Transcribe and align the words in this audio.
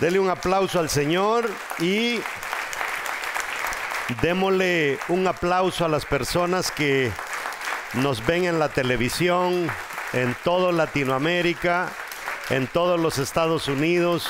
Dele 0.00 0.18
un 0.18 0.30
aplauso 0.30 0.80
al 0.80 0.88
Señor 0.88 1.50
y 1.78 2.20
démosle 4.22 4.98
un 5.08 5.26
aplauso 5.26 5.84
a 5.84 5.88
las 5.88 6.06
personas 6.06 6.70
que 6.70 7.12
nos 7.92 8.24
ven 8.24 8.44
en 8.44 8.58
la 8.58 8.70
televisión, 8.70 9.68
en 10.14 10.34
toda 10.42 10.72
Latinoamérica, 10.72 11.90
en 12.48 12.66
todos 12.66 12.98
los 12.98 13.18
Estados 13.18 13.68
Unidos, 13.68 14.26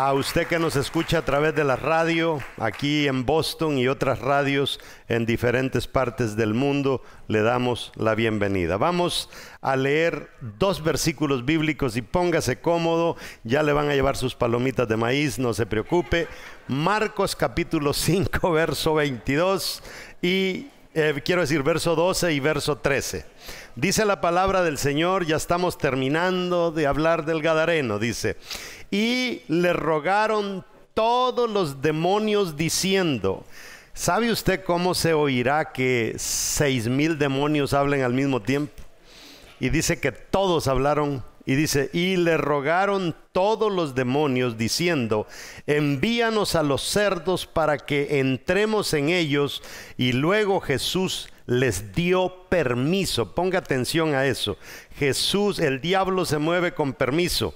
a 0.00 0.12
usted 0.12 0.46
que 0.46 0.60
nos 0.60 0.76
escucha 0.76 1.18
a 1.18 1.24
través 1.24 1.56
de 1.56 1.64
la 1.64 1.74
radio, 1.74 2.38
aquí 2.56 3.08
en 3.08 3.26
Boston 3.26 3.78
y 3.78 3.88
otras 3.88 4.20
radios 4.20 4.78
en 5.08 5.26
diferentes 5.26 5.88
partes 5.88 6.36
del 6.36 6.54
mundo, 6.54 7.02
le 7.26 7.42
damos 7.42 7.90
la 7.96 8.14
bienvenida. 8.14 8.76
Vamos 8.76 9.28
a 9.60 9.74
leer 9.74 10.30
dos 10.56 10.84
versículos 10.84 11.44
bíblicos 11.44 11.96
y 11.96 12.02
póngase 12.02 12.60
cómodo, 12.60 13.16
ya 13.42 13.64
le 13.64 13.72
van 13.72 13.88
a 13.90 13.94
llevar 13.94 14.16
sus 14.16 14.36
palomitas 14.36 14.86
de 14.86 14.96
maíz, 14.96 15.40
no 15.40 15.52
se 15.52 15.66
preocupe. 15.66 16.28
Marcos 16.68 17.34
capítulo 17.34 17.92
5, 17.92 18.52
verso 18.52 18.94
22 18.94 19.82
y 20.22 20.68
eh, 20.98 21.22
quiero 21.24 21.42
decir 21.42 21.62
verso 21.62 21.94
12 21.94 22.32
y 22.32 22.40
verso 22.40 22.78
13. 22.78 23.24
Dice 23.76 24.04
la 24.04 24.20
palabra 24.20 24.62
del 24.62 24.78
Señor, 24.78 25.26
ya 25.26 25.36
estamos 25.36 25.78
terminando 25.78 26.72
de 26.72 26.88
hablar 26.88 27.24
del 27.24 27.40
Gadareno, 27.40 28.00
dice, 28.00 28.36
y 28.90 29.42
le 29.46 29.72
rogaron 29.72 30.64
todos 30.94 31.48
los 31.48 31.80
demonios 31.80 32.56
diciendo, 32.56 33.44
¿sabe 33.94 34.32
usted 34.32 34.64
cómo 34.64 34.94
se 34.94 35.14
oirá 35.14 35.72
que 35.72 36.14
seis 36.18 36.88
mil 36.88 37.16
demonios 37.16 37.72
hablen 37.74 38.02
al 38.02 38.12
mismo 38.12 38.42
tiempo? 38.42 38.82
Y 39.60 39.68
dice 39.68 40.00
que 40.00 40.10
todos 40.10 40.66
hablaron 40.66 41.22
y 41.48 41.54
dice, 41.54 41.88
y 41.94 42.16
le 42.16 42.36
rogaron 42.36 43.16
todos 43.32 43.72
los 43.72 43.94
demonios 43.94 44.58
diciendo, 44.58 45.26
envíanos 45.66 46.54
a 46.54 46.62
los 46.62 46.82
cerdos 46.82 47.46
para 47.46 47.78
que 47.78 48.20
entremos 48.20 48.92
en 48.92 49.08
ellos. 49.08 49.62
Y 49.96 50.12
luego 50.12 50.60
Jesús 50.60 51.30
les 51.46 51.94
dio 51.94 52.44
permiso. 52.50 53.34
Ponga 53.34 53.60
atención 53.60 54.14
a 54.14 54.26
eso. 54.26 54.58
Jesús, 54.98 55.58
el 55.58 55.80
diablo 55.80 56.26
se 56.26 56.36
mueve 56.36 56.74
con 56.74 56.92
permiso. 56.92 57.54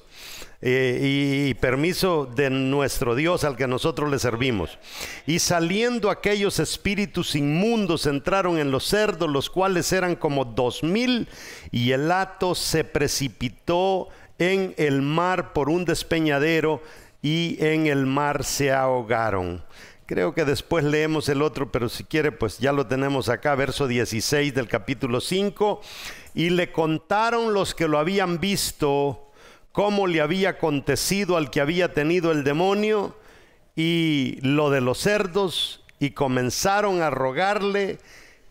Eh, 0.64 1.48
y 1.48 1.54
permiso 1.54 2.24
de 2.24 2.48
nuestro 2.48 3.16
Dios 3.16 3.42
al 3.42 3.56
que 3.56 3.66
nosotros 3.66 4.08
le 4.08 4.20
servimos. 4.20 4.78
Y 5.26 5.40
saliendo 5.40 6.08
aquellos 6.08 6.60
espíritus 6.60 7.34
inmundos 7.34 8.06
entraron 8.06 8.60
en 8.60 8.70
los 8.70 8.84
cerdos, 8.84 9.28
los 9.28 9.50
cuales 9.50 9.92
eran 9.92 10.14
como 10.14 10.44
dos 10.44 10.84
mil, 10.84 11.26
y 11.72 11.90
el 11.90 12.12
hato 12.12 12.54
se 12.54 12.84
precipitó 12.84 14.08
en 14.38 14.72
el 14.76 15.02
mar 15.02 15.52
por 15.52 15.68
un 15.68 15.84
despeñadero 15.84 16.80
y 17.22 17.56
en 17.58 17.88
el 17.88 18.06
mar 18.06 18.44
se 18.44 18.70
ahogaron. 18.70 19.64
Creo 20.06 20.32
que 20.32 20.44
después 20.44 20.84
leemos 20.84 21.28
el 21.28 21.42
otro, 21.42 21.72
pero 21.72 21.88
si 21.88 22.04
quiere, 22.04 22.30
pues 22.30 22.58
ya 22.58 22.70
lo 22.70 22.86
tenemos 22.86 23.28
acá, 23.28 23.56
verso 23.56 23.88
16 23.88 24.54
del 24.54 24.68
capítulo 24.68 25.20
5. 25.20 25.80
Y 26.34 26.50
le 26.50 26.70
contaron 26.70 27.52
los 27.52 27.74
que 27.74 27.88
lo 27.88 27.98
habían 27.98 28.38
visto 28.38 29.31
cómo 29.72 30.06
le 30.06 30.21
había 30.21 30.50
acontecido 30.50 31.37
al 31.37 31.50
que 31.50 31.60
había 31.60 31.93
tenido 31.93 32.31
el 32.31 32.44
demonio 32.44 33.16
y 33.75 34.38
lo 34.43 34.71
de 34.71 34.81
los 34.81 34.99
cerdos, 34.99 35.83
y 35.99 36.10
comenzaron 36.10 37.00
a 37.00 37.10
rogarle 37.10 37.99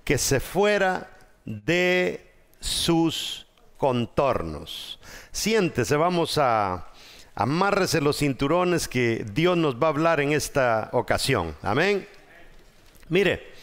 que 0.03 0.17
se 0.17 0.39
fuera 0.39 1.09
de 1.45 2.25
sus 2.59 3.45
contornos. 3.77 4.99
Siéntese, 5.31 5.95
vamos 5.95 6.37
a 6.37 6.91
Amárrese 7.33 8.01
los 8.01 8.17
cinturones 8.17 8.87
que 8.87 9.25
Dios 9.33 9.57
nos 9.57 9.75
va 9.75 9.87
a 9.87 9.89
hablar 9.89 10.19
en 10.19 10.33
esta 10.33 10.89
ocasión. 10.91 11.55
Amén. 11.61 12.07
Mire, 13.07 13.53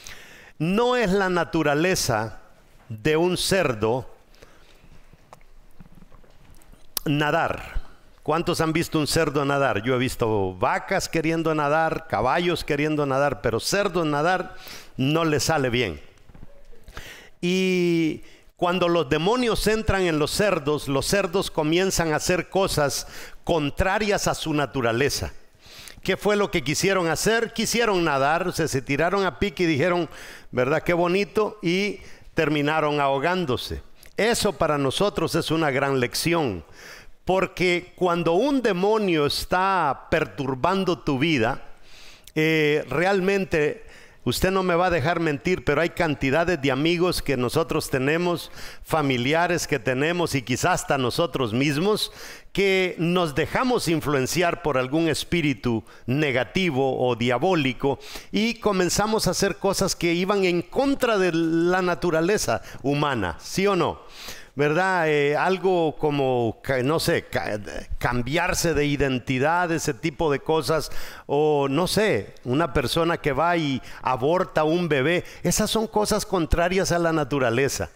no 0.58 0.96
es 0.96 1.10
la 1.10 1.28
naturaleza 1.28 2.40
de 2.88 3.16
un 3.16 3.36
cerdo 3.36 4.08
nadar. 7.08 7.80
¿Cuántos 8.22 8.60
han 8.60 8.72
visto 8.72 8.98
un 8.98 9.06
cerdo 9.06 9.44
nadar? 9.44 9.82
Yo 9.82 9.94
he 9.94 9.98
visto 9.98 10.54
vacas 10.54 11.08
queriendo 11.08 11.54
nadar, 11.54 12.06
caballos 12.08 12.62
queriendo 12.62 13.06
nadar, 13.06 13.40
pero 13.40 13.58
cerdo 13.58 14.04
nadar 14.04 14.54
no 14.96 15.24
le 15.24 15.40
sale 15.40 15.70
bien. 15.70 16.00
Y 17.40 18.22
cuando 18.56 18.88
los 18.88 19.08
demonios 19.08 19.66
entran 19.66 20.02
en 20.02 20.18
los 20.18 20.32
cerdos, 20.32 20.88
los 20.88 21.06
cerdos 21.06 21.50
comienzan 21.50 22.12
a 22.12 22.16
hacer 22.16 22.50
cosas 22.50 23.06
contrarias 23.44 24.28
a 24.28 24.34
su 24.34 24.52
naturaleza. 24.52 25.32
¿Qué 26.02 26.16
fue 26.16 26.36
lo 26.36 26.50
que 26.50 26.62
quisieron 26.62 27.08
hacer? 27.08 27.52
Quisieron 27.52 28.04
nadar, 28.04 28.52
se 28.52 28.82
tiraron 28.82 29.24
a 29.24 29.38
pique 29.38 29.64
y 29.64 29.66
dijeron, 29.66 30.08
¿verdad? 30.50 30.82
Qué 30.82 30.92
bonito, 30.92 31.58
y 31.62 32.00
terminaron 32.34 33.00
ahogándose. 33.00 33.82
Eso 34.16 34.52
para 34.52 34.78
nosotros 34.78 35.34
es 35.36 35.50
una 35.50 35.70
gran 35.70 36.00
lección, 36.00 36.64
porque 37.28 37.92
cuando 37.94 38.32
un 38.32 38.62
demonio 38.62 39.26
está 39.26 40.06
perturbando 40.10 41.00
tu 41.00 41.18
vida, 41.18 41.60
eh, 42.34 42.86
realmente 42.88 43.84
Usted 44.24 44.50
no 44.50 44.62
me 44.62 44.74
va 44.74 44.88
a 44.88 44.90
dejar 44.90 45.20
mentir, 45.20 45.64
pero 45.64 45.80
hay 45.80 45.88
cantidades 45.88 46.60
de 46.60 46.70
amigos 46.70 47.22
que 47.22 47.38
nosotros 47.38 47.88
tenemos, 47.88 48.50
familiares 48.84 49.66
que 49.66 49.78
tenemos 49.78 50.34
y 50.34 50.42
quizás 50.42 50.82
hasta 50.82 50.98
nosotros 50.98 51.54
mismos, 51.54 52.12
que 52.52 52.94
nos 52.98 53.34
dejamos 53.34 53.88
influenciar 53.88 54.60
por 54.60 54.76
algún 54.76 55.08
espíritu 55.08 55.82
negativo 56.04 57.08
o 57.08 57.16
diabólico 57.16 57.98
y 58.30 58.56
comenzamos 58.56 59.26
a 59.26 59.30
hacer 59.30 59.56
cosas 59.56 59.96
que 59.96 60.12
iban 60.12 60.44
en 60.44 60.60
contra 60.60 61.16
de 61.16 61.32
la 61.32 61.80
naturaleza 61.80 62.60
humana, 62.82 63.38
¿sí 63.40 63.66
o 63.66 63.76
no? 63.76 64.00
¿Verdad? 64.58 65.08
Eh, 65.08 65.36
algo 65.36 65.94
como, 65.98 66.60
no 66.82 66.98
sé, 66.98 67.26
cambiarse 67.98 68.74
de 68.74 68.86
identidad, 68.86 69.70
ese 69.70 69.94
tipo 69.94 70.32
de 70.32 70.40
cosas, 70.40 70.90
o 71.26 71.68
no 71.70 71.86
sé, 71.86 72.34
una 72.42 72.72
persona 72.72 73.18
que 73.18 73.30
va 73.30 73.56
y 73.56 73.80
aborta 74.02 74.64
un 74.64 74.88
bebé, 74.88 75.22
esas 75.44 75.70
son 75.70 75.86
cosas 75.86 76.26
contrarias 76.26 76.90
a 76.90 76.98
la 76.98 77.12
naturaleza. 77.12 77.90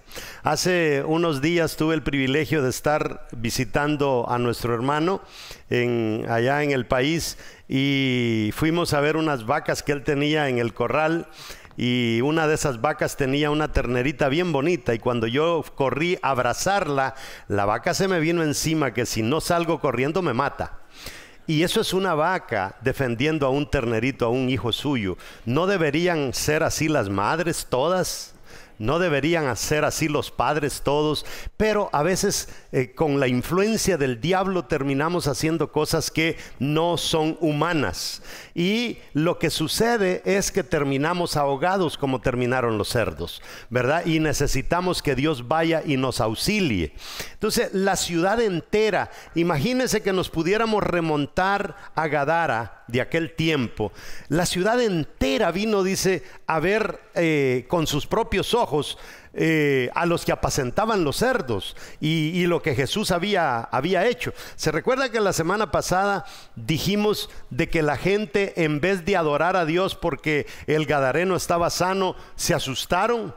Hace 0.45 1.03
unos 1.05 1.43
días 1.43 1.75
tuve 1.77 1.97
el 1.97 2.05
privilegio 2.05 2.63
de 2.63 2.71
estar 2.71 3.27
visitando 3.33 4.27
a 4.29 4.39
nuestro 4.39 4.73
hermano 4.73 5.21
en, 5.69 6.25
allá 6.29 6.63
en 6.63 6.71
el 6.71 6.87
país 6.87 7.39
y 7.69 8.51
fuimos 8.55 8.95
a 8.95 9.01
ver 9.01 9.17
unas 9.17 9.47
vacas 9.47 9.83
que 9.83 9.91
él 9.91 10.05
tenía 10.05 10.49
en 10.49 10.59
el 10.59 10.75
corral 10.75 11.27
y 11.77 12.21
una 12.23 12.47
de 12.47 12.55
esas 12.55 12.81
vacas 12.81 13.17
tenía 13.17 13.51
una 13.51 13.73
ternerita 13.73 14.29
bien 14.29 14.53
bonita 14.53 14.95
y 14.95 14.99
cuando 14.99 15.27
yo 15.27 15.65
corrí 15.75 16.19
a 16.23 16.31
abrazarla, 16.31 17.15
la 17.49 17.65
vaca 17.65 17.95
se 17.95 18.09
me 18.09 18.21
vino 18.21 18.43
encima 18.43 18.93
que 18.93 19.07
si 19.07 19.23
no 19.23 19.41
salgo 19.41 19.81
corriendo 19.81 20.23
me 20.23 20.35
mata. 20.35 20.79
Y 21.47 21.65
eso 21.65 21.81
es 21.81 21.93
una 21.93 22.15
vaca 22.15 22.77
defendiendo 22.83 23.47
a 23.47 23.51
un 23.51 23.69
ternerito, 23.69 24.27
a 24.27 24.31
un 24.31 24.49
hijo 24.49 24.73
suyo. 24.73 25.17
¿No 25.45 25.67
deberían 25.67 26.33
ser 26.35 26.63
así 26.63 26.89
las 26.89 27.09
madres 27.09 27.67
todas? 27.69 28.35
No 28.83 28.99
deberían 28.99 29.47
hacer 29.47 29.85
así 29.85 30.09
los 30.09 30.33
padres 30.33 30.83
todos, 30.83 31.25
pero 31.57 31.89
a 31.93 32.03
veces 32.03 32.49
eh, 32.73 32.97
con 32.97 33.21
la 33.21 33.29
influencia 33.29 33.97
del 33.97 34.21
diablo 34.21 34.65
terminamos 34.65 35.29
haciendo 35.29 35.71
cosas 35.71 36.11
que 36.11 36.37
no 36.59 36.97
son 36.97 37.39
humanas. 37.41 38.23
Y 38.57 38.99
lo 39.13 39.39
que 39.39 39.51
sucede 39.51 40.21
es 40.25 40.51
que 40.51 40.65
terminamos 40.65 41.37
ahogados 41.37 41.97
como 41.97 42.21
terminaron 42.23 42.77
los 42.77 42.89
cerdos, 42.89 43.41
¿verdad? 43.71 44.05
Y 44.05 44.19
necesitamos 44.19 45.01
que 45.01 45.15
Dios 45.15 45.47
vaya 45.47 45.83
y 45.87 45.97
nos 45.97 46.21
auxilie. 46.21 46.93
Entonces, 47.35 47.73
la 47.73 47.95
ciudad 47.95 48.41
entera, 48.41 49.13
imagínense 49.37 50.03
que 50.03 50.13
nos 50.13 50.29
pudiéramos 50.29 50.83
remontar 50.83 51.77
a 51.95 52.09
Gadara 52.09 52.83
de 52.89 53.01
aquel 53.01 53.37
tiempo. 53.37 53.93
La 54.29 54.45
ciudad 54.45 54.81
entera 54.81 55.53
vino, 55.53 55.85
dice, 55.85 56.25
a 56.49 56.59
ver 56.59 57.01
eh, 57.15 57.65
con 57.69 57.87
sus 57.87 58.09
propios 58.09 58.55
ojos 58.55 58.72
eh, 59.35 59.91
a 59.95 60.05
los 60.05 60.25
que 60.25 60.33
apacentaban 60.33 61.05
los 61.05 61.17
cerdos 61.17 61.75
y, 62.01 62.47
lo 62.47 62.61
que 62.61 62.75
Jesús 62.75 63.11
había, 63.11 63.61
había 63.61 64.07
hecho. 64.07 64.33
Se 64.57 64.73
recuerda 64.73 65.11
que 65.11 65.21
la 65.21 65.33
semana 65.33 65.71
pasada 65.71 66.27
dijimos 66.55 67.31
de 67.51 67.69
que 67.69 67.83
la 67.83 67.97
gente 67.97 68.65
en 68.65 68.81
vez 68.81 69.05
de 69.05 69.17
adorar 69.17 69.57
a 69.57 69.65
Dios 69.65 69.95
porque 69.95 70.47
el 70.67 70.87
Gadareno 70.87 71.37
estaba 71.37 71.71
sano, 71.71 72.15
se 72.37 72.55
asustaron. 72.55 73.35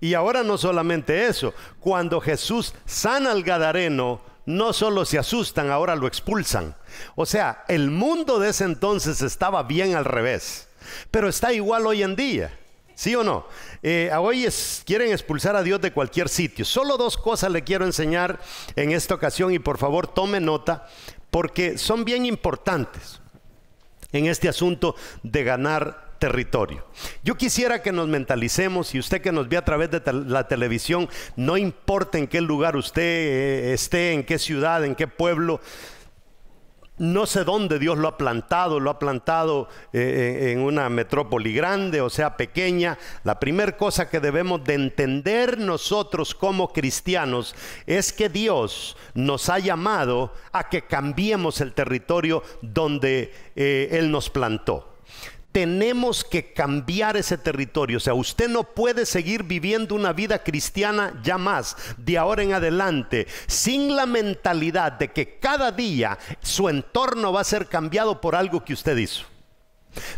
Y 0.00 0.14
ahora 0.14 0.42
no 0.42 0.58
solamente 0.58 1.26
eso, 1.26 1.54
cuando 1.80 2.20
Jesús 2.20 2.74
sana 2.84 3.32
al 3.32 3.42
Gadareno, 3.42 4.20
no 4.46 4.72
solo 4.72 5.04
se 5.04 5.18
asustan, 5.18 5.70
ahora 5.70 5.96
lo 5.96 6.06
expulsan. 6.06 6.76
O 7.14 7.26
sea, 7.26 7.64
el 7.68 7.90
mundo 7.90 8.38
de 8.38 8.50
ese 8.50 8.64
entonces 8.64 9.20
estaba 9.20 9.64
bien 9.64 9.96
al 9.96 10.04
revés, 10.04 10.68
pero 11.10 11.28
está 11.28 11.52
igual 11.52 11.86
hoy 11.86 12.02
en 12.02 12.16
día. 12.16 12.58
¿Sí 12.96 13.14
o 13.14 13.22
no? 13.22 13.46
Eh, 13.82 14.10
hoy 14.18 14.48
quieren 14.86 15.12
expulsar 15.12 15.54
a 15.54 15.62
Dios 15.62 15.82
de 15.82 15.92
cualquier 15.92 16.30
sitio. 16.30 16.64
Solo 16.64 16.96
dos 16.96 17.18
cosas 17.18 17.52
le 17.52 17.62
quiero 17.62 17.84
enseñar 17.84 18.40
en 18.74 18.90
esta 18.90 19.14
ocasión 19.14 19.52
y 19.52 19.58
por 19.58 19.76
favor 19.76 20.06
tome 20.06 20.40
nota 20.40 20.88
porque 21.30 21.76
son 21.76 22.06
bien 22.06 22.24
importantes 22.24 23.20
en 24.12 24.24
este 24.24 24.48
asunto 24.48 24.96
de 25.22 25.44
ganar 25.44 26.14
territorio. 26.18 26.86
Yo 27.22 27.36
quisiera 27.36 27.82
que 27.82 27.92
nos 27.92 28.08
mentalicemos 28.08 28.94
y 28.94 28.98
usted 28.98 29.20
que 29.20 29.30
nos 29.30 29.46
ve 29.46 29.58
a 29.58 29.64
través 29.66 29.90
de 29.90 30.00
la 30.26 30.48
televisión, 30.48 31.10
no 31.36 31.58
importa 31.58 32.16
en 32.16 32.26
qué 32.26 32.40
lugar 32.40 32.76
usted 32.76 33.02
eh, 33.02 33.72
esté, 33.74 34.12
en 34.12 34.24
qué 34.24 34.38
ciudad, 34.38 34.86
en 34.86 34.94
qué 34.94 35.06
pueblo, 35.06 35.60
no 36.98 37.26
sé 37.26 37.44
dónde 37.44 37.78
Dios 37.78 37.98
lo 37.98 38.08
ha 38.08 38.16
plantado, 38.16 38.80
lo 38.80 38.90
ha 38.90 38.98
plantado 38.98 39.68
eh, 39.92 40.52
en 40.52 40.60
una 40.60 40.88
metrópoli 40.88 41.52
grande 41.52 42.00
o 42.00 42.10
sea 42.10 42.36
pequeña. 42.36 42.98
La 43.24 43.38
primera 43.38 43.76
cosa 43.76 44.08
que 44.08 44.20
debemos 44.20 44.64
de 44.64 44.74
entender 44.74 45.58
nosotros 45.58 46.34
como 46.34 46.72
cristianos 46.72 47.54
es 47.86 48.12
que 48.12 48.28
Dios 48.28 48.96
nos 49.14 49.48
ha 49.48 49.58
llamado 49.58 50.32
a 50.52 50.68
que 50.68 50.82
cambiemos 50.82 51.60
el 51.60 51.72
territorio 51.72 52.42
donde 52.62 53.32
eh, 53.54 53.88
Él 53.92 54.10
nos 54.10 54.30
plantó 54.30 54.95
tenemos 55.56 56.22
que 56.22 56.52
cambiar 56.52 57.16
ese 57.16 57.38
territorio. 57.38 57.96
O 57.96 58.00
sea, 58.00 58.12
usted 58.12 58.46
no 58.46 58.62
puede 58.62 59.06
seguir 59.06 59.42
viviendo 59.42 59.94
una 59.94 60.12
vida 60.12 60.42
cristiana 60.42 61.18
ya 61.22 61.38
más, 61.38 61.78
de 61.96 62.18
ahora 62.18 62.42
en 62.42 62.52
adelante, 62.52 63.26
sin 63.46 63.96
la 63.96 64.04
mentalidad 64.04 64.92
de 64.92 65.08
que 65.12 65.38
cada 65.38 65.72
día 65.72 66.18
su 66.42 66.68
entorno 66.68 67.32
va 67.32 67.40
a 67.40 67.44
ser 67.44 67.68
cambiado 67.68 68.20
por 68.20 68.36
algo 68.36 68.66
que 68.66 68.74
usted 68.74 68.98
hizo. 68.98 69.24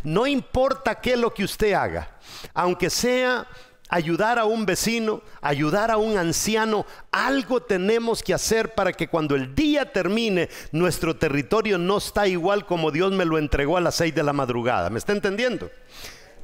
No 0.02 0.26
importa 0.26 1.00
qué 1.00 1.12
es 1.12 1.18
lo 1.20 1.32
que 1.32 1.44
usted 1.44 1.72
haga, 1.72 2.10
aunque 2.52 2.90
sea 2.90 3.46
ayudar 3.88 4.38
a 4.38 4.44
un 4.44 4.66
vecino, 4.66 5.22
ayudar 5.40 5.90
a 5.90 5.96
un 5.96 6.16
anciano, 6.16 6.86
algo 7.10 7.62
tenemos 7.62 8.22
que 8.22 8.34
hacer 8.34 8.74
para 8.74 8.92
que 8.92 9.08
cuando 9.08 9.34
el 9.34 9.54
día 9.54 9.92
termine 9.92 10.48
nuestro 10.72 11.16
territorio 11.16 11.78
no 11.78 11.98
está 11.98 12.26
igual 12.26 12.66
como 12.66 12.90
Dios 12.90 13.12
me 13.12 13.24
lo 13.24 13.38
entregó 13.38 13.76
a 13.76 13.80
las 13.80 13.96
seis 13.96 14.14
de 14.14 14.22
la 14.22 14.32
madrugada. 14.32 14.90
¿Me 14.90 14.98
está 14.98 15.12
entendiendo? 15.12 15.70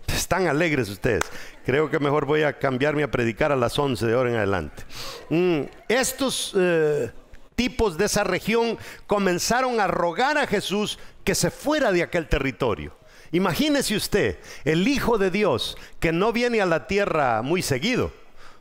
Están 0.07 0.47
alegres 0.47 0.89
ustedes. 0.89 1.25
Creo 1.65 1.91
que 1.91 1.99
mejor 1.99 2.27
voy 2.27 2.43
a 2.43 2.59
cambiarme 2.59 3.03
a 3.03 3.11
predicar 3.11 3.53
a 3.53 3.57
las 3.57 3.79
11 3.79 4.07
de 4.07 4.15
hora 4.15 4.31
en 4.31 4.37
adelante. 4.37 4.85
Mm, 5.31 5.63
estos 5.89 6.53
eh, 6.57 7.11
tipos 7.55 7.97
de 7.97 8.05
esa 8.07 8.25
región 8.25 8.79
comenzaron 9.07 9.81
a 9.81 9.87
rogar 9.87 10.39
a 10.39 10.47
Jesús 10.47 10.99
que 11.25 11.35
se 11.35 11.51
fuera 11.51 11.91
de 11.91 12.03
aquel 12.03 12.29
territorio. 12.29 12.97
Imagínese 13.35 13.97
usted, 13.97 14.39
el 14.65 14.87
Hijo 14.87 15.19
de 15.19 15.29
Dios, 15.29 15.77
que 15.99 16.13
no 16.13 16.33
viene 16.33 16.61
a 16.61 16.67
la 16.67 16.87
tierra 16.87 17.43
muy 17.43 17.63
seguido, 17.63 18.13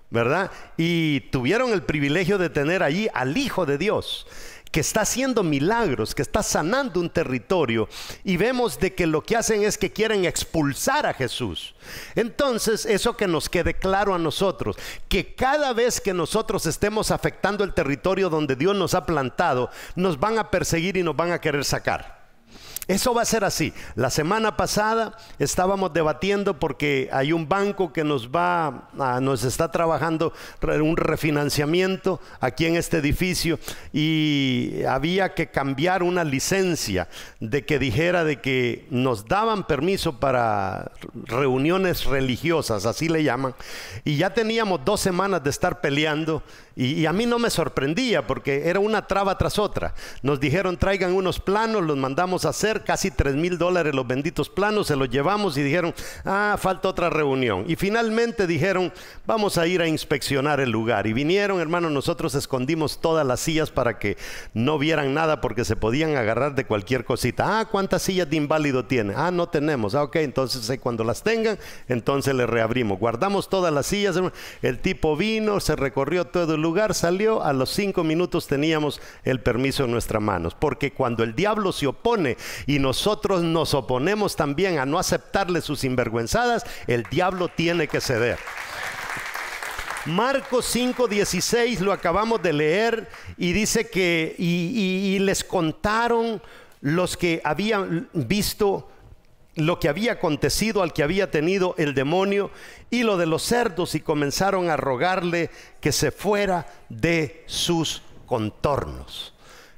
¿verdad? 0.10 0.50
Y 0.78 1.20
tuvieron 1.30 1.72
el 1.74 1.84
privilegio 1.84 2.40
de 2.40 2.50
tener 2.50 2.82
allí 2.82 3.08
al 3.14 3.38
Hijo 3.38 3.68
de 3.68 3.78
Dios 3.78 4.26
que 4.72 4.80
está 4.80 5.02
haciendo 5.02 5.44
milagros, 5.44 6.16
que 6.16 6.24
está 6.24 6.42
sanando 6.42 7.00
un 7.00 7.12
territorio 7.12 7.88
y 8.24 8.38
vemos 8.38 8.80
de 8.80 8.96
que 8.96 9.06
lo 9.06 9.22
que 9.22 9.36
hacen 9.36 9.62
es 9.64 9.78
que 9.78 9.94
quieren 9.94 10.26
expulsar 10.26 11.06
a 11.06 11.14
Jesús. 11.14 11.76
Entonces, 12.16 12.88
eso 12.88 13.16
que 13.16 13.28
nos 13.28 13.50
quede 13.50 13.76
claro 13.76 14.16
a 14.16 14.18
nosotros, 14.18 14.76
que 15.08 15.36
cada 15.36 15.74
vez 15.74 16.02
que 16.02 16.16
nosotros 16.16 16.66
estemos 16.66 17.12
afectando 17.12 17.64
el 17.64 17.76
territorio 17.76 18.32
donde 18.32 18.56
Dios 18.56 18.76
nos 18.76 18.96
ha 18.96 19.06
plantado, 19.06 19.70
nos 19.96 20.20
van 20.20 20.40
a 20.40 20.50
perseguir 20.50 20.98
y 20.98 21.04
nos 21.04 21.16
van 21.16 21.32
a 21.32 21.40
querer 21.40 21.64
sacar. 21.64 22.23
Eso 22.88 23.14
va 23.14 23.22
a 23.22 23.26
ser 23.26 23.46
así. 23.46 23.74
La 23.96 24.10
semana 24.10 24.58
pasada 24.58 25.18
estábamos 25.40 25.94
debatiendo 25.94 26.60
porque 26.60 27.10
hay 27.14 27.32
un 27.32 27.48
banco 27.48 27.94
que 27.94 28.04
nos 28.04 28.30
va, 28.30 28.90
nos 29.22 29.46
está 29.46 29.72
trabajando 29.72 30.34
un 30.62 30.98
refinanciamiento 30.98 32.20
aquí 32.42 32.66
en 32.66 32.76
este 32.76 32.98
edificio 32.98 33.58
y 33.94 34.84
había 34.88 35.34
que 35.34 35.48
cambiar 35.48 36.04
una 36.04 36.26
licencia 36.26 37.08
de 37.40 37.66
que 37.66 37.80
dijera 37.80 38.26
de 38.26 38.42
que 38.42 38.86
nos 38.90 39.28
daban 39.28 39.66
permiso 39.66 40.20
para 40.20 40.92
reuniones 41.14 42.04
religiosas, 42.04 42.86
así 42.86 43.08
le 43.08 43.24
llaman, 43.24 43.56
y 44.04 44.18
ya 44.18 44.34
teníamos 44.34 44.84
dos 44.84 45.00
semanas 45.00 45.44
de 45.44 45.50
estar 45.50 45.80
peleando 45.80 46.44
y, 46.76 47.06
a 47.06 47.14
mí 47.14 47.26
no 47.26 47.38
me 47.38 47.50
sorprendía 47.50 48.26
porque 48.26 48.68
era 48.68 48.80
una 48.80 49.06
traba 49.06 49.38
tras 49.38 49.60
otra. 49.60 49.94
Nos 50.24 50.40
dijeron 50.40 50.78
traigan 50.78 51.14
unos 51.14 51.40
planos, 51.40 51.84
los 51.84 51.98
mandamos 51.98 52.46
a 52.46 52.50
hacer, 52.50 52.84
casi 52.84 53.12
3 53.12 53.36
mil 53.36 53.58
dólares 53.58 53.94
los 53.94 54.08
benditos 54.08 54.50
planos, 54.50 54.88
se 54.88 54.96
los 54.96 55.10
llevamos 55.10 55.56
y 55.58 55.62
dijeron, 55.62 55.94
ah, 56.26 56.58
falta 56.60 56.90
otra 56.90 57.12
reunión. 57.12 57.66
Y 57.68 57.76
finalmente 57.76 58.48
dijeron, 58.48 58.92
vamos 59.28 59.58
a 59.58 59.68
ir 59.68 59.82
a 59.82 59.88
inspeccionar 59.88 60.60
el 60.60 60.72
lugar. 60.72 61.06
Y 61.06 61.14
vinieron, 61.14 61.60
hermanos, 61.60 61.92
nosotros 61.92 62.34
escondimos 62.34 63.00
todas 63.02 63.26
las 63.26 63.40
sillas 63.40 63.70
para 63.70 64.00
que 64.00 64.18
no 64.54 64.80
vieran 64.80 65.14
nada 65.14 65.42
porque 65.42 65.66
se 65.66 65.76
podían 65.76 66.16
agarrar 66.16 66.56
de 66.56 66.66
cualquier 66.66 67.06
cosita. 67.06 67.60
Ah, 67.60 67.66
¿cuántas 67.66 68.02
sillas 68.02 68.30
de 68.30 68.38
inválido 68.38 68.86
tiene? 68.86 69.14
Ah, 69.16 69.30
no 69.30 69.48
tenemos. 69.48 69.94
Ah, 69.94 70.04
ok, 70.04 70.16
entonces 70.18 70.68
eh, 70.72 70.80
cuando 70.80 71.04
las 71.04 71.22
tengan, 71.22 71.60
entonces 71.88 72.34
le 72.34 72.48
reabrimos. 72.48 72.98
Guardamos 72.98 73.48
todas 73.48 73.72
las 73.72 73.86
sillas. 73.86 74.20
El 74.64 74.80
tipo 74.80 75.16
vino, 75.16 75.60
se 75.60 75.76
recorrió 75.76 76.26
todo 76.26 76.56
el 76.56 76.63
lugar, 76.64 76.96
salió, 76.96 77.44
a 77.44 77.54
los 77.54 77.70
cinco 77.70 78.04
minutos 78.04 78.48
teníamos 78.48 79.00
el 79.24 79.40
permiso 79.40 79.84
en 79.84 79.92
nuestras 79.92 80.22
manos. 80.22 80.56
Porque 80.56 80.92
cuando 80.92 81.24
el 81.24 81.36
diablo 81.36 81.72
se 81.72 81.86
opone 81.86 82.38
y 82.66 82.80
nosotros 82.80 83.44
nos 83.44 83.76
oponemos 83.76 84.36
también 84.36 84.80
a 84.80 84.86
no 84.88 84.98
aceptarle 84.98 85.62
sus 85.62 85.82
sinvergüenzadas, 85.82 86.66
el 86.88 87.04
diablo 87.04 87.50
tiene 87.50 87.88
que 87.88 88.02
ceder. 88.02 88.40
Marcos 90.06 90.66
5:16 90.76 91.80
lo 91.80 91.94
acabamos 91.94 92.42
de 92.42 92.54
leer 92.54 93.08
y 93.38 93.54
dice 93.54 93.90
que 93.90 94.36
y 94.38 95.20
les 95.20 95.44
contaron 95.44 96.42
los 96.82 97.16
que 97.16 97.40
habían 97.46 98.10
visto 98.12 98.90
lo 99.56 99.80
que 99.80 99.90
había 99.90 100.14
acontecido 100.14 100.82
al 100.82 100.94
que 100.94 101.04
había 101.04 101.30
tenido 101.30 101.76
el 101.78 101.94
demonio 101.94 102.52
y 102.90 103.04
lo 103.04 103.18
de 103.18 103.26
los 103.26 103.44
cerdos 103.44 103.96
y 103.96 104.00
comenzaron 104.00 104.70
a 104.70 104.78
rogarle 104.78 105.52
que 105.80 105.92
se 105.92 106.12
fuera 106.12 106.68
de 106.90 107.44
sus 107.46 108.02
contornos. 108.26 109.34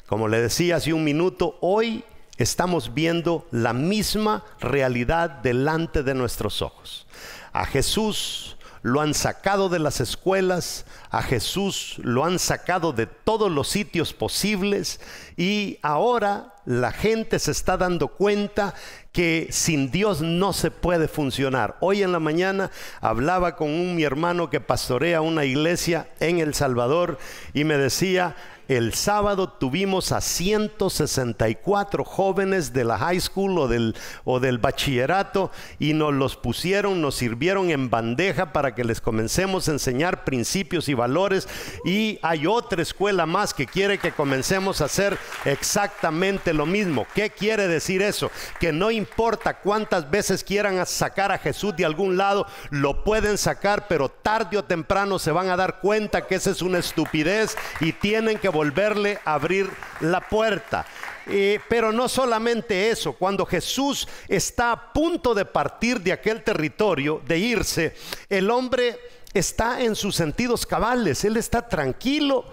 Como 0.07 0.27
le 0.27 0.41
decía 0.41 0.77
hace 0.77 0.93
un 0.93 1.03
minuto, 1.03 1.57
hoy 1.61 2.03
estamos 2.37 2.93
viendo 2.93 3.47
la 3.51 3.73
misma 3.73 4.43
realidad 4.59 5.29
delante 5.29 6.03
de 6.03 6.13
nuestros 6.13 6.61
ojos. 6.61 7.07
A 7.51 7.65
Jesús 7.65 8.55
lo 8.85 9.01
han 9.01 9.15
sacado 9.15 9.67
de 9.67 9.79
las 9.79 9.99
escuelas, 9.99 10.85
a 11.09 11.23
Jesús 11.23 11.95
lo 12.03 12.23
han 12.23 12.37
sacado 12.37 12.93
de 12.93 13.07
todos 13.07 13.51
los 13.51 13.67
sitios 13.67 14.13
posibles 14.13 14.99
y 15.37 15.79
ahora 15.81 16.53
la 16.65 16.91
gente 16.91 17.39
se 17.39 17.49
está 17.49 17.77
dando 17.77 18.09
cuenta 18.09 18.75
que 19.15 19.47
sin 19.49 19.91
Dios 19.91 20.19
no 20.19 20.51
se 20.51 20.71
puede 20.71 21.07
funcionar. 21.07 21.77
Hoy 21.79 22.03
en 22.03 22.11
la 22.11 22.19
mañana 22.19 22.69
hablaba 22.99 23.55
con 23.55 23.69
un 23.69 23.95
mi 23.95 24.03
hermano 24.03 24.49
que 24.49 24.59
pastorea 24.59 25.21
una 25.21 25.45
iglesia 25.45 26.09
en 26.19 26.39
El 26.39 26.53
Salvador 26.53 27.17
y 27.53 27.63
me 27.63 27.77
decía, 27.77 28.35
el 28.67 28.95
sábado 28.95 29.47
tuvimos 29.49 30.11
a 30.11 30.21
164 30.21 32.03
jóvenes 32.03 32.73
de 32.73 32.83
la 32.83 32.97
high 32.97 33.21
school 33.21 33.59
o 33.59 33.67
del, 33.67 33.95
o 34.23 34.39
del 34.39 34.57
bachillerato 34.57 35.51
y 35.77 35.93
nos 35.93 36.13
los 36.13 36.35
pusieron, 36.35 36.99
nos 36.99 37.13
sirvieron 37.15 37.69
en 37.69 37.91
bandeja 37.91 38.53
para 38.53 38.73
que 38.73 38.83
les 38.83 39.01
comencemos 39.01 39.67
a 39.67 39.73
enseñar 39.73 40.23
principios 40.23 40.89
y 40.89 40.95
valores. 40.95 41.47
Y 41.85 42.17
hay 42.23 42.47
otra 42.47 42.81
escuela 42.81 43.27
más 43.27 43.53
que 43.53 43.67
quiere 43.67 43.99
que 43.99 44.11
comencemos 44.11 44.81
a 44.81 44.85
hacer 44.85 45.17
exactamente 45.45 46.51
lo 46.51 46.65
mismo. 46.65 47.05
¿Qué 47.13 47.29
quiere 47.29 47.67
decir 47.67 48.01
eso? 48.01 48.31
Que 48.59 48.71
no 48.71 48.89
importa 48.89 49.04
cuántas 49.05 50.09
veces 50.09 50.43
quieran 50.43 50.85
sacar 50.85 51.31
a 51.31 51.37
Jesús 51.37 51.75
de 51.75 51.85
algún 51.85 52.17
lado, 52.17 52.45
lo 52.69 53.03
pueden 53.03 53.37
sacar, 53.37 53.87
pero 53.87 54.09
tarde 54.09 54.57
o 54.57 54.63
temprano 54.63 55.19
se 55.19 55.31
van 55.31 55.49
a 55.49 55.57
dar 55.57 55.79
cuenta 55.79 56.27
que 56.27 56.35
esa 56.35 56.51
es 56.51 56.61
una 56.61 56.79
estupidez 56.79 57.57
y 57.79 57.93
tienen 57.93 58.39
que 58.39 58.49
volverle 58.49 59.19
a 59.25 59.33
abrir 59.33 59.69
la 60.01 60.21
puerta. 60.21 60.85
Eh, 61.27 61.59
pero 61.67 61.91
no 61.91 62.07
solamente 62.07 62.89
eso, 62.89 63.13
cuando 63.13 63.45
Jesús 63.45 64.07
está 64.27 64.71
a 64.71 64.93
punto 64.93 65.33
de 65.33 65.45
partir 65.45 65.99
de 66.01 66.11
aquel 66.11 66.43
territorio, 66.43 67.21
de 67.25 67.37
irse, 67.39 67.95
el 68.29 68.51
hombre 68.51 68.99
está 69.33 69.81
en 69.81 69.95
sus 69.95 70.15
sentidos 70.15 70.65
cabales, 70.65 71.25
él 71.25 71.35
está 71.37 71.67
tranquilo, 71.67 72.45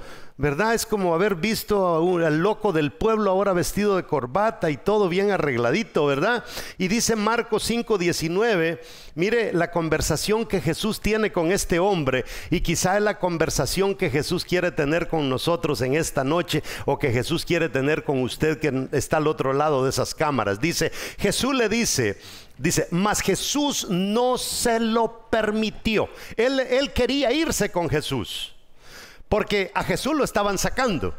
¿verdad? 0.42 0.74
Es 0.74 0.86
como 0.86 1.14
haber 1.14 1.36
visto 1.36 2.18
al 2.18 2.38
loco 2.38 2.72
del 2.72 2.90
pueblo 2.90 3.30
ahora 3.30 3.52
vestido 3.52 3.94
de 3.94 4.02
corbata 4.02 4.70
y 4.70 4.76
todo 4.76 5.08
bien 5.08 5.30
arregladito, 5.30 6.04
¿verdad? 6.04 6.42
Y 6.78 6.88
dice 6.88 7.14
Marcos 7.14 7.70
5:19, 7.70 8.80
mire 9.14 9.52
la 9.52 9.70
conversación 9.70 10.44
que 10.44 10.60
Jesús 10.60 11.00
tiene 11.00 11.30
con 11.30 11.52
este 11.52 11.78
hombre 11.78 12.24
y 12.50 12.60
quizá 12.60 12.96
es 12.96 13.04
la 13.04 13.20
conversación 13.20 13.94
que 13.94 14.10
Jesús 14.10 14.44
quiere 14.44 14.72
tener 14.72 15.06
con 15.06 15.30
nosotros 15.30 15.80
en 15.80 15.94
esta 15.94 16.24
noche 16.24 16.64
o 16.86 16.98
que 16.98 17.12
Jesús 17.12 17.44
quiere 17.44 17.68
tener 17.68 18.02
con 18.02 18.20
usted 18.20 18.58
que 18.58 18.88
está 18.90 19.18
al 19.18 19.28
otro 19.28 19.52
lado 19.52 19.84
de 19.84 19.90
esas 19.90 20.12
cámaras. 20.12 20.60
Dice, 20.60 20.90
Jesús 21.18 21.54
le 21.54 21.68
dice, 21.68 22.18
Dice, 22.58 22.86
mas 22.90 23.20
Jesús 23.20 23.86
no 23.88 24.38
se 24.38 24.78
lo 24.78 25.28
permitió. 25.30 26.08
Él, 26.36 26.60
él, 26.60 26.92
quería 26.92 27.32
irse 27.32 27.70
con 27.72 27.88
Jesús 27.88 28.51
porque 29.32 29.70
a 29.72 29.82
Jesús 29.82 30.14
lo 30.14 30.24
estaban 30.24 30.58
sacando. 30.58 31.14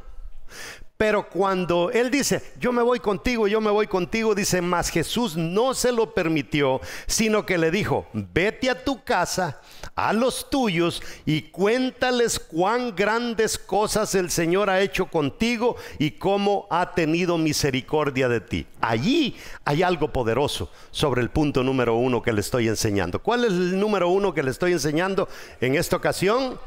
Pero 0.97 1.27
cuando 1.29 1.89
él 1.89 2.11
dice, 2.11 2.43
yo 2.59 2.71
me 2.71 2.83
voy 2.83 2.99
contigo, 2.99 3.47
yo 3.47 3.59
me 3.59 3.71
voy 3.71 3.87
contigo, 3.87 4.35
dice, 4.35 4.61
más 4.61 4.89
Jesús 4.89 5.35
no 5.35 5.73
se 5.73 5.91
lo 5.91 6.13
permitió, 6.13 6.79
sino 7.07 7.43
que 7.47 7.57
le 7.57 7.71
dijo, 7.71 8.05
vete 8.13 8.69
a 8.69 8.83
tu 8.83 9.03
casa, 9.03 9.61
a 9.95 10.13
los 10.13 10.51
tuyos, 10.51 11.01
y 11.25 11.41
cuéntales 11.49 12.37
cuán 12.39 12.95
grandes 12.95 13.57
cosas 13.57 14.13
el 14.13 14.29
Señor 14.29 14.69
ha 14.69 14.81
hecho 14.81 15.07
contigo 15.07 15.75
y 15.97 16.11
cómo 16.11 16.67
ha 16.69 16.93
tenido 16.93 17.39
misericordia 17.39 18.29
de 18.29 18.41
ti. 18.41 18.67
Allí 18.79 19.35
hay 19.65 19.81
algo 19.81 20.13
poderoso 20.13 20.71
sobre 20.91 21.23
el 21.23 21.31
punto 21.31 21.63
número 21.63 21.95
uno 21.95 22.21
que 22.21 22.31
le 22.31 22.41
estoy 22.41 22.67
enseñando. 22.67 23.23
¿Cuál 23.23 23.45
es 23.45 23.51
el 23.53 23.79
número 23.79 24.07
uno 24.09 24.35
que 24.35 24.43
le 24.43 24.51
estoy 24.51 24.73
enseñando 24.73 25.27
en 25.59 25.73
esta 25.73 25.95
ocasión? 25.95 26.59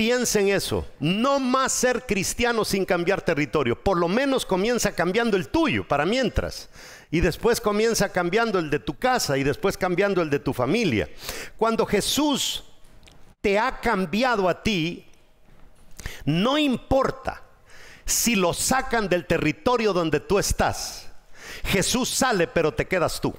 Piensa 0.00 0.40
en 0.40 0.48
eso. 0.48 0.86
No 0.98 1.38
más 1.38 1.72
ser 1.72 2.06
cristiano 2.06 2.64
sin 2.64 2.86
cambiar 2.86 3.20
territorio. 3.20 3.84
Por 3.84 3.98
lo 3.98 4.08
menos 4.08 4.46
comienza 4.46 4.94
cambiando 4.94 5.36
el 5.36 5.48
tuyo 5.48 5.86
para 5.86 6.06
mientras. 6.06 6.70
Y 7.10 7.20
después 7.20 7.60
comienza 7.60 8.08
cambiando 8.08 8.58
el 8.58 8.70
de 8.70 8.78
tu 8.78 8.94
casa 8.98 9.36
y 9.36 9.42
después 9.42 9.76
cambiando 9.76 10.22
el 10.22 10.30
de 10.30 10.38
tu 10.38 10.54
familia. 10.54 11.10
Cuando 11.58 11.84
Jesús 11.84 12.64
te 13.42 13.58
ha 13.58 13.78
cambiado 13.78 14.48
a 14.48 14.62
ti, 14.62 15.04
no 16.24 16.56
importa 16.56 17.42
si 18.06 18.36
lo 18.36 18.54
sacan 18.54 19.06
del 19.06 19.26
territorio 19.26 19.92
donde 19.92 20.20
tú 20.20 20.38
estás. 20.38 21.10
Jesús 21.64 22.08
sale, 22.08 22.46
pero 22.46 22.72
te 22.72 22.86
quedas 22.86 23.20
tú. 23.20 23.34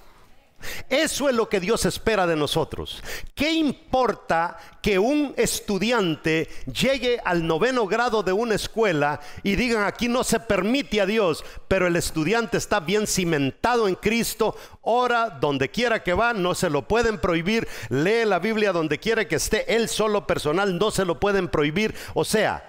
Eso 0.89 1.29
es 1.29 1.35
lo 1.35 1.49
que 1.49 1.59
Dios 1.59 1.85
espera 1.85 2.27
de 2.27 2.35
nosotros. 2.35 3.03
¿Qué 3.35 3.51
importa 3.51 4.57
que 4.81 4.97
un 4.99 5.33
estudiante 5.37 6.49
llegue 6.65 7.19
al 7.23 7.45
noveno 7.45 7.85
grado 7.87 8.23
de 8.23 8.33
una 8.33 8.55
escuela 8.55 9.19
y 9.43 9.55
digan 9.55 9.83
aquí 9.83 10.07
no 10.07 10.23
se 10.23 10.39
permite 10.39 11.01
a 11.01 11.05
Dios, 11.05 11.43
pero 11.67 11.87
el 11.87 11.95
estudiante 11.95 12.57
está 12.57 12.79
bien 12.79 13.07
cimentado 13.07 13.87
en 13.87 13.95
Cristo, 13.95 14.55
ora 14.81 15.29
donde 15.29 15.69
quiera 15.69 16.03
que 16.03 16.13
va, 16.13 16.33
no 16.33 16.55
se 16.55 16.69
lo 16.69 16.87
pueden 16.87 17.19
prohibir, 17.19 17.67
lee 17.89 18.25
la 18.25 18.39
Biblia 18.39 18.71
donde 18.71 18.99
quiera 18.99 19.27
que 19.27 19.35
esté, 19.35 19.75
él 19.75 19.87
solo 19.87 20.25
personal 20.25 20.77
no 20.77 20.91
se 20.91 21.05
lo 21.05 21.19
pueden 21.19 21.47
prohibir. 21.47 21.95
O 22.13 22.25
sea, 22.25 22.67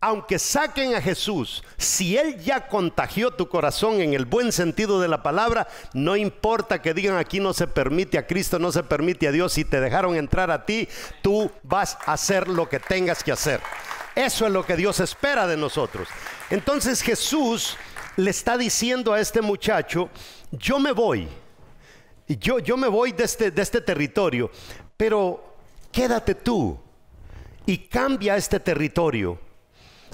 aunque 0.00 0.38
saquen 0.38 0.94
a 0.94 1.00
Jesús, 1.00 1.64
si 1.76 2.16
Él 2.16 2.38
ya 2.38 2.68
contagió 2.68 3.32
tu 3.32 3.48
corazón 3.48 4.00
en 4.00 4.14
el 4.14 4.26
buen 4.26 4.52
sentido 4.52 5.00
de 5.00 5.08
la 5.08 5.24
palabra, 5.24 5.66
no 5.92 6.14
importa 6.14 6.80
que 6.80 6.94
digan 6.94 7.16
aquí 7.16 7.40
no 7.40 7.52
se 7.52 7.66
permite 7.66 8.16
a 8.16 8.26
Cristo, 8.26 8.60
no 8.60 8.70
se 8.70 8.84
permite 8.84 9.26
a 9.26 9.32
Dios, 9.32 9.54
si 9.54 9.64
te 9.64 9.80
dejaron 9.80 10.14
entrar 10.14 10.52
a 10.52 10.64
ti, 10.64 10.88
tú 11.20 11.50
vas 11.64 11.98
a 12.06 12.12
hacer 12.12 12.46
lo 12.46 12.68
que 12.68 12.78
tengas 12.78 13.24
que 13.24 13.32
hacer. 13.32 13.60
Eso 14.14 14.46
es 14.46 14.52
lo 14.52 14.64
que 14.64 14.76
Dios 14.76 15.00
espera 15.00 15.48
de 15.48 15.56
nosotros. 15.56 16.08
Entonces 16.50 17.02
Jesús 17.02 17.76
le 18.16 18.30
está 18.30 18.56
diciendo 18.56 19.12
a 19.12 19.20
este 19.20 19.40
muchacho, 19.40 20.10
yo 20.52 20.78
me 20.78 20.92
voy, 20.92 21.26
yo, 22.28 22.60
yo 22.60 22.76
me 22.76 22.86
voy 22.86 23.10
de 23.10 23.24
este, 23.24 23.50
de 23.50 23.62
este 23.62 23.80
territorio, 23.80 24.48
pero 24.96 25.56
quédate 25.90 26.36
tú 26.36 26.78
y 27.66 27.78
cambia 27.78 28.36
este 28.36 28.60
territorio 28.60 29.47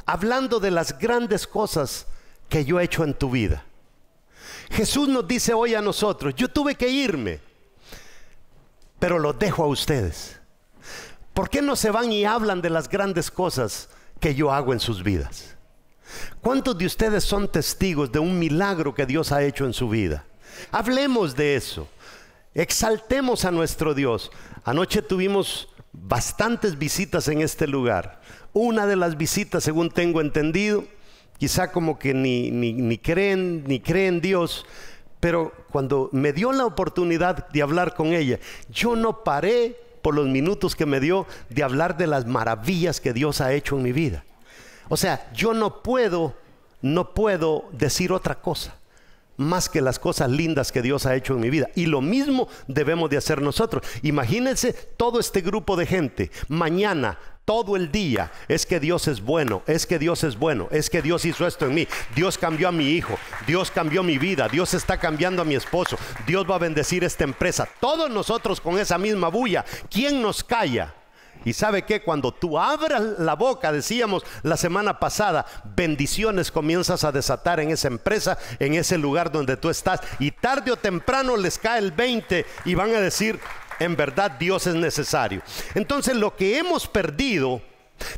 hablando 0.07 0.61
de 0.61 0.71
las 0.71 0.99
grandes 0.99 1.47
cosas 1.47 2.07
que 2.49 2.65
yo 2.65 2.81
he 2.81 2.85
hecho 2.85 3.05
en 3.05 3.15
tu 3.15 3.31
vida. 3.31 3.65
Jesús 4.71 5.09
nos 5.09 5.27
dice 5.27 5.53
hoy 5.55 5.75
a 5.75 5.83
nosotros, 5.83 6.35
yo 6.35 6.49
tuve 6.49 6.75
que 6.75 6.89
irme, 6.89 7.41
pero 8.99 9.19
lo 9.19 9.33
dejo 9.33 9.65
a 9.65 9.69
ustedes. 9.69 10.39
¿Por 11.33 11.51
qué 11.51 11.63
no 11.63 11.77
se 11.77 11.91
van 11.91 12.13
y 12.13 12.25
hablan 12.25 12.63
de 12.63 12.71
las 12.71 12.89
grandes 12.89 13.31
cosas 13.31 13.89
que 14.21 14.35
yo 14.35 14.53
hago 14.53 14.73
en 14.73 14.81
sus 14.81 15.03
vidas? 15.03 15.57
¿Cuántos 16.41 16.79
de 16.79 16.87
ustedes 16.87 17.25
son 17.25 17.51
testigos 17.51 18.13
de 18.13 18.19
un 18.19 18.39
milagro 18.39 18.95
que 18.95 19.07
Dios 19.07 19.33
ha 19.33 19.43
hecho 19.43 19.65
en 19.67 19.73
su 19.73 19.89
vida? 19.89 20.25
Hablemos 20.71 21.35
de 21.35 21.57
eso. 21.57 21.89
Exaltemos 22.55 23.45
a 23.45 23.51
nuestro 23.51 23.95
Dios. 23.95 24.31
Anoche 24.65 25.03
tuvimos 25.03 25.69
bastantes 25.93 26.79
visitas 26.79 27.27
en 27.29 27.41
este 27.41 27.67
lugar. 27.67 28.21
Una 28.55 28.87
de 28.87 28.97
las 28.97 29.19
visitas, 29.19 29.65
según 29.65 29.91
tengo 29.91 30.21
entendido, 30.21 30.85
quizá 31.39 31.73
como 31.73 31.99
que 31.99 32.15
ni, 32.15 32.51
ni, 32.51 32.99
creen, 32.99 33.65
ni 33.67 33.81
creen 33.81 34.21
Dios, 34.21 34.65
pero 35.21 35.53
cuando 35.71 36.09
me 36.13 36.33
dio 36.33 36.53
la 36.53 36.65
oportunidad 36.65 37.49
de 37.49 37.63
hablar 37.63 37.95
con 37.95 38.13
ella, 38.13 38.39
yo 38.71 38.95
no 38.95 39.25
paré 39.25 39.77
por 40.03 40.15
los 40.15 40.29
minutos 40.29 40.77
que 40.77 40.87
me 40.87 41.01
dio 41.01 41.27
de 41.51 41.65
hablar 41.65 41.97
de 41.97 42.07
las 42.07 42.27
maravillas 42.27 43.01
que 43.01 43.13
Dios 43.13 43.41
ha 43.41 43.53
hecho 43.53 43.77
en 43.77 43.83
mi 43.83 43.93
vida. 43.93 44.25
O 44.89 44.97
sea, 44.97 45.31
yo 45.33 45.53
no 45.53 45.83
puedo, 45.83 46.35
no 46.81 47.13
puedo 47.13 47.69
decir 47.73 48.13
otra 48.13 48.37
cosa 48.37 48.77
más 49.37 49.69
que 49.69 49.81
las 49.81 49.99
cosas 49.99 50.31
lindas 50.31 50.71
que 50.71 50.83
Dios 50.83 51.07
ha 51.07 51.17
hecho 51.17 51.35
en 51.35 51.41
mi 51.41 51.51
vida. 51.51 51.69
Y 51.75 51.87
lo 51.87 52.01
mismo 52.01 52.49
debemos 52.69 53.11
de 53.11 53.17
hacer 53.17 53.43
nosotros. 53.43 53.85
Imagínense 54.03 54.73
todo 54.73 55.19
este 55.19 55.41
grupo 55.41 55.77
de 55.77 55.87
gente 55.87 56.31
mañana 56.49 57.19
todo 57.45 57.77
el 57.77 57.93
día 57.93 58.33
es 58.49 58.67
que 58.67 58.81
Dios 58.81 59.09
es 59.09 59.21
bueno, 59.21 59.63
es 59.67 59.87
que 59.87 59.99
Dios 59.99 60.25
es 60.25 60.39
bueno, 60.39 60.69
es 60.71 60.89
que 60.89 61.03
Dios 61.03 61.25
hizo 61.25 61.47
esto 61.47 61.67
en 61.67 61.75
mí, 61.75 61.89
Dios 62.15 62.39
cambió 62.39 62.69
a 62.69 62.73
mi 62.73 62.91
hijo, 62.91 63.19
Dios 63.47 63.71
cambió 63.71 64.03
mi 64.03 64.19
vida, 64.19 64.49
Dios 64.49 64.75
está 64.75 64.99
cambiando 64.99 65.43
a 65.43 65.45
mi 65.45 65.55
esposo, 65.55 65.99
Dios 66.27 66.47
va 66.51 66.57
a 66.57 66.59
bendecir 66.59 67.05
esta 67.05 67.25
empresa. 67.25 67.69
Todos 67.81 68.11
nosotros 68.11 68.61
con 68.61 68.79
esa 68.79 68.99
misma 68.99 69.29
bulla, 69.29 69.65
¿quién 69.91 70.23
nos 70.23 70.43
calla? 70.43 70.95
Y 71.45 71.53
sabe 71.53 71.83
que 71.83 72.03
cuando 72.03 72.33
tú 72.33 72.59
abras 72.59 73.03
la 73.19 73.35
boca, 73.35 73.71
decíamos 73.71 74.25
la 74.43 74.57
semana 74.57 74.99
pasada, 74.99 75.45
bendiciones 75.77 76.51
comienzas 76.51 77.05
a 77.05 77.13
desatar 77.13 77.61
en 77.61 77.71
esa 77.71 77.89
empresa, 77.89 78.39
en 78.59 78.75
ese 78.75 78.97
lugar 78.97 79.31
donde 79.31 79.57
tú 79.57 79.69
estás. 79.69 80.01
Y 80.19 80.31
tarde 80.31 80.73
o 80.73 80.77
temprano 80.77 81.37
les 81.37 81.59
cae 81.59 81.81
el 81.81 81.93
20 81.93 82.47
y 82.65 82.75
van 82.75 82.95
a 82.95 83.01
decir, 83.01 83.39
en 83.79 83.97
verdad 83.97 84.33
Dios 84.33 84.67
es 84.67 84.75
necesario. 84.75 85.43
Entonces 85.75 86.17
lo 86.17 86.37
que 86.37 86.59
hemos 86.59 86.87
perdido, 86.89 87.63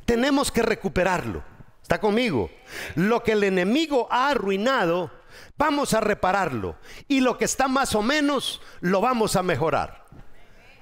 tenemos 0.04 0.50
que 0.50 0.62
recuperarlo. 0.62 1.42
¿Está 1.82 2.00
conmigo? 2.00 2.50
Lo 2.96 3.22
que 3.22 3.32
el 3.32 3.44
enemigo 3.44 4.08
ha 4.10 4.30
arruinado, 4.30 5.12
vamos 5.56 5.94
a 5.94 6.00
repararlo. 6.00 6.76
Y 7.06 7.20
lo 7.20 7.38
que 7.38 7.44
está 7.44 7.68
más 7.68 7.94
o 7.94 8.02
menos, 8.02 8.60
lo 8.80 9.00
vamos 9.00 9.36
a 9.36 9.42
mejorar. 9.42 10.05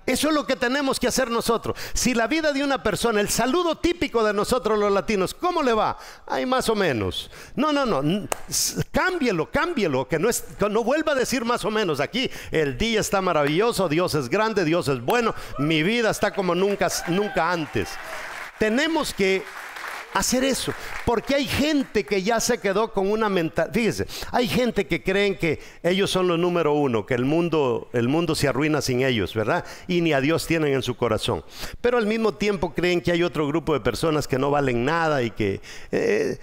Eso 0.06 0.28
es 0.28 0.34
lo 0.34 0.46
que 0.46 0.56
tenemos 0.56 1.00
que 1.00 1.08
hacer 1.08 1.30
nosotros. 1.30 1.76
Si 1.94 2.12
la 2.12 2.26
vida 2.26 2.52
de 2.52 2.62
una 2.62 2.82
persona, 2.82 3.20
el 3.20 3.30
saludo 3.30 3.76
típico 3.76 4.22
de 4.22 4.34
nosotros 4.34 4.78
los 4.78 4.92
latinos, 4.92 5.32
¿cómo 5.32 5.62
le 5.62 5.72
va? 5.72 5.96
Hay 6.26 6.44
más 6.44 6.68
o 6.68 6.74
menos. 6.74 7.30
No, 7.56 7.72
no, 7.72 7.86
no. 7.86 8.28
Cámbielo, 8.92 9.50
cámbielo, 9.50 10.06
que 10.06 10.18
no, 10.18 10.28
es, 10.28 10.44
no 10.70 10.84
vuelva 10.84 11.12
a 11.12 11.14
decir 11.14 11.44
más 11.44 11.64
o 11.64 11.70
menos. 11.70 12.00
Aquí 12.00 12.30
el 12.50 12.76
día 12.76 13.00
está 13.00 13.22
maravilloso, 13.22 13.88
Dios 13.88 14.14
es 14.14 14.28
grande, 14.28 14.64
Dios 14.64 14.88
es 14.88 15.00
bueno, 15.00 15.34
mi 15.58 15.82
vida 15.82 16.10
está 16.10 16.34
como 16.34 16.54
nunca, 16.54 16.88
nunca 17.08 17.50
antes. 17.50 17.88
Tenemos 18.58 19.14
que 19.14 19.42
hacer 20.14 20.44
eso. 20.44 20.72
Porque 21.04 21.34
hay 21.34 21.46
gente 21.46 22.04
que 22.04 22.22
ya 22.22 22.40
se 22.40 22.58
quedó 22.58 22.92
con 22.92 23.10
una 23.10 23.28
mental. 23.28 23.70
Fíjese, 23.72 24.06
hay 24.30 24.48
gente 24.48 24.86
que 24.86 25.02
creen 25.02 25.36
que 25.36 25.58
ellos 25.82 26.10
son 26.10 26.28
los 26.28 26.38
número 26.38 26.72
uno, 26.72 27.04
que 27.04 27.14
el 27.14 27.24
mundo, 27.24 27.90
el 27.92 28.08
mundo 28.08 28.34
se 28.34 28.48
arruina 28.48 28.80
sin 28.80 29.02
ellos, 29.02 29.34
¿verdad? 29.34 29.64
Y 29.88 30.00
ni 30.00 30.12
a 30.12 30.20
Dios 30.20 30.46
tienen 30.46 30.72
en 30.72 30.82
su 30.82 30.96
corazón. 30.96 31.44
Pero 31.80 31.98
al 31.98 32.06
mismo 32.06 32.34
tiempo 32.34 32.72
creen 32.72 33.00
que 33.00 33.12
hay 33.12 33.22
otro 33.22 33.46
grupo 33.46 33.74
de 33.74 33.80
personas 33.80 34.26
que 34.26 34.38
no 34.38 34.50
valen 34.50 34.84
nada 34.84 35.22
y 35.22 35.30
que. 35.30 35.60
Eh, 35.92 36.38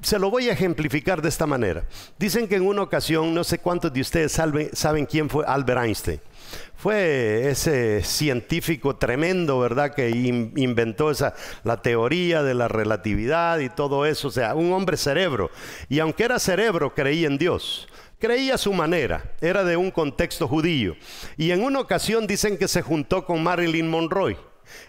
se 0.00 0.18
lo 0.18 0.30
voy 0.30 0.48
a 0.48 0.52
ejemplificar 0.52 1.20
de 1.20 1.28
esta 1.28 1.46
manera. 1.46 1.84
Dicen 2.18 2.48
que 2.48 2.56
en 2.56 2.66
una 2.66 2.80
ocasión, 2.80 3.34
no 3.34 3.44
sé 3.44 3.58
cuántos 3.58 3.92
de 3.92 4.00
ustedes 4.00 4.32
saben 4.32 5.04
quién 5.04 5.28
fue 5.28 5.44
Albert 5.46 5.84
Einstein. 5.84 6.20
Fue 6.76 7.48
ese 7.48 8.02
científico 8.02 8.96
tremendo, 8.96 9.58
¿verdad? 9.58 9.94
Que 9.94 10.10
inventó 10.10 11.10
esa, 11.10 11.34
la 11.62 11.80
teoría 11.80 12.42
de 12.42 12.54
la 12.54 12.68
relatividad 12.68 13.58
y 13.60 13.70
todo 13.70 14.04
eso. 14.04 14.28
O 14.28 14.30
sea, 14.30 14.54
un 14.54 14.72
hombre 14.72 14.96
cerebro. 14.96 15.50
Y 15.88 16.00
aunque 16.00 16.24
era 16.24 16.38
cerebro, 16.38 16.94
creía 16.94 17.26
en 17.26 17.38
Dios. 17.38 17.88
Creía 18.18 18.54
a 18.54 18.58
su 18.58 18.72
manera, 18.72 19.32
era 19.40 19.64
de 19.64 19.76
un 19.76 19.90
contexto 19.90 20.46
judío. 20.46 20.94
Y 21.36 21.50
en 21.50 21.62
una 21.62 21.80
ocasión 21.80 22.26
dicen 22.26 22.58
que 22.58 22.68
se 22.68 22.82
juntó 22.82 23.24
con 23.24 23.42
Marilyn 23.42 23.88
Monroe. 23.88 24.36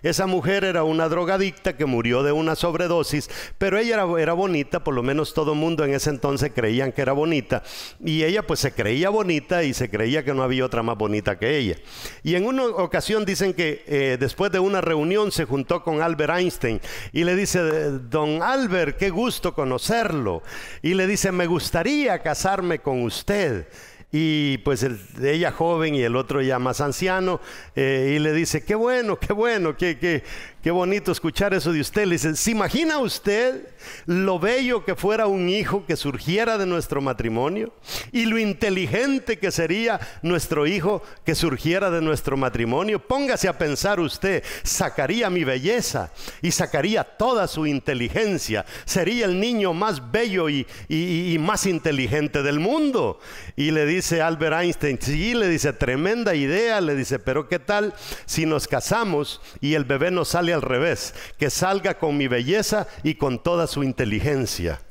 Esa 0.04 0.28
mujer 0.28 0.64
era 0.64 0.84
una 0.84 1.10
drogadicta 1.10 1.76
que 1.76 1.86
murió 1.86 2.24
de 2.24 2.32
una 2.32 2.56
sobredosis, 2.56 3.30
pero 3.58 3.78
ella 3.78 4.06
era, 4.18 4.34
bonita, 4.34 4.84
por 4.84 4.94
lo 4.94 5.04
menos 5.04 5.34
todo 5.34 5.54
el 5.54 5.60
mundo 5.60 5.84
en 5.84 5.94
ese 5.94 6.10
entonces 6.10 6.52
creían 6.54 6.92
que 6.92 7.02
era 7.02 7.14
bonita, 7.14 7.64
y 8.04 8.24
ella 8.24 8.46
pues 8.46 8.60
se 8.60 8.74
creía 8.74 9.10
bonita 9.10 9.64
y 9.64 9.74
se 9.74 9.90
creía 9.90 10.24
que 10.24 10.34
no 10.34 10.44
había 10.44 10.66
otra 10.66 10.84
más 10.84 10.98
bonita 10.98 11.38
que 11.38 11.58
ella. 11.58 11.78
Y 12.24 12.36
en 12.36 12.46
una 12.46 12.66
ocasión 12.66 13.26
dicen 13.26 13.54
que 13.54 13.84
eh, 13.88 14.18
después 14.20 14.52
de 14.52 14.60
una 14.60 14.82
reunión 14.82 15.32
se 15.32 15.46
juntó 15.46 15.84
con 15.84 16.02
Albert 16.02 16.38
Einstein 16.38 16.82
y 17.12 17.24
le 17.24 17.36
dice, 17.36 17.60
don 17.60 18.42
Albert, 18.42 18.98
qué 18.98 19.10
gusto 19.10 19.54
conocerlo. 19.54 20.44
Y 20.82 20.94
le 20.94 21.08
dice, 21.08 21.32
me 21.32 21.48
gustaría 21.48 22.20
casarme 22.20 22.80
con 22.80 23.04
usted 23.04 23.68
y 24.12 24.60
pues 24.60 24.84
el, 24.84 25.00
ella 25.22 25.52
joven 25.52 25.96
y 25.96 26.02
el 26.02 26.16
otro 26.16 26.42
ya 26.42 26.60
más 26.60 26.82
anciano, 26.82 27.42
eh, 27.76 28.14
y 28.16 28.20
le 28.20 28.34
dice, 28.34 28.64
qué 28.64 28.76
bueno, 28.76 29.20
qué 29.20 29.34
bueno, 29.34 29.76
qué, 29.76 29.98
qué, 29.98 30.24
qué 30.66 30.72
bonito 30.72 31.12
escuchar 31.12 31.54
eso 31.54 31.72
de 31.72 31.80
usted. 31.80 32.08
Le 32.08 32.14
dice, 32.14 32.36
¿se 32.36 32.50
imagina 32.50 32.98
usted 32.98 33.68
lo 34.08 34.40
bello 34.40 34.84
que 34.84 34.96
fuera 34.96 35.28
un 35.28 35.48
hijo 35.48 35.86
que 35.86 35.96
surgiera 35.96 36.58
de 36.58 36.66
nuestro 36.66 37.04
matrimonio? 37.04 37.72
Y 38.12 38.26
lo 38.26 38.40
inteligente 38.40 39.38
que 39.38 39.52
sería 39.52 40.00
nuestro 40.24 40.66
hijo 40.66 41.04
que 41.24 41.36
surgiera 41.36 41.92
de 41.92 42.02
nuestro 42.02 42.36
matrimonio. 42.36 42.98
Póngase 42.98 43.48
a 43.48 43.60
pensar 43.60 44.00
usted, 44.00 44.44
sacaría 44.64 45.30
mi 45.30 45.44
belleza 45.44 46.12
y 46.42 46.50
sacaría 46.50 47.04
toda 47.04 47.48
su 47.48 47.68
inteligencia. 47.68 48.66
Sería 48.86 49.28
el 49.28 49.40
niño 49.40 49.72
más 49.72 50.12
bello 50.12 50.50
y, 50.50 50.66
y 50.90 51.38
más 51.38 51.68
inteligente 51.68 52.42
del 52.42 52.60
mundo. 52.60 53.20
Y 53.56 53.70
le 53.70 53.86
dice, 53.86 54.24
Albert 54.24 54.62
Einstein, 54.62 54.98
sí, 55.00 55.36
le 55.36 55.48
dice, 55.48 55.74
tremenda 55.74 56.34
idea, 56.34 56.82
le 56.82 56.96
dice, 56.96 57.20
pero 57.20 57.48
¿qué 57.48 57.60
tal 57.60 57.94
si 58.26 58.48
nos 58.48 58.68
casamos 58.68 59.42
y 59.62 59.76
el 59.76 59.86
bebé 59.86 60.10
nos 60.10 60.30
sale 60.30 60.55
al 60.56 60.64
revés? 60.64 61.14
Que 61.38 61.50
salga 61.50 62.00
con 62.00 62.18
mi 62.18 62.28
belleza 62.28 62.88
y 63.04 63.16
con 63.16 63.44
toda 63.44 63.68
su 63.68 63.84
inteligencia. 63.84 64.82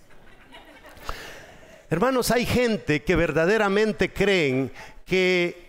Hermanos, 1.91 2.31
hay 2.31 2.47
gente 2.47 3.03
que 3.03 3.17
verdaderamente 3.17 4.13
creen 4.13 4.73
que 5.05 5.64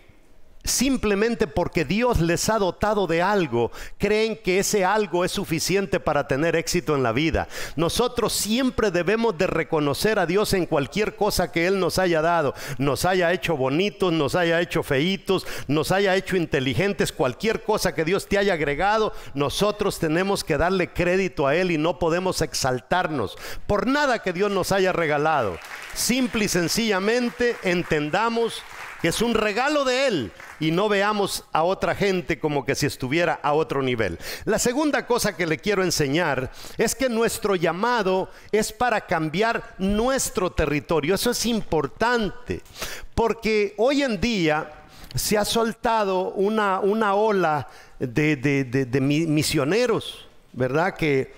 simplemente 0.66 1.46
porque 1.46 1.84
Dios 1.84 2.20
les 2.20 2.48
ha 2.48 2.58
dotado 2.58 3.06
de 3.06 3.22
algo, 3.22 3.70
creen 3.98 4.38
que 4.42 4.58
ese 4.58 4.84
algo 4.84 5.24
es 5.24 5.32
suficiente 5.32 6.00
para 6.00 6.28
tener 6.28 6.56
éxito 6.56 6.94
en 6.94 7.02
la 7.02 7.12
vida. 7.12 7.48
Nosotros 7.76 8.32
siempre 8.32 8.90
debemos 8.90 9.36
de 9.38 9.46
reconocer 9.46 10.18
a 10.18 10.26
Dios 10.26 10.52
en 10.52 10.66
cualquier 10.66 11.16
cosa 11.16 11.52
que 11.52 11.66
Él 11.66 11.78
nos 11.80 11.98
haya 11.98 12.22
dado, 12.22 12.54
nos 12.78 13.04
haya 13.04 13.32
hecho 13.32 13.56
bonitos, 13.56 14.12
nos 14.12 14.34
haya 14.34 14.60
hecho 14.60 14.82
feitos, 14.82 15.46
nos 15.68 15.92
haya 15.92 16.16
hecho 16.16 16.36
inteligentes, 16.36 17.12
cualquier 17.12 17.62
cosa 17.62 17.94
que 17.94 18.04
Dios 18.04 18.26
te 18.26 18.38
haya 18.38 18.54
agregado, 18.54 19.12
nosotros 19.34 19.98
tenemos 19.98 20.44
que 20.44 20.58
darle 20.58 20.92
crédito 20.92 21.46
a 21.46 21.54
Él 21.54 21.70
y 21.70 21.78
no 21.78 21.98
podemos 21.98 22.42
exaltarnos 22.42 23.36
por 23.66 23.86
nada 23.86 24.22
que 24.22 24.32
Dios 24.32 24.50
nos 24.50 24.72
haya 24.72 24.92
regalado. 24.92 25.58
Simple 25.94 26.44
y 26.44 26.48
sencillamente 26.48 27.56
entendamos 27.62 28.62
que 29.00 29.08
es 29.08 29.22
un 29.22 29.34
regalo 29.34 29.84
de 29.84 30.06
Él 30.06 30.32
y 30.60 30.70
no 30.70 30.88
veamos 30.88 31.44
a 31.52 31.62
otra 31.62 31.94
gente 31.94 32.38
como 32.38 32.64
que 32.64 32.74
si 32.74 32.86
estuviera 32.86 33.38
a 33.42 33.52
otro 33.52 33.82
nivel. 33.82 34.18
La 34.44 34.58
segunda 34.58 35.06
cosa 35.06 35.36
que 35.36 35.46
le 35.46 35.58
quiero 35.58 35.82
enseñar 35.82 36.50
es 36.76 36.94
que 36.94 37.08
nuestro 37.08 37.56
llamado 37.56 38.30
es 38.52 38.72
para 38.72 39.06
cambiar 39.06 39.74
nuestro 39.78 40.52
territorio. 40.52 41.14
Eso 41.14 41.30
es 41.30 41.46
importante, 41.46 42.62
porque 43.14 43.74
hoy 43.76 44.02
en 44.02 44.20
día 44.20 44.72
se 45.14 45.38
ha 45.38 45.44
soltado 45.44 46.30
una, 46.32 46.80
una 46.80 47.14
ola 47.14 47.68
de, 47.98 48.36
de 48.36 49.00
misioneros, 49.00 50.26
¿verdad? 50.52 50.94
Que, 50.94 51.32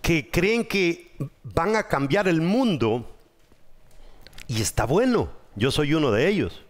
que 0.00 0.30
creen 0.30 0.64
que 0.64 1.16
van 1.42 1.76
a 1.76 1.86
cambiar 1.88 2.28
el 2.28 2.40
mundo 2.40 3.10
y 4.46 4.60
está 4.60 4.84
bueno, 4.84 5.30
yo 5.56 5.70
soy 5.70 5.94
uno 5.94 6.10
de 6.10 6.28
ellos. 6.28 6.62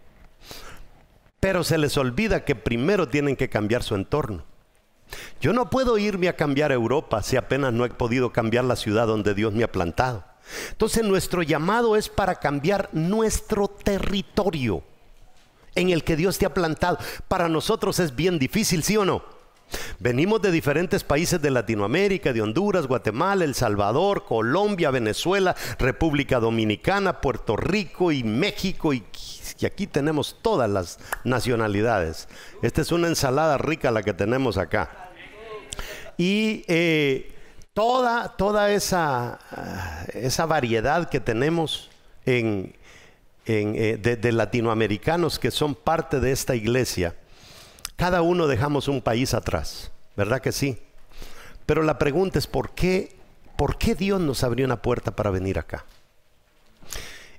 Pero 1.39 1.63
se 1.63 1.77
les 1.77 1.97
olvida 1.97 2.43
que 2.43 2.55
primero 2.55 3.07
tienen 3.07 3.35
que 3.35 3.49
cambiar 3.49 3.83
su 3.83 3.95
entorno. 3.95 4.43
Yo 5.39 5.53
no 5.53 5.69
puedo 5.69 5.97
irme 5.97 6.27
a 6.27 6.35
cambiar 6.35 6.71
Europa 6.71 7.21
si 7.21 7.37
apenas 7.37 7.73
no 7.73 7.85
he 7.85 7.89
podido 7.89 8.33
cambiar 8.33 8.65
la 8.65 8.75
ciudad 8.75 9.07
donde 9.07 9.33
Dios 9.33 9.53
me 9.53 9.63
ha 9.63 9.71
plantado. 9.71 10.25
Entonces 10.71 11.03
nuestro 11.03 11.43
llamado 11.43 11.95
es 11.95 12.09
para 12.09 12.35
cambiar 12.35 12.89
nuestro 12.93 13.67
territorio 13.67 14.83
en 15.75 15.89
el 15.89 16.03
que 16.03 16.15
Dios 16.15 16.37
te 16.37 16.45
ha 16.45 16.53
plantado. 16.53 16.97
Para 17.27 17.49
nosotros 17.49 17.99
es 17.99 18.15
bien 18.15 18.39
difícil, 18.39 18.83
¿sí 18.83 18.97
o 18.97 19.05
no? 19.05 19.23
Venimos 19.99 20.41
de 20.41 20.51
diferentes 20.51 21.03
países 21.03 21.41
de 21.41 21.51
Latinoamérica, 21.51 22.33
de 22.33 22.41
Honduras, 22.41 22.87
Guatemala, 22.87 23.45
El 23.45 23.55
Salvador, 23.55 24.25
Colombia, 24.25 24.91
Venezuela, 24.91 25.55
República 25.79 26.39
Dominicana, 26.39 27.21
Puerto 27.21 27.55
Rico 27.55 28.11
y 28.11 28.23
México 28.23 28.93
y, 28.93 29.03
aquí 29.65 29.87
tenemos 29.87 30.37
todas 30.41 30.69
las 30.69 30.99
nacionalidades. 31.23 32.27
Esta 32.61 32.81
es 32.81 32.91
una 32.91 33.07
ensalada 33.07 33.57
rica 33.57 33.89
la 33.89 34.03
que 34.03 34.13
tenemos 34.13 34.57
acá. 34.57 35.11
Y 36.17 36.63
eh, 36.67 37.33
toda, 37.73 38.35
toda 38.37 38.71
esa, 38.71 39.39
ah, 39.51 40.05
esa, 40.13 40.45
variedad 40.45 41.09
que 41.09 41.19
tenemos 41.19 41.89
en, 42.25 42.75
eh, 43.45 43.97
de 44.01 44.31
latinoamericanos 44.31 45.39
que 45.39 45.51
son 45.51 45.73
parte 45.75 46.19
de 46.19 46.31
esta 46.31 46.55
iglesia, 46.55 47.15
cada 47.95 48.21
uno 48.21 48.47
dejamos 48.47 48.87
un 48.87 49.01
país 49.01 49.33
atrás, 49.33 49.91
¿verdad 50.15 50.41
que 50.41 50.51
sí? 50.51 50.77
Pero 51.65 51.81
la 51.81 51.97
pregunta 51.97 52.37
es, 52.37 52.47
¿por 52.47 52.71
qué, 52.71 53.15
¿por 53.57 53.77
qué 53.77 53.95
Dios 53.95 54.19
nos 54.19 54.43
abrió 54.43 54.65
una 54.65 54.81
puerta 54.81 55.15
para 55.15 55.31
venir 55.31 55.57
acá? 55.57 55.85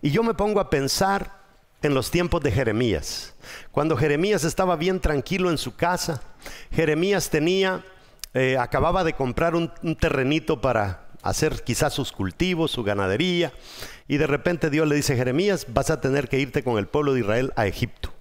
Y 0.02 0.10
yo 0.10 0.22
me 0.22 0.34
pongo 0.34 0.60
a 0.60 0.70
pensar 0.70 1.44
en 1.82 1.94
los 1.94 2.10
tiempos 2.10 2.42
de 2.42 2.50
Jeremías. 2.50 3.34
Cuando 3.70 3.96
Jeremías 3.96 4.44
estaba 4.44 4.76
bien 4.76 5.00
tranquilo 5.00 5.50
en 5.50 5.58
su 5.58 5.76
casa, 5.76 6.22
Jeremías 6.72 7.30
tenía, 7.30 7.84
eh, 8.34 8.56
acababa 8.58 9.04
de 9.04 9.12
comprar 9.12 9.54
un, 9.54 9.70
un 9.82 9.94
terrenito 9.94 10.60
para 10.60 11.06
hacer 11.22 11.62
quizás 11.62 11.92
sus 11.92 12.12
cultivos, 12.12 12.70
su 12.70 12.82
ganadería, 12.82 13.52
y 14.08 14.16
de 14.16 14.26
repente 14.26 14.70
Dios 14.70 14.88
le 14.88 14.96
dice, 14.96 15.16
Jeremías, 15.16 15.66
vas 15.68 15.90
a 15.90 16.00
tener 16.00 16.28
que 16.28 16.38
irte 16.38 16.64
con 16.64 16.78
el 16.78 16.86
pueblo 16.86 17.12
de 17.12 17.20
Israel 17.20 17.52
a 17.56 17.66
Egipto 17.66 18.16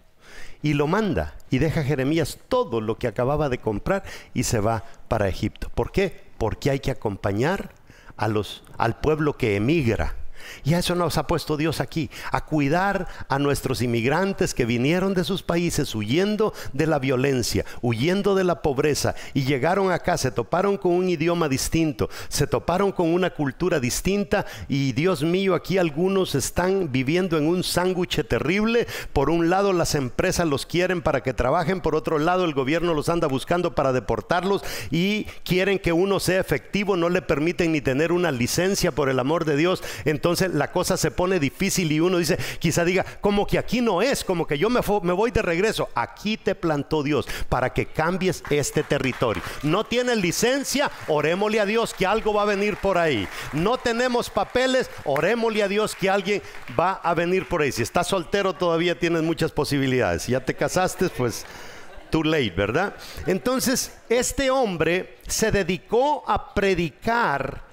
y 0.66 0.74
lo 0.74 0.88
manda 0.88 1.36
y 1.56 1.58
deja 1.58 1.86
Jeremías 1.86 2.38
todo 2.50 2.82
lo 2.82 2.98
que 2.98 3.08
acababa 3.08 3.48
de 3.48 3.60
comprar 3.60 4.04
y 4.34 4.44
se 4.44 4.60
va 4.60 4.84
para 5.08 5.30
Egipto. 5.30 5.70
¿Por 5.74 5.94
qué? 5.94 6.26
Porque 6.38 6.70
hay 6.70 6.82
que 6.82 6.92
acompañar 6.92 7.72
a 8.18 8.28
los, 8.28 8.66
al 8.78 9.00
pueblo 9.00 9.38
que 9.38 9.56
emigra 9.56 10.16
y 10.64 10.74
a 10.74 10.80
eso 10.80 10.96
nos 10.96 11.18
ha 11.18 11.28
puesto 11.28 11.58
Dios 11.58 11.80
aquí, 11.80 12.10
a 12.32 12.46
cuidar 12.46 13.08
a 13.30 13.40
nuestros 13.40 13.82
inmigrantes 13.82 14.54
que 14.54 14.66
vinieron 14.66 15.14
de 15.14 15.24
sus 15.24 15.44
países 15.44 15.94
huyendo 15.96 16.54
de 16.74 16.88
la 16.88 17.00
violencia, 17.00 17.66
huyendo 17.82 18.36
de 18.36 18.44
la 18.44 18.62
pobreza 18.62 19.16
y 19.34 19.44
llegaron 19.44 19.92
acá, 19.92 20.18
se 20.18 20.32
toparon 20.32 20.78
con 20.78 20.94
un 20.94 21.10
idioma 21.10 21.50
distinto, 21.50 22.10
se 22.30 22.48
toparon 22.48 22.92
con 22.92 23.14
una 23.14 23.30
cultura 23.30 23.80
distinta 23.80 24.46
y 24.68 24.94
Dios 24.94 25.24
mío, 25.24 25.56
aquí 25.56 25.78
algunos 25.78 26.36
están 26.36 26.92
viviendo 26.92 27.38
en 27.38 27.48
un 27.48 27.64
sándwich 27.64 28.26
terrible. 28.28 28.88
Por 29.14 29.30
un 29.30 29.50
lado 29.50 29.74
las 29.74 29.96
empresas 29.96 30.48
los 30.48 30.66
quieren 30.66 31.02
para 31.02 31.22
que 31.22 31.34
trabajen, 31.34 31.82
por 31.82 31.96
otro 31.96 32.20
lado 32.20 32.46
el 32.46 32.54
gobierno 32.54 32.94
los 32.94 33.10
anda 33.10 33.28
buscando 33.28 33.76
para 33.76 33.94
deportarlos 33.94 34.64
y 34.92 35.26
quieren 35.44 35.80
que 35.80 35.94
uno 35.94 36.20
sea 36.20 36.40
efectivo, 36.40 36.98
no 36.98 37.10
le 37.10 37.22
permiten 37.22 37.72
ni 37.72 37.82
tener 37.82 38.12
una 38.12 38.32
licencia 38.32 38.92
por 38.92 39.10
el 39.10 39.20
amor 39.20 39.46
de 39.46 39.58
Dios. 39.58 39.84
Entonces 40.06 40.35
entonces 40.36 40.58
la 40.58 40.70
cosa 40.70 40.98
se 40.98 41.12
pone 41.12 41.40
difícil 41.40 41.90
y 41.94 42.02
uno 42.02 42.18
dice, 42.18 42.38
quizá 42.60 42.84
diga, 42.84 43.06
como 43.22 43.48
que 43.48 43.58
aquí 43.58 43.80
no 43.80 44.02
es, 44.02 44.26
como 44.26 44.46
que 44.46 44.58
yo 44.58 44.70
me, 44.70 44.82
voy 44.82 45.32
de 45.32 45.42
regreso. 45.42 45.88
Aquí 45.96 46.36
te 46.36 46.56
plantó 46.56 47.04
Dios 47.04 47.26
para 47.48 47.72
que 47.72 47.86
cambies 47.86 48.44
este 48.50 48.84
territorio. 48.84 49.42
No 49.64 49.86
tienes 49.86 50.18
licencia, 50.18 50.92
orémosle 51.08 51.62
a 51.62 51.66
Dios 51.66 51.94
que 51.94 52.06
algo 52.06 52.34
va 52.34 52.42
a 52.42 52.46
venir 52.46 52.76
por 52.76 52.98
ahí. 52.98 53.28
No 53.54 53.78
tenemos 53.78 54.30
papeles, 54.30 54.90
orémosle 55.06 55.64
a 55.64 55.70
Dios 55.70 55.96
que 55.96 56.10
alguien 56.10 56.42
va 56.78 56.94
a 56.94 57.14
venir 57.14 57.48
por 57.48 57.62
ahí. 57.62 57.72
Si 57.72 57.82
estás 57.82 58.08
soltero 58.08 58.52
todavía 58.54 59.00
tienes 59.00 59.24
muchas 59.24 59.54
posibilidades. 59.54 60.24
Si 60.24 60.34
ya 60.34 60.44
te 60.44 60.54
casaste, 60.54 61.08
pues 61.10 61.46
too 62.10 62.24
late, 62.24 62.52
¿verdad? 62.52 62.94
Entonces, 63.26 63.94
este 64.10 64.52
hombre 64.52 65.18
se 65.28 65.52
dedicó 65.52 66.26
a 66.28 66.54
predicar 66.54 67.64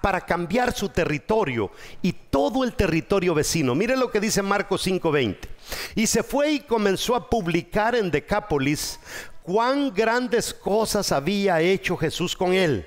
para 0.00 0.20
cambiar 0.20 0.72
su 0.72 0.88
territorio 0.88 1.70
y 2.02 2.12
todo 2.12 2.64
el 2.64 2.74
territorio 2.74 3.34
vecino. 3.34 3.74
Mire 3.74 3.96
lo 3.96 4.10
que 4.10 4.20
dice 4.20 4.42
Marcos 4.42 4.86
5:20. 4.86 5.48
Y 5.94 6.06
se 6.06 6.22
fue 6.22 6.52
y 6.52 6.60
comenzó 6.60 7.16
a 7.16 7.28
publicar 7.28 7.94
en 7.94 8.10
Decápolis 8.10 9.00
cuán 9.42 9.92
grandes 9.92 10.54
cosas 10.54 11.12
había 11.12 11.60
hecho 11.60 11.96
Jesús 11.96 12.36
con 12.36 12.52
él. 12.52 12.86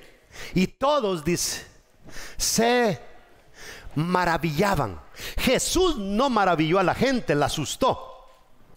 Y 0.54 0.68
todos, 0.68 1.24
dice, 1.24 1.66
se 2.38 3.00
maravillaban. 3.96 5.00
Jesús 5.38 5.98
no 5.98 6.30
maravilló 6.30 6.80
a 6.80 6.84
la 6.84 6.96
gente, 6.96 7.36
la 7.36 7.48
asustó. 7.48 8.19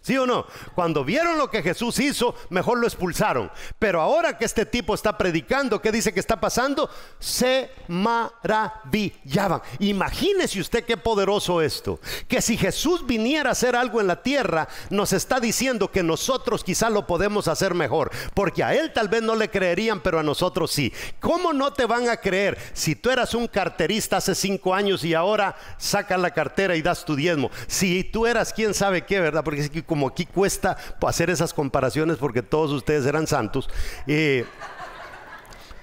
¿Sí 0.03 0.19
o 0.19 0.27
no? 0.27 0.47
Cuando 0.75 1.05
vieron 1.05 1.39
lo 1.39 1.49
que 1.49 1.63
Jesús 1.63 2.01
hizo, 2.01 2.35
mejor 2.51 2.79
lo 2.79 2.89
expulsaron. 2.89 3.53
Pero 3.79 4.01
ahora 4.01 4.37
que 4.37 4.45
este 4.45 4.67
tipo 4.67 4.95
está 4.95 5.17
predicando, 5.17 5.81
¿qué 5.81 5.93
dice 5.93 6.13
que 6.13 6.19
está 6.19 6.41
pasando? 6.41 6.91
Se 7.21 7.71
maravillaban. 7.87 9.63
Imagínese 9.79 10.61
usted 10.61 10.85
qué 10.85 10.97
poderoso 10.97 11.63
esto. 11.63 12.01
Que 12.27 12.43
si 12.43 12.57
Jesús 12.57 13.07
viniera 13.07 13.51
a 13.51 13.53
hacer 13.53 13.77
algo 13.77 14.01
en 14.01 14.09
la 14.09 14.23
tierra, 14.25 14.69
nos 14.91 15.13
está 15.13 15.39
diciendo 15.39 15.93
que 15.93 16.03
nosotros 16.03 16.65
quizá 16.65 16.91
lo 16.91 17.07
podemos 17.07 17.47
hacer 17.47 17.75
mejor. 17.75 18.11
Porque 18.35 18.65
a 18.65 18.75
él 18.75 18.93
tal 18.93 19.07
vez 19.09 19.23
no 19.23 19.37
le 19.37 19.51
creerían, 19.51 20.01
pero 20.01 20.19
a 20.19 20.25
nosotros 20.25 20.73
sí. 20.73 20.93
¿Cómo 21.21 21.53
no 21.53 21.73
te 21.73 21.87
van 21.87 22.09
a 22.09 22.17
creer 22.17 22.59
si 22.73 22.97
tú 22.97 23.11
eras 23.11 23.35
un 23.35 23.47
carterista 23.47 24.17
hace 24.17 24.35
cinco 24.35 24.75
años 24.75 25.05
y 25.05 25.15
ahora 25.15 25.55
sacas 25.79 26.19
la 26.19 26.33
cartera 26.33 26.75
y 26.75 26.83
das 26.83 27.05
tu 27.05 27.15
diezmo? 27.15 27.53
Si 27.69 28.03
tú 28.03 28.27
eras 28.27 28.53
quién 28.53 28.75
sabe 28.75 29.07
qué, 29.07 29.21
¿verdad? 29.21 29.45
Porque 29.45 29.63
como 29.93 30.09
aquí 30.09 30.25
cuesta 30.25 30.75
hacer 31.07 31.29
esas 31.29 31.53
comparaciones 31.53 32.17
porque 32.17 32.41
todos 32.41 32.73
ustedes 32.73 33.05
eran 33.05 33.27
santos. 33.27 33.69
Eh, 34.07 34.47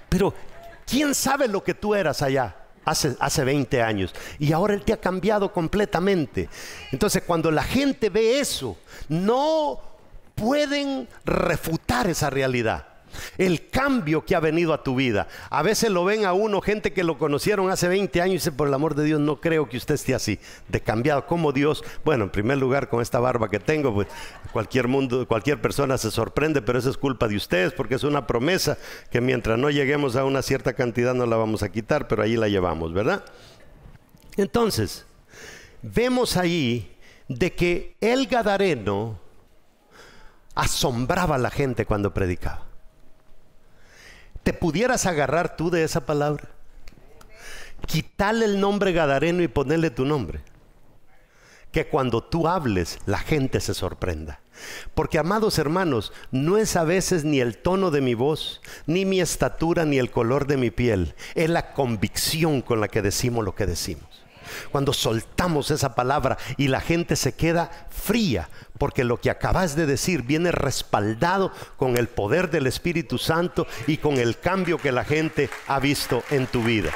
pero, 0.10 0.34
¿quién 0.88 1.14
sabe 1.14 1.48
lo 1.48 1.64
que 1.64 1.76
tú 1.76 1.94
eras 1.94 2.24
allá? 2.24 2.56
Hace, 2.86 3.16
hace 3.20 3.44
20 3.44 3.84
años. 3.84 4.16
Y 4.40 4.52
ahora 4.52 4.74
Él 4.74 4.82
te 4.82 4.94
ha 4.94 4.98
cambiado 4.98 5.54
completamente. 5.54 6.50
Entonces, 6.92 7.22
cuando 7.22 7.52
la 7.52 7.62
gente 7.62 8.10
ve 8.10 8.40
eso, 8.40 8.78
no 9.10 9.80
pueden 10.34 11.08
refutar 11.24 12.08
esa 12.08 12.32
realidad 12.32 12.89
el 13.38 13.68
cambio 13.70 14.26
que 14.26 14.36
ha 14.36 14.40
venido 14.40 14.74
a 14.74 14.84
tu 14.84 14.96
vida. 14.96 15.28
A 15.50 15.62
veces 15.62 15.90
lo 15.90 16.06
ven 16.06 16.26
a 16.26 16.34
uno, 16.34 16.62
gente 16.62 16.94
que 16.94 17.04
lo 17.04 17.18
conocieron 17.18 17.70
hace 17.70 17.88
20 17.88 18.22
años 18.22 18.32
y 18.32 18.38
dice, 18.38 18.52
por 18.52 18.68
el 18.68 18.74
amor 18.74 18.96
de 18.96 19.04
Dios, 19.04 19.20
no 19.20 19.40
creo 19.40 19.70
que 19.70 19.78
usted 19.78 19.96
esté 19.96 20.16
así, 20.16 20.40
de 20.68 20.82
cambiado. 20.82 21.26
Como 21.26 21.52
Dios, 21.52 21.84
bueno, 22.04 22.26
en 22.26 22.30
primer 22.30 22.58
lugar, 22.58 22.90
con 22.90 23.02
esta 23.02 23.20
barba 23.20 23.50
que 23.50 23.60
tengo, 23.60 23.94
pues 23.94 24.08
cualquier 24.52 24.88
mundo, 24.88 25.28
cualquier 25.28 25.62
persona 25.62 25.98
se 25.98 26.12
sorprende, 26.12 26.62
pero 26.62 26.80
eso 26.80 26.90
es 26.90 26.98
culpa 26.98 27.28
de 27.28 27.36
ustedes, 27.36 27.74
porque 27.74 27.96
es 27.96 28.04
una 28.04 28.28
promesa 28.28 28.78
que 29.12 29.22
mientras 29.22 29.58
no 29.58 29.70
lleguemos 29.70 30.16
a 30.16 30.26
una 30.26 30.42
cierta 30.42 30.74
cantidad 30.74 31.14
no 31.14 31.26
la 31.26 31.38
vamos 31.38 31.64
a 31.64 31.70
quitar, 31.70 32.08
pero 32.08 32.24
ahí 32.24 32.36
la 32.36 32.48
llevamos, 32.48 32.94
¿verdad? 32.94 33.24
Entonces, 34.38 35.06
vemos 35.82 36.38
ahí 36.38 36.96
de 37.28 37.54
que 37.54 37.96
el 38.02 38.28
Gadareno 38.28 39.20
asombraba 40.56 41.36
a 41.36 41.40
la 41.40 41.50
gente 41.50 41.86
cuando 41.86 42.14
predicaba. 42.14 42.69
¿Te 44.50 44.54
pudieras 44.54 45.06
agarrar 45.06 45.56
tú 45.56 45.70
de 45.70 45.84
esa 45.84 46.08
palabra? 46.08 46.50
Quitarle 47.86 48.46
el 48.46 48.60
nombre 48.60 48.94
Gadareno 48.94 49.44
y 49.44 49.48
ponerle 49.48 49.92
tu 49.92 50.06
nombre. 50.06 50.40
Que 51.72 51.86
cuando 51.86 52.24
tú 52.24 52.48
hables 52.48 52.98
la 53.06 53.20
gente 53.20 53.60
se 53.60 53.76
sorprenda. 53.76 54.40
Porque 54.96 55.20
amados 55.20 55.60
hermanos, 55.60 56.14
no 56.32 56.58
es 56.58 56.76
a 56.78 56.84
veces 56.84 57.26
ni 57.26 57.40
el 57.42 57.60
tono 57.60 57.92
de 57.92 58.02
mi 58.02 58.16
voz, 58.16 58.60
ni 58.88 59.06
mi 59.06 59.22
estatura, 59.22 59.86
ni 59.86 60.00
el 60.00 60.10
color 60.10 60.48
de 60.48 60.58
mi 60.58 60.72
piel. 60.72 61.14
Es 61.36 61.52
la 61.52 61.74
convicción 61.74 62.64
con 62.64 62.82
la 62.82 62.88
que 62.88 63.04
decimos 63.04 63.46
lo 63.46 63.54
que 63.54 63.68
decimos. 63.68 64.09
Cuando 64.72 64.94
soltamos 64.94 65.72
esa 65.72 65.96
palabra 65.96 66.38
y 66.58 66.68
la 66.68 66.82
gente 66.82 67.16
se 67.16 67.34
queda 67.34 67.72
fría, 67.90 68.50
porque 68.78 69.04
lo 69.04 69.20
que 69.20 69.30
acabas 69.30 69.76
de 69.76 69.86
decir 69.86 70.24
viene 70.24 70.52
respaldado 70.52 71.52
con 71.78 71.98
el 71.98 72.08
poder 72.08 72.50
del 72.50 72.68
Espíritu 72.68 73.18
Santo 73.18 73.68
y 73.88 73.98
con 73.98 74.18
el 74.18 74.40
cambio 74.40 74.78
que 74.78 74.92
la 74.92 75.04
gente 75.04 75.50
ha 75.68 75.80
visto 75.80 76.24
en 76.32 76.48
tu 76.48 76.64
vida. 76.64 76.92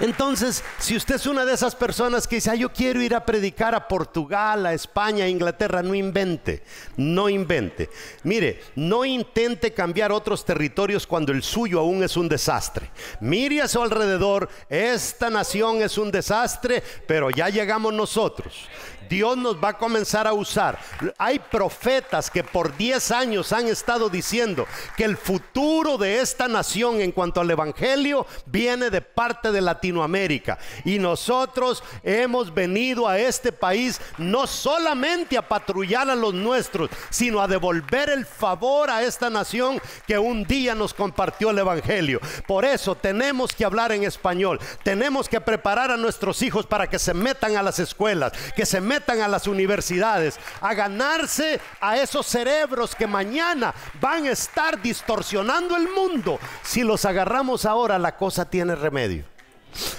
Entonces, 0.00 0.64
si 0.78 0.96
usted 0.96 1.16
es 1.16 1.26
una 1.26 1.44
de 1.44 1.52
esas 1.52 1.76
personas 1.76 2.26
que 2.26 2.36
dice, 2.36 2.56
yo 2.58 2.72
quiero 2.72 3.02
ir 3.02 3.14
a 3.14 3.26
predicar 3.26 3.74
a 3.74 3.86
Portugal, 3.86 4.64
a 4.64 4.72
España, 4.72 5.26
a 5.26 5.28
Inglaterra, 5.28 5.82
no 5.82 5.94
invente, 5.94 6.62
no 6.96 7.28
invente. 7.28 7.90
Mire, 8.22 8.62
no 8.76 9.04
intente 9.04 9.74
cambiar 9.74 10.10
otros 10.10 10.44
territorios 10.44 11.06
cuando 11.06 11.32
el 11.32 11.42
suyo 11.42 11.80
aún 11.80 12.02
es 12.02 12.16
un 12.16 12.28
desastre. 12.28 12.90
Mire 13.20 13.60
a 13.60 13.68
su 13.68 13.82
alrededor, 13.82 14.48
esta 14.70 15.28
nación 15.28 15.82
es 15.82 15.98
un 15.98 16.10
desastre, 16.10 16.82
pero 17.06 17.30
ya 17.30 17.50
llegamos 17.50 17.92
nosotros. 17.92 18.68
Dios 19.10 19.36
nos 19.36 19.56
va 19.56 19.70
a 19.70 19.76
comenzar 19.78 20.28
a 20.28 20.32
usar. 20.32 20.78
Hay 21.18 21.40
profetas 21.40 22.30
que 22.30 22.44
por 22.44 22.76
10 22.76 23.10
años 23.10 23.52
han 23.52 23.66
estado 23.66 24.08
diciendo 24.08 24.68
que 24.96 25.02
el 25.02 25.16
futuro 25.16 25.98
de 25.98 26.20
esta 26.20 26.46
nación 26.46 27.00
en 27.00 27.10
cuanto 27.10 27.40
al 27.40 27.50
Evangelio 27.50 28.24
viene 28.46 28.88
de 28.88 29.00
parte 29.00 29.50
de 29.50 29.60
Latinoamérica. 29.60 30.58
Y 30.84 31.00
nosotros 31.00 31.82
hemos 32.04 32.54
venido 32.54 33.08
a 33.08 33.18
este 33.18 33.50
país 33.50 34.00
no 34.16 34.46
solamente 34.46 35.36
a 35.36 35.48
patrullar 35.48 36.08
a 36.08 36.14
los 36.14 36.32
nuestros, 36.32 36.88
sino 37.10 37.42
a 37.42 37.48
devolver 37.48 38.10
el 38.10 38.24
favor 38.24 38.90
a 38.90 39.02
esta 39.02 39.28
nación 39.28 39.82
que 40.06 40.20
un 40.20 40.44
día 40.44 40.76
nos 40.76 40.94
compartió 40.94 41.50
el 41.50 41.58
Evangelio. 41.58 42.20
Por 42.46 42.64
eso 42.64 42.94
tenemos 42.94 43.52
que 43.52 43.64
hablar 43.64 43.90
en 43.90 44.04
español. 44.04 44.60
Tenemos 44.84 45.28
que 45.28 45.40
preparar 45.40 45.90
a 45.90 45.96
nuestros 45.96 46.42
hijos 46.42 46.64
para 46.64 46.88
que 46.88 47.00
se 47.00 47.12
metan 47.12 47.56
a 47.56 47.62
las 47.64 47.80
escuelas, 47.80 48.32
que 48.54 48.64
se 48.64 48.80
metan 48.80 48.99
a 49.08 49.28
las 49.28 49.46
universidades 49.46 50.38
a 50.60 50.74
ganarse 50.74 51.60
a 51.80 51.96
esos 51.96 52.26
cerebros 52.26 52.94
que 52.94 53.06
mañana 53.06 53.74
van 54.00 54.26
a 54.26 54.32
estar 54.32 54.80
distorsionando 54.80 55.76
el 55.76 55.88
mundo. 55.88 56.38
Si 56.62 56.82
los 56.82 57.04
agarramos 57.04 57.64
ahora, 57.64 57.98
la 57.98 58.16
cosa 58.16 58.48
tiene 58.48 58.74
remedio. 58.74 59.24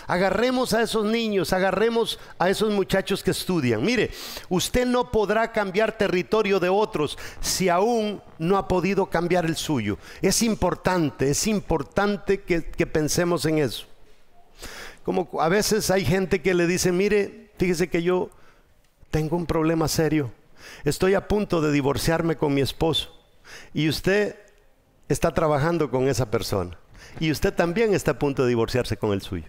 Agarremos 0.08 0.74
a 0.74 0.82
esos 0.82 1.06
niños, 1.06 1.54
agarremos 1.54 2.20
a 2.38 2.50
esos 2.50 2.72
muchachos 2.72 3.24
que 3.24 3.32
estudian. 3.32 3.84
Mire, 3.84 4.12
usted 4.50 4.86
no 4.86 5.12
podrá 5.12 5.52
cambiar 5.52 5.98
territorio 5.98 6.60
de 6.60 6.70
otros 6.70 7.18
si 7.40 7.70
aún 7.70 8.22
no 8.38 8.58
ha 8.58 8.68
podido 8.68 9.06
cambiar 9.10 9.46
el 9.46 9.56
suyo. 9.56 9.98
Es 10.22 10.42
importante, 10.42 11.30
es 11.30 11.48
importante 11.48 12.42
que, 12.42 12.64
que 12.64 12.86
pensemos 12.86 13.46
en 13.46 13.60
eso. 13.60 13.86
Como 15.04 15.30
a 15.40 15.50
veces 15.50 15.90
hay 15.90 16.06
gente 16.06 16.42
que 16.42 16.54
le 16.54 16.68
dice, 16.68 16.92
mire, 16.92 17.52
fíjese 17.58 17.90
que 17.90 18.04
yo 18.04 18.30
tengo 19.12 19.36
un 19.36 19.45
problema 19.45 19.88
serio. 19.88 20.32
Estoy 20.84 21.13
a 21.13 21.28
punto 21.28 21.62
de 21.62 21.71
divorciarme 21.71 22.38
con 22.38 22.54
mi 22.54 22.62
esposo. 22.62 23.15
Y 23.74 23.89
usted 23.89 24.36
está 25.10 25.34
trabajando 25.34 25.91
con 25.91 26.08
esa 26.08 26.32
persona. 26.32 26.78
Y 27.19 27.32
usted 27.32 27.54
también 27.54 27.93
está 27.93 28.12
a 28.12 28.19
punto 28.19 28.43
de 28.43 28.50
divorciarse 28.50 28.97
con 28.97 29.12
el 29.12 29.21
suyo. 29.21 29.47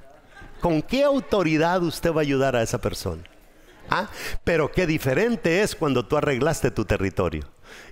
¿Con 0.60 0.82
qué 0.82 1.04
autoridad 1.04 1.82
usted 1.82 2.12
va 2.12 2.20
a 2.20 2.22
ayudar 2.22 2.56
a 2.56 2.62
esa 2.62 2.78
persona? 2.78 3.22
¿Ah? 3.88 4.08
Pero 4.44 4.70
qué 4.70 4.86
diferente 4.86 5.62
es 5.62 5.74
cuando 5.74 6.04
tú 6.04 6.16
arreglaste 6.16 6.70
tu 6.70 6.84
territorio 6.84 7.44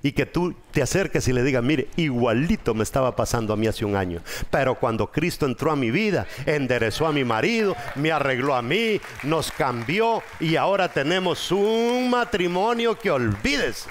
y 0.03 0.12
que 0.12 0.27
tú 0.27 0.55
te 0.73 0.83
acerques 0.83 1.27
y 1.29 1.33
le 1.33 1.43
digas, 1.43 1.62
mire, 1.62 1.88
igualito 1.97 2.75
me 2.75 2.83
estaba 2.83 3.16
pasando 3.16 3.53
a 3.53 3.57
mí 3.57 3.66
hace 3.66 3.85
un 3.85 3.97
año, 3.97 4.21
pero 4.51 4.75
cuando 4.75 5.11
Cristo 5.11 5.47
entró 5.47 5.71
a 5.71 5.77
mi 5.77 5.90
vida, 5.90 6.27
enderezó 6.47 7.07
a 7.07 7.12
mi 7.12 7.25
marido, 7.25 7.77
me 7.95 8.12
arregló 8.12 8.55
a 8.55 8.62
mí, 8.62 9.01
nos 9.23 9.51
cambió 9.53 10.23
y 10.38 10.57
ahora 10.57 10.93
tenemos 10.93 11.51
un 11.51 12.11
matrimonio 12.11 12.99
que 12.99 13.11
olvides. 13.11 13.87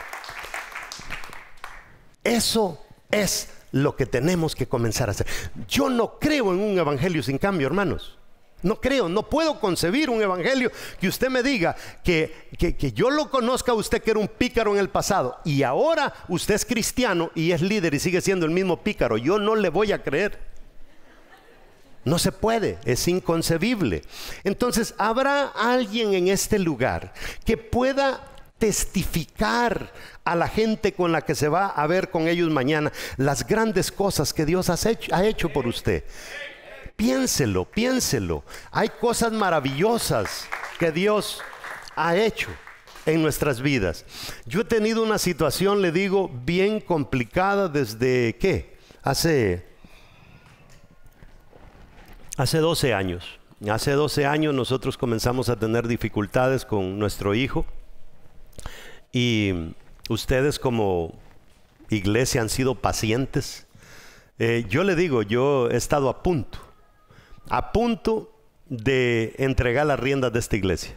Eso 2.24 2.86
es 3.10 3.50
lo 3.72 3.96
que 3.96 4.06
tenemos 4.06 4.56
que 4.56 4.68
comenzar 4.68 5.10
a 5.10 5.12
hacer. 5.12 5.28
Yo 5.68 5.90
no 5.90 6.20
creo 6.20 6.54
en 6.54 6.60
un 6.60 6.78
evangelio 6.78 7.24
sin 7.24 7.38
cambio, 7.38 7.68
hermanos. 7.68 8.19
No 8.62 8.82
creo, 8.82 9.08
no 9.08 9.24
puedo 9.24 9.60
concebir 9.60 10.10
un 10.10 10.22
evangelio 10.22 10.72
que 11.00 11.08
usted 11.08 11.30
me 11.30 11.42
diga 11.42 11.76
que, 12.04 12.50
que, 12.58 12.92
yo 12.92 13.10
lo 13.10 13.30
conozca 13.30 13.72
a 13.72 13.76
usted 13.76 14.02
que 14.02 14.12
era 14.12 14.20
un 14.20 14.28
pícaro 14.28 14.74
en 14.74 14.80
el 14.80 14.90
pasado 14.90 15.40
y 15.46 15.64
ahora 15.64 16.14
usted 16.28 16.56
es 16.56 16.66
cristiano 16.66 17.32
y 17.36 17.52
es 17.52 17.62
líder 17.62 17.94
y 17.94 18.00
sigue 18.00 18.20
siendo 18.22 18.46
el 18.46 18.52
mismo 18.52 18.82
pícaro. 18.82 19.18
Yo 19.18 19.40
no 19.40 19.56
le 19.56 19.70
voy 19.70 19.94
a 19.94 20.04
creer. 20.04 20.40
No 22.04 22.20
se 22.20 22.32
puede, 22.32 22.80
es 22.86 23.08
inconcebible. 23.08 24.02
Entonces, 24.44 24.94
¿habrá 24.98 25.48
alguien 25.48 26.14
en 26.14 26.28
este 26.28 26.60
lugar 26.60 27.14
que 27.46 27.56
pueda 27.56 28.26
testificar 28.58 29.94
a 30.26 30.36
la 30.36 30.50
gente 30.50 30.94
con 30.94 31.14
la 31.14 31.22
que 31.22 31.36
se 31.36 31.48
va 31.48 31.68
a 31.68 31.88
ver 31.88 32.10
con 32.10 32.28
ellos 32.28 32.50
mañana 32.50 32.92
las 33.16 33.48
grandes 33.48 33.92
cosas 33.92 34.34
que 34.34 34.46
Dios 34.46 34.70
ha 34.70 35.26
hecho 35.26 35.50
por 35.50 35.66
usted? 35.66 36.04
Piénselo, 37.00 37.64
piénselo. 37.64 38.44
Hay 38.72 38.90
cosas 38.90 39.32
maravillosas 39.32 40.50
que 40.78 40.92
Dios 40.92 41.40
ha 41.96 42.18
hecho 42.18 42.50
en 43.06 43.22
nuestras 43.22 43.62
vidas. 43.62 44.04
Yo 44.46 44.60
he 44.60 44.66
tenido 44.66 45.02
una 45.02 45.18
situación, 45.18 45.82
le 45.82 45.94
digo, 45.94 46.30
bien 46.44 46.82
complicada 46.82 47.70
desde 47.70 48.36
qué? 48.36 48.78
Hace 49.02 49.66
Hace 52.36 52.58
12 52.58 52.94
años, 52.94 53.40
hace 53.70 53.92
12 53.92 54.26
años 54.26 54.54
nosotros 54.54 54.98
comenzamos 54.98 55.48
a 55.48 55.58
tener 55.58 55.88
dificultades 55.88 56.66
con 56.66 57.00
nuestro 57.00 57.34
hijo 57.34 57.66
y 59.14 59.74
ustedes 60.10 60.60
como 60.60 61.18
iglesia 61.90 62.42
han 62.42 62.50
sido 62.50 62.76
pacientes. 62.76 63.68
Eh, 64.38 64.66
yo 64.70 64.86
le 64.86 64.96
digo, 64.96 65.22
yo 65.22 65.70
he 65.70 65.78
estado 65.78 66.08
a 66.08 66.24
punto, 66.24 66.60
a 67.50 67.72
punto 67.72 68.32
de 68.68 69.34
entregar 69.38 69.86
las 69.88 70.00
riendas 70.00 70.32
de 70.32 70.40
esta 70.40 70.56
iglesia, 70.56 70.96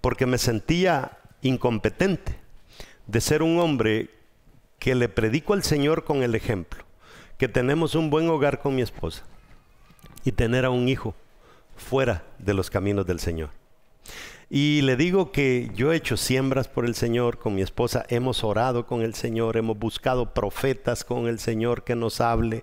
porque 0.00 0.26
me 0.26 0.38
sentía 0.38 1.18
incompetente 1.42 2.36
de 3.06 3.20
ser 3.20 3.42
un 3.42 3.58
hombre 3.58 4.10
que 4.78 4.94
le 4.94 5.08
predico 5.08 5.52
al 5.52 5.62
Señor 5.62 6.04
con 6.04 6.22
el 6.22 6.34
ejemplo, 6.34 6.84
que 7.38 7.48
tenemos 7.48 7.94
un 7.94 8.10
buen 8.10 8.28
hogar 8.28 8.60
con 8.60 8.74
mi 8.74 8.82
esposa 8.82 9.24
y 10.24 10.32
tener 10.32 10.64
a 10.64 10.70
un 10.70 10.88
hijo 10.88 11.14
fuera 11.76 12.24
de 12.38 12.54
los 12.54 12.70
caminos 12.70 13.06
del 13.06 13.20
Señor. 13.20 13.50
Y 14.54 14.82
le 14.82 14.96
digo 14.96 15.32
que 15.32 15.70
yo 15.74 15.92
he 15.92 15.96
hecho 15.96 16.16
siembras 16.16 16.68
por 16.68 16.84
el 16.84 16.94
Señor 16.94 17.38
con 17.38 17.54
mi 17.54 17.62
esposa, 17.62 18.04
hemos 18.08 18.44
orado 18.44 18.86
con 18.86 19.00
el 19.00 19.14
Señor, 19.14 19.56
hemos 19.56 19.78
buscado 19.78 20.34
profetas 20.34 21.04
con 21.04 21.26
el 21.26 21.38
Señor 21.38 21.84
que 21.84 21.96
nos 21.96 22.20
hable. 22.20 22.62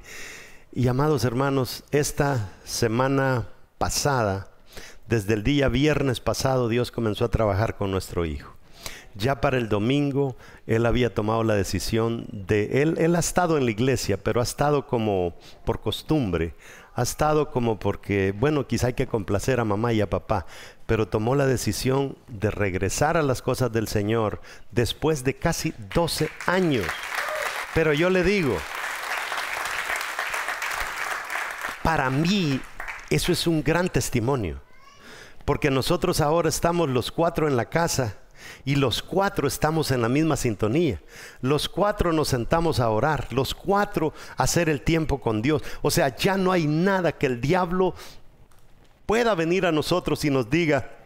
Y 0.72 0.88
amados 0.88 1.24
hermanos, 1.24 1.84
esta 1.90 2.52
semana 2.64 3.48
pasada, 3.80 4.52
desde 5.08 5.34
el 5.34 5.44
día 5.44 5.68
viernes 5.68 6.20
pasado, 6.20 6.70
Dios 6.70 6.92
comenzó 6.92 7.26
a 7.26 7.32
trabajar 7.32 7.76
con 7.76 7.90
nuestro 7.90 8.24
hijo. 8.24 8.54
Ya 9.16 9.42
para 9.42 9.58
el 9.58 9.68
domingo, 9.68 10.38
él 10.68 10.86
había 10.86 11.12
tomado 11.12 11.44
la 11.44 11.56
decisión 11.56 12.28
de, 12.32 12.84
él, 12.84 12.98
él 13.00 13.16
ha 13.16 13.20
estado 13.20 13.58
en 13.58 13.66
la 13.66 13.72
iglesia, 13.72 14.18
pero 14.18 14.42
ha 14.42 14.44
estado 14.44 14.86
como 14.86 15.34
por 15.66 15.82
costumbre, 15.82 16.54
ha 16.94 17.02
estado 17.02 17.50
como 17.50 17.80
porque, 17.80 18.32
bueno, 18.38 18.68
quizá 18.68 18.88
hay 18.88 18.94
que 18.94 19.08
complacer 19.08 19.60
a 19.60 19.66
mamá 19.66 19.92
y 19.94 20.02
a 20.02 20.10
papá, 20.12 20.46
pero 20.86 21.08
tomó 21.08 21.34
la 21.34 21.48
decisión 21.48 22.16
de 22.28 22.52
regresar 22.52 23.18
a 23.18 23.24
las 23.24 23.42
cosas 23.42 23.72
del 23.72 23.88
Señor 23.88 24.40
después 24.70 25.24
de 25.24 25.34
casi 25.34 25.74
12 25.96 26.30
años. 26.46 26.86
Pero 27.74 27.92
yo 27.94 28.12
le 28.12 28.24
digo, 28.24 28.56
para 31.84 32.10
mí 32.10 32.60
eso 33.10 33.32
es 33.32 33.48
un 33.48 33.64
gran 33.64 33.90
testimonio, 33.90 34.62
porque 35.46 35.72
nosotros 35.72 36.22
ahora 36.22 36.50
estamos 36.50 36.90
los 36.90 37.12
cuatro 37.12 37.48
en 37.48 37.58
la 37.58 37.66
casa 37.66 38.18
y 38.66 38.76
los 38.76 39.02
cuatro 39.02 39.48
estamos 39.48 39.92
en 39.92 40.02
la 40.02 40.10
misma 40.10 40.38
sintonía. 40.38 41.02
Los 41.42 41.68
cuatro 41.70 42.14
nos 42.14 42.30
sentamos 42.30 42.80
a 42.80 42.90
orar, 42.90 43.32
los 43.32 43.54
cuatro 43.54 44.14
a 44.38 44.44
hacer 44.44 44.70
el 44.70 44.82
tiempo 44.82 45.20
con 45.20 45.42
Dios. 45.42 45.64
O 45.82 45.92
sea, 45.92 46.16
ya 46.16 46.38
no 46.38 46.52
hay 46.52 46.68
nada 46.68 47.12
que 47.12 47.26
el 47.26 47.42
diablo 47.42 47.96
pueda 49.06 49.34
venir 49.36 49.66
a 49.66 49.72
nosotros 49.72 50.24
y 50.24 50.30
nos 50.30 50.50
diga, 50.50 50.99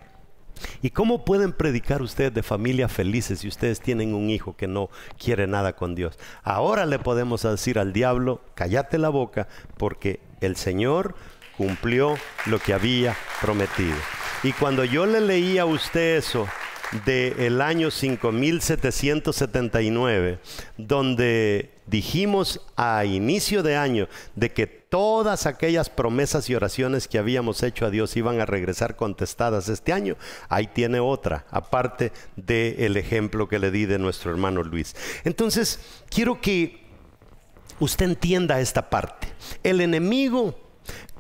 ¿y 0.82 0.92
cómo 0.92 1.26
pueden 1.26 1.54
predicar 1.54 2.02
ustedes 2.02 2.34
de 2.34 2.44
familia 2.44 2.88
felices 2.88 3.40
si 3.40 3.48
ustedes 3.48 3.80
tienen 3.80 4.14
un 4.14 4.30
hijo 4.30 4.56
que 4.56 4.68
no 4.68 4.90
quiere 5.18 5.48
nada 5.48 5.76
con 5.76 5.96
Dios? 5.96 6.18
Ahora 6.44 6.86
le 6.86 7.00
podemos 7.00 7.44
decir 7.44 7.80
al 7.80 7.94
diablo, 7.94 8.42
cállate 8.56 8.98
la 8.98 9.10
boca, 9.10 9.48
porque 9.78 10.20
el 10.42 10.56
Señor 10.56 11.16
cumplió 11.58 12.18
lo 12.46 12.60
que 12.60 12.74
había 12.74 13.16
prometido. 13.42 13.96
Y 14.44 14.52
cuando 14.54 14.84
yo 14.84 15.06
le 15.06 15.22
leía 15.22 15.62
a 15.62 15.66
usted 15.66 16.18
eso, 16.18 16.48
del 17.06 17.62
año 17.62 17.92
5779, 17.92 20.40
donde 20.78 21.72
dijimos 21.88 22.62
a 22.76 23.06
inicio 23.06 23.64
de 23.64 23.78
año 23.78 24.10
de 24.36 24.52
que 24.52 24.83
todas 24.94 25.48
aquellas 25.48 25.90
promesas 25.90 26.52
y 26.52 26.54
oraciones 26.54 27.08
que 27.08 27.18
habíamos 27.18 27.64
hecho 27.64 27.88
a 27.88 27.90
Dios 27.90 28.16
iban 28.16 28.40
a 28.40 28.46
regresar 28.46 28.96
contestadas 28.96 29.68
este 29.68 29.92
año, 29.92 30.18
ahí 30.50 30.68
tiene 30.68 31.00
otra, 31.00 31.48
aparte 31.50 32.12
del 32.36 32.96
ejemplo 32.96 33.48
que 33.48 33.58
le 33.58 33.72
di 33.72 33.88
de 33.88 33.98
nuestro 33.98 34.30
hermano 34.30 34.62
Luis. 34.62 34.96
Entonces, 35.24 35.80
quiero 36.12 36.40
que 36.40 36.86
usted 37.80 38.06
entienda 38.06 38.60
esta 38.60 38.92
parte. 38.92 39.30
El 39.64 39.82
enemigo 39.82 40.60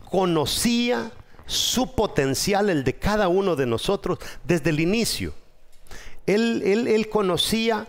conocía 0.07 1.11
su 1.47 1.95
potencial, 1.95 2.69
el 2.69 2.83
de 2.83 2.93
cada 2.99 3.27
uno 3.27 3.55
de 3.55 3.65
nosotros, 3.65 4.19
desde 4.43 4.69
el 4.69 4.81
inicio. 4.81 5.33
Él, 6.27 7.09
conocía 7.11 7.87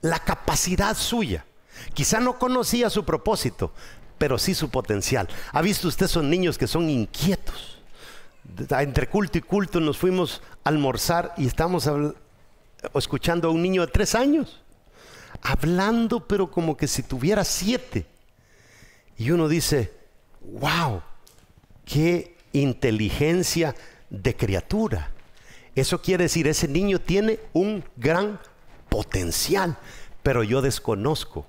la 0.00 0.20
capacidad 0.20 0.96
suya. 0.96 1.44
Quizá 1.92 2.20
no 2.20 2.38
conocía 2.38 2.88
su 2.88 3.04
propósito, 3.04 3.72
pero 4.18 4.38
sí 4.38 4.54
su 4.54 4.68
potencial. 4.68 5.28
¿Ha 5.52 5.62
visto 5.62 5.88
usted 5.88 6.06
esos 6.06 6.24
niños 6.24 6.58
que 6.58 6.66
son 6.66 6.90
inquietos? 6.90 7.78
Entre 8.70 9.08
culto 9.08 9.38
y 9.38 9.42
culto 9.42 9.80
nos 9.80 9.98
fuimos 9.98 10.42
a 10.64 10.68
almorzar 10.68 11.34
y 11.36 11.46
estamos 11.46 11.88
escuchando 12.94 13.48
a 13.48 13.50
un 13.52 13.62
niño 13.62 13.86
de 13.86 13.92
tres 13.92 14.14
años, 14.14 14.60
hablando 15.42 16.26
pero 16.26 16.50
como 16.50 16.76
que 16.76 16.88
si 16.88 17.02
tuviera 17.02 17.44
siete. 17.44 18.06
Y 19.16 19.30
uno 19.30 19.48
dice, 19.48 19.92
wow, 20.40 21.02
qué 21.84 22.36
inteligencia 22.52 23.74
de 24.10 24.36
criatura. 24.36 25.10
Eso 25.74 26.00
quiere 26.00 26.24
decir, 26.24 26.48
ese 26.48 26.66
niño 26.66 27.00
tiene 27.00 27.38
un 27.52 27.84
gran 27.96 28.40
potencial, 28.88 29.76
pero 30.22 30.42
yo 30.42 30.62
desconozco 30.62 31.46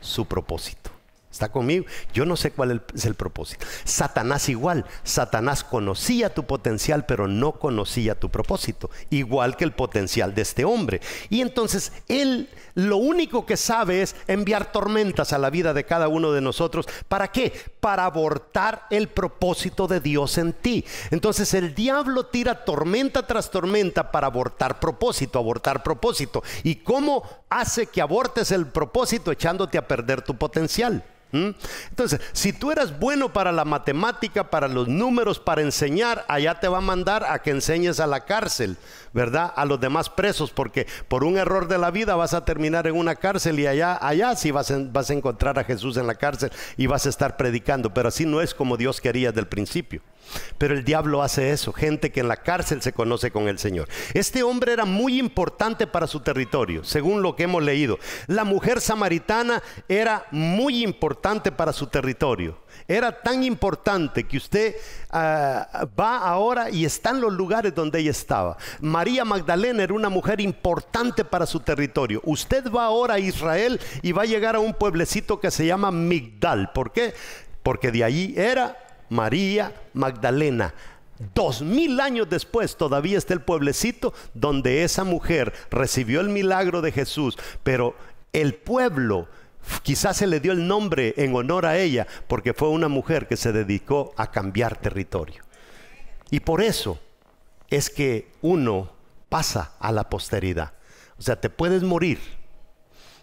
su 0.00 0.26
propósito. 0.26 0.95
¿Está 1.30 1.50
conmigo? 1.50 1.84
Yo 2.14 2.24
no 2.24 2.34
sé 2.34 2.50
cuál 2.50 2.82
es 2.94 3.04
el 3.04 3.14
propósito. 3.14 3.66
Satanás 3.84 4.48
igual. 4.48 4.86
Satanás 5.04 5.64
conocía 5.64 6.32
tu 6.32 6.44
potencial, 6.44 7.04
pero 7.04 7.28
no 7.28 7.52
conocía 7.52 8.18
tu 8.18 8.30
propósito. 8.30 8.90
Igual 9.10 9.56
que 9.56 9.64
el 9.64 9.72
potencial 9.72 10.34
de 10.34 10.42
este 10.42 10.64
hombre. 10.64 11.02
Y 11.28 11.42
entonces 11.42 11.92
él 12.08 12.48
lo 12.74 12.96
único 12.96 13.44
que 13.44 13.56
sabe 13.56 14.02
es 14.02 14.16
enviar 14.28 14.72
tormentas 14.72 15.32
a 15.32 15.38
la 15.38 15.50
vida 15.50 15.74
de 15.74 15.84
cada 15.84 16.08
uno 16.08 16.32
de 16.32 16.40
nosotros. 16.40 16.86
¿Para 17.08 17.28
qué? 17.28 17.52
Para 17.80 18.06
abortar 18.06 18.86
el 18.90 19.08
propósito 19.08 19.86
de 19.86 20.00
Dios 20.00 20.38
en 20.38 20.54
ti. 20.54 20.86
Entonces 21.10 21.52
el 21.54 21.74
diablo 21.74 22.26
tira 22.26 22.64
tormenta 22.64 23.26
tras 23.26 23.50
tormenta 23.50 24.10
para 24.10 24.28
abortar 24.28 24.80
propósito, 24.80 25.38
abortar 25.38 25.82
propósito. 25.82 26.42
¿Y 26.62 26.76
cómo 26.76 27.22
hace 27.50 27.86
que 27.86 28.00
abortes 28.00 28.50
el 28.52 28.66
propósito 28.66 29.32
echándote 29.32 29.76
a 29.76 29.86
perder 29.86 30.22
tu 30.22 30.36
potencial? 30.36 31.04
¿Mm? 31.32 31.50
Entonces, 31.90 32.20
si 32.32 32.52
tú 32.52 32.70
eres 32.70 32.98
bueno 32.98 33.32
para 33.32 33.50
la 33.50 33.64
matemática, 33.64 34.48
para 34.48 34.68
los 34.68 34.86
números, 34.86 35.40
para 35.40 35.62
enseñar, 35.62 36.24
allá 36.28 36.60
te 36.60 36.68
va 36.68 36.78
a 36.78 36.82
mandar 36.82 37.24
a 37.24 37.40
que 37.40 37.50
enseñes 37.50 37.98
a 37.98 38.06
la 38.06 38.24
cárcel, 38.24 38.76
¿verdad? 39.12 39.52
A 39.56 39.64
los 39.64 39.80
demás 39.80 40.08
presos, 40.08 40.50
porque 40.52 40.86
por 41.08 41.24
un 41.24 41.36
error 41.36 41.66
de 41.66 41.78
la 41.78 41.90
vida 41.90 42.14
vas 42.14 42.32
a 42.32 42.44
terminar 42.44 42.86
en 42.86 42.96
una 42.96 43.16
cárcel 43.16 43.58
y 43.58 43.66
allá, 43.66 43.98
allá 44.00 44.36
sí 44.36 44.52
vas, 44.52 44.72
vas 44.92 45.10
a 45.10 45.14
encontrar 45.14 45.58
a 45.58 45.64
Jesús 45.64 45.96
en 45.96 46.06
la 46.06 46.14
cárcel 46.14 46.52
y 46.76 46.86
vas 46.86 47.06
a 47.06 47.08
estar 47.08 47.36
predicando, 47.36 47.92
pero 47.92 48.08
así 48.08 48.24
no 48.24 48.40
es 48.40 48.54
como 48.54 48.76
Dios 48.76 49.00
quería 49.00 49.30
desde 49.30 49.40
el 49.40 49.48
principio. 49.48 50.02
Pero 50.58 50.74
el 50.74 50.84
diablo 50.84 51.22
hace 51.22 51.50
eso, 51.50 51.72
gente 51.72 52.10
que 52.10 52.20
en 52.20 52.28
la 52.28 52.38
cárcel 52.38 52.82
se 52.82 52.92
conoce 52.92 53.30
con 53.30 53.48
el 53.48 53.58
Señor. 53.58 53.88
Este 54.14 54.42
hombre 54.42 54.72
era 54.72 54.84
muy 54.84 55.18
importante 55.18 55.86
para 55.86 56.06
su 56.06 56.20
territorio, 56.20 56.84
según 56.84 57.22
lo 57.22 57.36
que 57.36 57.44
hemos 57.44 57.62
leído. 57.62 57.98
La 58.26 58.44
mujer 58.44 58.80
samaritana 58.80 59.62
era 59.88 60.26
muy 60.30 60.82
importante 60.82 61.52
para 61.52 61.72
su 61.72 61.86
territorio. 61.86 62.58
Era 62.88 63.22
tan 63.22 63.42
importante 63.42 64.24
que 64.24 64.36
usted 64.36 64.76
ah, 65.10 65.86
va 65.98 66.18
ahora 66.18 66.70
y 66.70 66.84
está 66.84 67.10
en 67.10 67.20
los 67.20 67.32
lugares 67.32 67.74
donde 67.74 67.98
ella 67.98 68.10
estaba. 68.10 68.56
María 68.80 69.24
Magdalena 69.24 69.82
era 69.82 69.94
una 69.94 70.08
mujer 70.08 70.40
importante 70.40 71.24
para 71.24 71.46
su 71.46 71.60
territorio. 71.60 72.20
Usted 72.24 72.70
va 72.70 72.84
ahora 72.84 73.14
a 73.14 73.18
Israel 73.18 73.80
y 74.02 74.12
va 74.12 74.22
a 74.22 74.26
llegar 74.26 74.56
a 74.56 74.60
un 74.60 74.74
pueblecito 74.74 75.40
que 75.40 75.50
se 75.50 75.66
llama 75.66 75.90
Migdal. 75.90 76.70
¿Por 76.72 76.92
qué? 76.92 77.14
Porque 77.62 77.90
de 77.90 78.04
allí 78.04 78.34
era 78.36 78.85
María 79.08 79.74
Magdalena. 79.94 80.74
Dos 81.34 81.62
mil 81.62 81.98
años 82.00 82.28
después 82.28 82.76
todavía 82.76 83.16
está 83.16 83.32
el 83.32 83.40
pueblecito 83.40 84.12
donde 84.34 84.84
esa 84.84 85.04
mujer 85.04 85.52
recibió 85.70 86.20
el 86.20 86.28
milagro 86.28 86.82
de 86.82 86.92
Jesús, 86.92 87.38
pero 87.62 87.94
el 88.32 88.54
pueblo 88.54 89.28
quizás 89.82 90.18
se 90.18 90.26
le 90.26 90.40
dio 90.40 90.52
el 90.52 90.66
nombre 90.66 91.14
en 91.16 91.34
honor 91.34 91.64
a 91.66 91.78
ella 91.78 92.06
porque 92.28 92.52
fue 92.52 92.68
una 92.68 92.88
mujer 92.88 93.26
que 93.28 93.36
se 93.36 93.52
dedicó 93.52 94.12
a 94.16 94.30
cambiar 94.30 94.76
territorio. 94.76 95.42
Y 96.30 96.40
por 96.40 96.60
eso 96.60 96.98
es 97.70 97.88
que 97.88 98.30
uno 98.42 98.90
pasa 99.28 99.72
a 99.80 99.92
la 99.92 100.08
posteridad. 100.08 100.72
O 101.18 101.22
sea, 101.22 101.40
te 101.40 101.50
puedes 101.50 101.82
morir, 101.82 102.18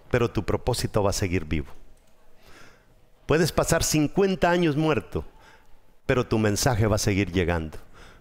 pero 0.09 0.31
tu 0.31 0.43
propósito 0.43 1.03
va 1.03 1.11
a 1.11 1.13
seguir 1.13 1.45
vivo. 1.45 1.67
Puedes 3.25 3.51
pasar 3.51 3.83
50 3.83 4.49
años 4.49 4.75
muerto, 4.75 5.25
pero 6.05 6.25
tu 6.25 6.37
mensaje 6.37 6.87
va 6.87 6.95
a 6.95 6.99
seguir 6.99 7.31
llegando. 7.31 7.77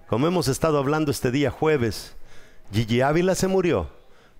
Como 0.09 0.27
hemos 0.27 0.49
estado 0.49 0.79
hablando 0.79 1.11
este 1.11 1.31
día 1.31 1.51
jueves, 1.51 2.17
Gigi 2.73 3.01
Ávila 3.01 3.35
se 3.35 3.49
murió, 3.49 3.91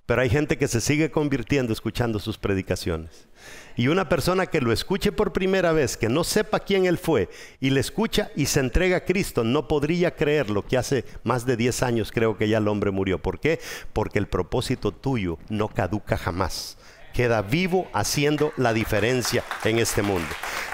Pero 0.05 0.21
hay 0.21 0.29
gente 0.29 0.57
que 0.57 0.67
se 0.67 0.81
sigue 0.81 1.11
convirtiendo 1.11 1.71
escuchando 1.71 2.19
sus 2.19 2.37
predicaciones. 2.37 3.29
Y 3.77 3.87
una 3.87 4.09
persona 4.09 4.47
que 4.47 4.59
lo 4.59 4.73
escuche 4.73 5.13
por 5.13 5.31
primera 5.31 5.71
vez, 5.71 5.95
que 5.95 6.09
no 6.09 6.25
sepa 6.25 6.59
quién 6.59 6.85
él 6.85 6.97
fue, 6.97 7.29
y 7.61 7.69
le 7.69 7.79
escucha 7.79 8.29
y 8.35 8.47
se 8.47 8.59
entrega 8.59 8.97
a 8.97 9.05
Cristo, 9.05 9.45
no 9.45 9.69
podría 9.69 10.13
creer 10.13 10.49
lo 10.49 10.65
que 10.65 10.77
hace 10.77 11.05
más 11.23 11.45
de 11.45 11.55
10 11.55 11.83
años 11.83 12.11
creo 12.11 12.37
que 12.37 12.49
ya 12.49 12.57
el 12.57 12.67
hombre 12.67 12.91
murió. 12.91 13.17
¿Por 13.17 13.39
qué? 13.39 13.61
Porque 13.93 14.19
el 14.19 14.27
propósito 14.27 14.91
tuyo 14.91 15.37
no 15.47 15.69
caduca 15.69 16.17
jamás. 16.17 16.77
Queda 17.13 17.41
vivo 17.41 17.87
haciendo 17.93 18.51
la 18.57 18.73
diferencia 18.73 19.43
en 19.63 19.79
este 19.79 20.01
mundo. 20.01 20.27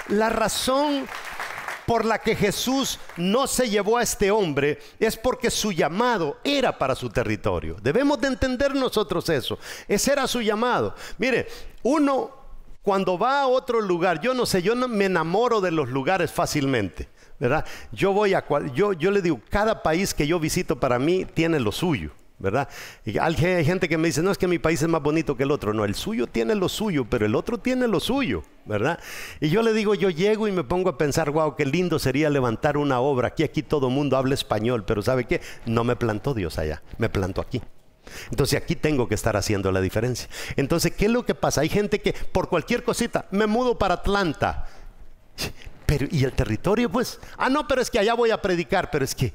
La 0.08 0.28
razón 0.28 1.06
por 1.90 2.04
la 2.04 2.20
que 2.20 2.36
Jesús 2.36 3.00
no 3.16 3.48
se 3.48 3.68
llevó 3.68 3.98
a 3.98 4.04
este 4.04 4.30
hombre 4.30 4.78
es 5.00 5.16
porque 5.16 5.50
su 5.50 5.72
llamado 5.72 6.38
era 6.44 6.78
para 6.78 6.94
su 6.94 7.10
territorio. 7.10 7.78
Debemos 7.82 8.20
de 8.20 8.28
entender 8.28 8.76
nosotros 8.76 9.28
eso. 9.28 9.58
Ese 9.88 10.12
era 10.12 10.28
su 10.28 10.40
llamado. 10.40 10.94
Mire, 11.18 11.48
uno 11.82 12.30
cuando 12.80 13.18
va 13.18 13.40
a 13.40 13.48
otro 13.48 13.80
lugar, 13.80 14.20
yo 14.20 14.34
no 14.34 14.46
sé, 14.46 14.62
yo 14.62 14.76
no 14.76 14.86
me 14.86 15.06
enamoro 15.06 15.60
de 15.60 15.72
los 15.72 15.88
lugares 15.88 16.30
fácilmente. 16.30 17.08
¿verdad? 17.40 17.64
Yo 17.90 18.12
voy 18.12 18.34
a 18.34 18.44
yo, 18.72 18.92
yo 18.92 19.10
le 19.10 19.20
digo, 19.20 19.40
cada 19.48 19.82
país 19.82 20.14
que 20.14 20.28
yo 20.28 20.38
visito 20.38 20.78
para 20.78 21.00
mí 21.00 21.24
tiene 21.24 21.58
lo 21.58 21.72
suyo. 21.72 22.12
¿Verdad? 22.40 22.68
Y 23.04 23.18
hay 23.18 23.34
gente 23.64 23.88
que 23.88 23.98
me 23.98 24.08
dice, 24.08 24.22
no 24.22 24.30
es 24.30 24.38
que 24.38 24.48
mi 24.48 24.58
país 24.58 24.80
es 24.80 24.88
más 24.88 25.02
bonito 25.02 25.36
que 25.36 25.42
el 25.42 25.50
otro. 25.50 25.74
No, 25.74 25.84
el 25.84 25.94
suyo 25.94 26.26
tiene 26.26 26.54
lo 26.54 26.68
suyo, 26.68 27.06
pero 27.08 27.26
el 27.26 27.34
otro 27.34 27.58
tiene 27.58 27.86
lo 27.86 28.00
suyo, 28.00 28.42
¿verdad? 28.64 28.98
Y 29.40 29.50
yo 29.50 29.62
le 29.62 29.74
digo, 29.74 29.94
yo 29.94 30.08
llego 30.08 30.48
y 30.48 30.52
me 30.52 30.64
pongo 30.64 30.88
a 30.88 30.98
pensar, 30.98 31.30
wow, 31.30 31.54
qué 31.54 31.66
lindo 31.66 31.98
sería 31.98 32.30
levantar 32.30 32.78
una 32.78 33.00
obra. 33.00 33.28
Aquí, 33.28 33.42
aquí 33.44 33.62
todo 33.62 33.88
el 33.88 33.94
mundo 33.94 34.16
habla 34.16 34.34
español, 34.34 34.84
pero 34.86 35.02
¿sabe 35.02 35.26
qué? 35.26 35.42
No 35.66 35.84
me 35.84 35.96
plantó 35.96 36.32
Dios 36.32 36.58
allá, 36.58 36.82
me 36.96 37.10
plantó 37.10 37.42
aquí. 37.42 37.60
Entonces 38.30 38.60
aquí 38.60 38.74
tengo 38.74 39.06
que 39.06 39.14
estar 39.14 39.36
haciendo 39.36 39.70
la 39.70 39.82
diferencia. 39.82 40.28
Entonces, 40.56 40.92
¿qué 40.94 41.04
es 41.04 41.10
lo 41.10 41.26
que 41.26 41.34
pasa? 41.34 41.60
Hay 41.60 41.68
gente 41.68 42.00
que 42.00 42.14
por 42.14 42.48
cualquier 42.48 42.82
cosita, 42.82 43.26
me 43.30 43.46
mudo 43.46 43.78
para 43.78 43.94
Atlanta. 43.94 44.66
Pero, 45.84 46.06
¿y 46.10 46.24
el 46.24 46.32
territorio? 46.32 46.88
Pues, 46.88 47.20
ah, 47.36 47.50
no, 47.50 47.68
pero 47.68 47.82
es 47.82 47.90
que 47.90 47.98
allá 47.98 48.14
voy 48.14 48.30
a 48.30 48.40
predicar, 48.40 48.90
pero 48.90 49.04
es 49.04 49.14
que 49.14 49.32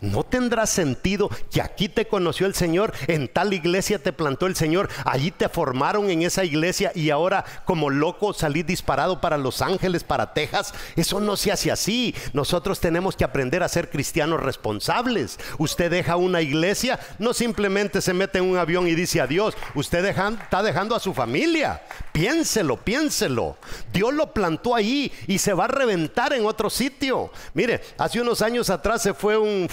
¿No 0.00 0.22
tendrá 0.22 0.66
sentido 0.66 1.30
que 1.50 1.62
aquí 1.62 1.88
te 1.88 2.06
conoció 2.06 2.46
el 2.46 2.54
Señor, 2.54 2.92
en 3.06 3.28
tal 3.28 3.54
iglesia 3.54 3.98
te 3.98 4.12
plantó 4.12 4.46
el 4.46 4.56
Señor, 4.56 4.88
allí 5.04 5.30
te 5.30 5.48
formaron 5.48 6.10
en 6.10 6.22
esa 6.22 6.44
iglesia 6.44 6.92
y 6.94 7.10
ahora 7.10 7.44
como 7.64 7.88
loco 7.88 8.34
salí 8.34 8.62
disparado 8.62 9.20
para 9.20 9.38
Los 9.38 9.62
Ángeles, 9.62 10.04
para 10.04 10.34
Texas? 10.34 10.74
Eso 10.96 11.20
no 11.20 11.36
se 11.36 11.52
hace 11.52 11.70
así. 11.70 12.14
Nosotros 12.32 12.80
tenemos 12.80 13.16
que 13.16 13.24
aprender 13.24 13.62
a 13.62 13.68
ser 13.68 13.88
cristianos 13.88 14.42
responsables. 14.42 15.38
Usted 15.58 15.90
deja 15.90 16.16
una 16.16 16.42
iglesia, 16.42 16.98
no 17.18 17.32
simplemente 17.32 18.00
se 18.00 18.12
mete 18.12 18.38
en 18.38 18.44
un 18.44 18.58
avión 18.58 18.86
y 18.86 18.94
dice 18.94 19.20
adiós. 19.20 19.54
Usted 19.74 20.04
está 20.04 20.62
dejando 20.62 20.94
a 20.94 21.00
su 21.00 21.14
familia. 21.14 21.82
Piénselo, 22.12 22.76
piénselo. 22.76 23.56
Dios 23.92 24.12
lo 24.12 24.32
plantó 24.32 24.74
ahí 24.74 25.10
y 25.26 25.38
se 25.38 25.54
va 25.54 25.64
a 25.64 25.68
reventar 25.68 26.32
en 26.32 26.46
otro 26.46 26.68
sitio. 26.68 27.30
Mire, 27.54 27.80
hace 27.98 28.20
unos 28.20 28.42
años 28.42 28.70
atrás 28.70 29.02
se 29.02 29.14
fue 29.14 29.36
un 29.38 29.68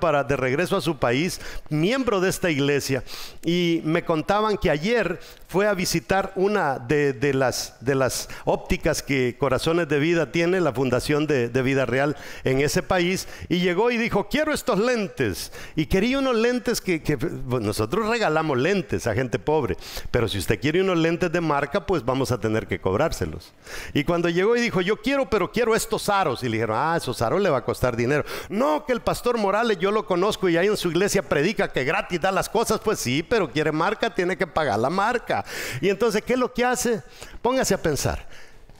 para 0.00 0.24
de 0.24 0.36
regreso 0.36 0.76
a 0.76 0.80
su 0.80 0.96
país, 0.98 1.40
miembro 1.68 2.20
de 2.20 2.30
esta 2.30 2.50
iglesia, 2.50 3.04
y 3.44 3.82
me 3.84 4.04
contaban 4.04 4.56
que 4.56 4.70
ayer 4.70 5.20
fue 5.50 5.66
a 5.66 5.74
visitar 5.74 6.32
una 6.36 6.78
de, 6.78 7.34
las, 7.34 7.74
de 7.80 7.96
las 7.96 8.28
ópticas 8.44 9.02
que 9.02 9.36
Corazones 9.36 9.88
de 9.88 9.98
Vida 9.98 10.30
tiene, 10.30 10.60
la 10.60 10.72
Fundación 10.72 11.26
de, 11.26 11.48
Vida 11.62 11.86
Real 11.86 12.16
en 12.44 12.60
ese 12.60 12.84
país, 12.84 13.26
y 13.48 13.58
llegó 13.58 13.90
y 13.90 13.96
dijo, 13.96 14.28
quiero 14.28 14.52
estos 14.52 14.78
lentes. 14.78 15.50
Y 15.74 15.86
quería 15.86 16.20
unos 16.20 16.36
lentes 16.36 16.80
que, 16.80 17.02
nosotros 17.48 18.08
regalamos 18.08 18.58
lentes 18.58 19.08
a 19.08 19.14
gente 19.14 19.40
pobre, 19.40 19.76
pero 20.12 20.28
si 20.28 20.38
usted 20.38 20.60
quiere 20.60 20.82
unos 20.82 20.98
lentes 20.98 21.32
de 21.32 21.40
marca, 21.40 21.84
pues 21.84 22.04
vamos 22.04 22.30
a 22.30 22.38
tener 22.38 22.68
que 22.68 22.80
cobrárselos. 22.80 23.52
Y 23.92 24.04
cuando 24.04 24.28
llegó 24.28 24.54
y 24.54 24.60
dijo, 24.60 24.80
yo 24.80 24.98
quiero, 24.98 25.28
pero 25.28 25.50
quiero 25.50 25.74
estos 25.74 26.08
aros, 26.08 26.44
y 26.44 26.48
le 26.48 26.58
dijeron, 26.58 26.76
ah, 26.78 26.96
esos 26.96 27.22
aros 27.22 27.42
le 27.42 27.50
va 27.50 27.58
a 27.58 27.64
costar 27.64 27.96
dinero. 27.96 28.24
No, 28.50 28.86
que 28.86 28.92
el 28.92 29.00
pastor 29.00 29.36
Morales 29.36 29.80
yo 29.80 29.90
lo 29.90 30.06
conozco 30.06 30.48
y 30.48 30.56
ahí 30.56 30.68
en 30.68 30.76
su 30.76 30.90
iglesia 30.90 31.22
predica 31.22 31.72
que 31.72 31.82
gratis 31.82 32.20
da 32.20 32.30
las 32.30 32.48
cosas, 32.48 32.78
pues 32.78 33.00
sí, 33.00 33.24
pero 33.24 33.50
quiere 33.50 33.72
marca, 33.72 34.14
tiene 34.14 34.36
que 34.36 34.46
pagar 34.46 34.78
la 34.78 34.90
marca. 34.90 35.39
Y 35.80 35.88
entonces, 35.88 36.22
¿qué 36.22 36.34
es 36.34 36.38
lo 36.38 36.52
que 36.52 36.64
hace? 36.64 37.02
Póngase 37.42 37.74
a 37.74 37.82
pensar. 37.82 38.26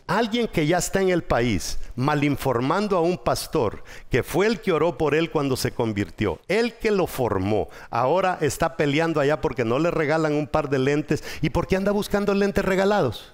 Alguien 0.07 0.49
que 0.49 0.66
ya 0.66 0.79
está 0.79 1.01
en 1.01 1.11
el 1.11 1.23
país 1.23 1.79
malinformando 1.94 2.96
a 2.96 3.01
un 3.01 3.16
pastor 3.16 3.85
que 4.11 4.25
fue 4.25 4.46
el 4.46 4.61
que 4.61 4.73
oró 4.73 4.99
por 4.99 5.14
él 5.14 5.31
cuando 5.31 5.57
se 5.57 5.70
convirtió, 5.70 6.40
el 6.49 6.75
que 6.75 6.90
lo 6.90 7.07
formó, 7.07 7.68
ahora 7.90 8.37
está 8.40 8.77
peleando 8.77 9.20
allá 9.20 9.40
porque 9.40 9.64
no 9.64 9.79
le 9.79 9.92
regalan 9.92 10.35
un 10.35 10.49
par 10.49 10.68
de 10.68 10.81
lentes 10.81 11.23
y 11.42 11.51
porque 11.51 11.77
anda 11.77 11.92
buscando 11.92 12.35
lentes 12.35 12.64
regalados. 12.64 13.33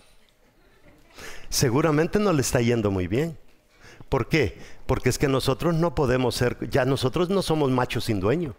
Seguramente 1.48 2.18
no 2.18 2.34
le 2.34 2.42
está 2.42 2.60
yendo 2.60 2.90
muy 2.90 3.06
bien. 3.06 3.38
¿Por 4.10 4.28
qué? 4.28 4.58
Porque 4.84 5.08
es 5.08 5.16
que 5.16 5.28
nosotros 5.28 5.74
no 5.74 5.94
podemos 5.94 6.34
ser, 6.34 6.68
ya 6.68 6.84
nosotros 6.84 7.30
no 7.30 7.40
somos 7.40 7.70
machos 7.70 8.04
sin 8.04 8.20
dueño. 8.20 8.54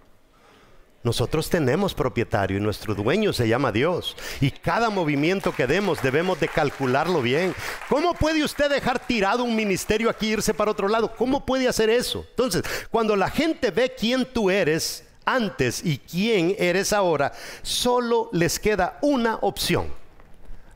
Nosotros 1.04 1.50
tenemos 1.50 1.94
propietario 1.94 2.58
y 2.58 2.62
nuestro 2.62 2.94
dueño 2.94 3.32
se 3.32 3.48
llama 3.48 3.72
Dios. 3.72 4.18
Y 4.42 4.52
cada 4.52 4.90
movimiento 4.90 5.54
que 5.54 5.68
demos 5.68 6.02
debemos 6.02 6.40
de 6.40 6.48
calcularlo 6.48 7.22
bien. 7.22 7.54
¿Cómo 7.88 8.14
puede 8.14 8.44
usted 8.44 8.70
dejar 8.70 9.00
tirado 9.00 9.44
un 9.44 9.56
ministerio 9.56 10.10
aquí 10.10 10.28
e 10.28 10.34
irse 10.34 10.54
para 10.54 10.72
otro 10.72 10.88
lado? 10.88 11.16
¿Cómo 11.16 11.46
puede 11.46 11.68
hacer 11.68 11.90
eso? 11.90 12.26
Entonces, 12.32 12.64
cuando 12.92 13.16
la 13.16 13.30
gente 13.30 13.72
ve 13.72 13.96
quién 13.98 14.26
tú 14.26 14.50
eres 14.50 15.06
antes 15.26 15.86
y 15.86 16.00
quién 16.00 16.56
eres 16.58 16.92
ahora, 16.94 17.32
solo 17.62 18.30
les 18.34 18.60
queda 18.60 18.98
una 19.02 19.36
opción 19.36 19.94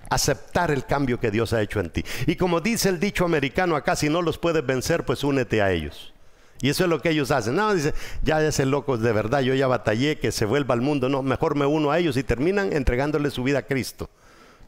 aceptar 0.09 0.71
el 0.71 0.85
cambio 0.85 1.19
que 1.19 1.31
Dios 1.31 1.53
ha 1.53 1.61
hecho 1.61 1.79
en 1.79 1.89
ti. 1.89 2.03
Y 2.27 2.35
como 2.35 2.59
dice 2.59 2.89
el 2.89 2.99
dicho 2.99 3.23
americano 3.25 3.77
acá, 3.77 3.95
si 3.95 4.09
no 4.09 4.21
los 4.21 4.37
puedes 4.37 4.63
vencer, 4.65 5.05
pues 5.05 5.23
únete 5.23 5.61
a 5.61 5.71
ellos. 5.71 6.13
Y 6.61 6.69
eso 6.69 6.83
es 6.83 6.89
lo 6.89 7.01
que 7.01 7.09
ellos 7.09 7.31
hacen. 7.31 7.55
No, 7.55 7.73
dice, 7.73 7.93
ya 8.23 8.41
ese 8.45 8.65
loco 8.65 8.97
de 8.97 9.11
verdad, 9.11 9.41
yo 9.41 9.55
ya 9.55 9.67
batallé, 9.67 10.19
que 10.19 10.31
se 10.31 10.45
vuelva 10.45 10.75
al 10.75 10.81
mundo. 10.81 11.09
No, 11.09 11.23
mejor 11.23 11.55
me 11.55 11.65
uno 11.65 11.91
a 11.91 11.99
ellos 11.99 12.17
y 12.17 12.23
terminan 12.23 12.71
entregándole 12.73 13.31
su 13.31 13.43
vida 13.43 13.59
a 13.59 13.61
Cristo. 13.63 14.09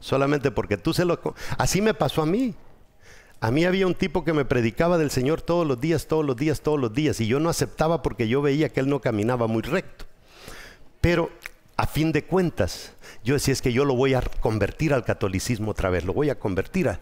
Solamente 0.00 0.50
porque 0.50 0.76
tú 0.76 0.92
se 0.92 1.04
lo... 1.04 1.20
Así 1.56 1.80
me 1.80 1.94
pasó 1.94 2.22
a 2.22 2.26
mí. 2.26 2.54
A 3.40 3.50
mí 3.50 3.64
había 3.64 3.86
un 3.86 3.94
tipo 3.94 4.24
que 4.24 4.32
me 4.32 4.44
predicaba 4.44 4.98
del 4.98 5.10
Señor 5.10 5.40
todos 5.40 5.66
los 5.66 5.80
días, 5.80 6.06
todos 6.06 6.24
los 6.24 6.36
días, 6.36 6.62
todos 6.62 6.80
los 6.80 6.92
días. 6.92 7.20
Y 7.20 7.26
yo 7.26 7.38
no 7.40 7.48
aceptaba 7.48 8.02
porque 8.02 8.26
yo 8.26 8.42
veía 8.42 8.70
que 8.70 8.80
él 8.80 8.88
no 8.88 9.00
caminaba 9.00 9.46
muy 9.46 9.62
recto. 9.62 10.04
Pero 11.00 11.30
a 11.76 11.86
fin 11.86 12.12
de 12.12 12.24
cuentas, 12.24 12.92
yo 13.22 13.34
decía 13.34 13.52
es 13.52 13.62
que 13.62 13.72
yo 13.72 13.84
lo 13.84 13.94
voy 13.94 14.14
a 14.14 14.22
convertir 14.40 14.94
al 14.94 15.04
catolicismo 15.04 15.72
otra 15.72 15.90
vez, 15.90 16.04
lo 16.04 16.12
voy 16.12 16.30
a 16.30 16.38
convertir 16.38 16.88
a... 16.88 17.00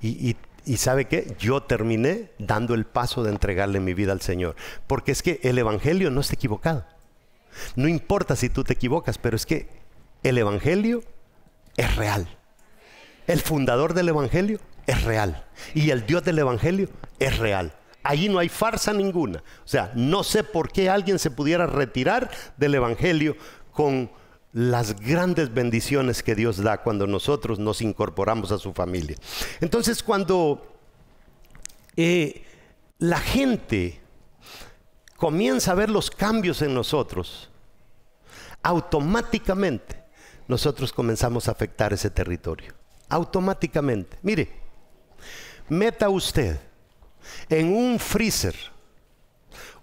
y, 0.00 0.30
y, 0.30 0.36
sabe 0.76 1.06
qué, 1.06 1.34
yo 1.38 1.62
terminé 1.62 2.30
dando 2.38 2.74
el 2.74 2.84
paso 2.84 3.22
de 3.22 3.30
entregarle 3.30 3.80
mi 3.80 3.94
vida 3.94 4.12
al 4.12 4.20
Señor, 4.20 4.54
porque 4.86 5.12
es 5.12 5.22
que 5.22 5.40
el 5.42 5.58
Evangelio 5.58 6.10
no 6.10 6.20
está 6.20 6.34
equivocado. 6.34 6.84
No 7.76 7.88
importa 7.88 8.36
si 8.36 8.48
tú 8.48 8.64
te 8.64 8.74
equivocas, 8.74 9.18
pero 9.18 9.36
es 9.36 9.46
que 9.46 9.68
el 10.22 10.38
Evangelio 10.38 11.02
es 11.76 11.96
real. 11.96 12.28
El 13.26 13.40
fundador 13.40 13.94
del 13.94 14.08
Evangelio 14.08 14.60
es 14.86 15.02
real. 15.04 15.44
Y 15.74 15.90
el 15.90 16.06
Dios 16.06 16.24
del 16.24 16.38
Evangelio 16.38 16.88
es 17.18 17.38
real. 17.38 17.72
Allí 18.02 18.28
no 18.28 18.38
hay 18.38 18.48
farsa 18.48 18.92
ninguna. 18.92 19.42
O 19.64 19.68
sea, 19.68 19.92
no 19.94 20.22
sé 20.24 20.44
por 20.44 20.70
qué 20.70 20.88
alguien 20.88 21.18
se 21.18 21.30
pudiera 21.30 21.66
retirar 21.66 22.30
del 22.56 22.74
Evangelio 22.74 23.36
con 23.72 24.10
las 24.52 24.98
grandes 24.98 25.52
bendiciones 25.52 26.22
que 26.22 26.34
Dios 26.34 26.58
da 26.58 26.82
cuando 26.82 27.06
nosotros 27.06 27.58
nos 27.58 27.82
incorporamos 27.82 28.52
a 28.52 28.58
su 28.58 28.72
familia. 28.72 29.16
Entonces 29.60 30.02
cuando 30.02 30.78
eh, 31.96 32.44
la 32.98 33.18
gente 33.18 34.00
comienza 35.16 35.72
a 35.72 35.74
ver 35.74 35.90
los 35.90 36.10
cambios 36.10 36.62
en 36.62 36.74
nosotros, 36.74 37.50
automáticamente 38.62 40.02
nosotros 40.46 40.92
comenzamos 40.92 41.48
a 41.48 41.52
afectar 41.52 41.92
ese 41.92 42.10
territorio. 42.10 42.74
Automáticamente. 43.10 44.18
Mire, 44.22 44.50
meta 45.68 46.08
usted 46.08 46.58
en 47.48 47.74
un 47.74 47.98
freezer 47.98 48.54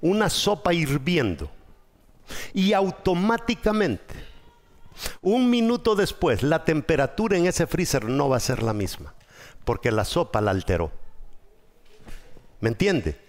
una 0.02 0.30
sopa 0.30 0.74
hirviendo 0.74 1.50
y 2.54 2.74
automáticamente, 2.74 4.14
un 5.22 5.50
minuto 5.50 5.96
después, 5.96 6.44
la 6.44 6.64
temperatura 6.64 7.38
en 7.38 7.46
ese 7.46 7.68
freezer 7.68 8.06
no 8.06 8.30
va 8.30 8.38
a 8.38 8.42
ser 8.42 8.64
la 8.64 8.74
misma, 8.74 9.14
porque 9.64 9.92
la 9.92 10.06
sopa 10.06 10.42
la 10.42 10.52
alteró. 10.52 10.92
¿Me 12.62 12.70
entiende? 12.70 13.20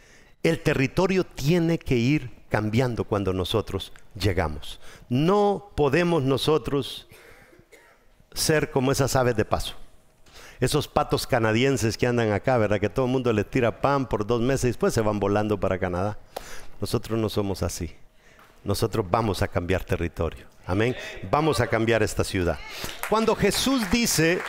El 0.43 0.63
territorio 0.63 1.25
tiene 1.25 1.79
que 1.79 1.97
ir 1.97 2.31
cambiando 2.49 3.05
cuando 3.05 3.33
nosotros 3.33 3.93
llegamos. 4.15 4.81
No 5.09 5.73
podemos 5.75 6.23
nosotros 6.23 7.09
ser 8.33 8.71
como 8.71 8.93
esas 8.93 9.17
aves 9.17 9.37
de 9.37 9.45
paso. 9.45 9.75
Esos 10.61 10.89
patos 10.89 11.27
canadienses 11.27 11.99
que 11.99 12.07
andan 12.07 12.33
acá, 12.33 12.57
¿verdad? 12.57 12.81
Que 12.81 12.89
todo 12.89 13.07
el 13.07 13.13
mundo 13.13 13.33
les 13.33 13.51
tira 13.51 13.81
pan 13.81 14.09
por 14.09 14.27
dos 14.27 14.41
meses 14.41 14.65
y 14.65 14.69
después 14.69 14.95
se 14.95 15.03
van 15.03 15.21
volando 15.21 15.61
para 15.61 15.79
Canadá. 15.79 16.19
Nosotros 16.81 17.19
no 17.19 17.29
somos 17.29 17.63
así. 17.63 17.95
Nosotros 18.65 19.07
vamos 19.09 19.43
a 19.43 19.49
cambiar 19.49 19.85
territorio. 19.85 20.47
Amén. 20.67 20.97
Vamos 21.31 21.61
a 21.61 21.69
cambiar 21.69 22.03
esta 22.03 22.25
ciudad. 22.25 22.59
Cuando 23.09 23.37
Jesús 23.37 23.89
dice, 23.91 24.41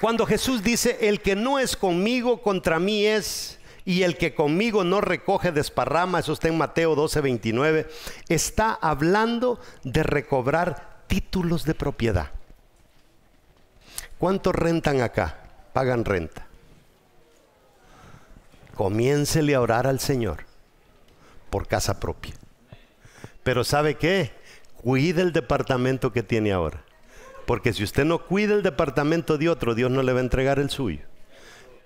cuando 0.00 0.26
Jesús 0.26 0.62
dice, 0.62 0.98
el 1.00 1.22
que 1.22 1.34
no 1.34 1.58
es 1.58 1.74
conmigo, 1.76 2.42
contra 2.42 2.78
mí 2.78 3.06
es, 3.06 3.58
y 3.86 4.02
el 4.02 4.18
que 4.18 4.34
conmigo 4.34 4.84
no 4.84 5.00
recoge 5.00 5.50
desparrama, 5.50 6.18
eso 6.18 6.34
está 6.34 6.48
en 6.48 6.58
Mateo 6.58 6.94
12, 6.94 7.22
29, 7.22 7.88
está 8.28 8.74
hablando 8.74 9.58
de 9.82 10.02
recobrar 10.02 11.04
títulos 11.06 11.64
de 11.64 11.74
propiedad. 11.74 12.30
¿Cuántos 14.18 14.54
rentan 14.54 15.00
acá? 15.00 15.38
Pagan 15.72 16.04
renta. 16.04 16.46
Comiéncele 18.74 19.54
a 19.54 19.62
orar 19.62 19.86
al 19.86 20.00
Señor 20.00 20.47
por 21.50 21.66
casa 21.66 22.00
propia. 22.00 22.34
Pero 23.42 23.64
¿sabe 23.64 23.96
qué? 23.96 24.32
Cuide 24.76 25.22
el 25.22 25.32
departamento 25.32 26.12
que 26.12 26.22
tiene 26.22 26.52
ahora. 26.52 26.84
Porque 27.46 27.72
si 27.72 27.82
usted 27.82 28.04
no 28.04 28.26
cuida 28.26 28.54
el 28.54 28.62
departamento 28.62 29.38
de 29.38 29.48
otro, 29.48 29.74
Dios 29.74 29.90
no 29.90 30.02
le 30.02 30.12
va 30.12 30.18
a 30.18 30.22
entregar 30.22 30.58
el 30.58 30.68
suyo. 30.70 31.00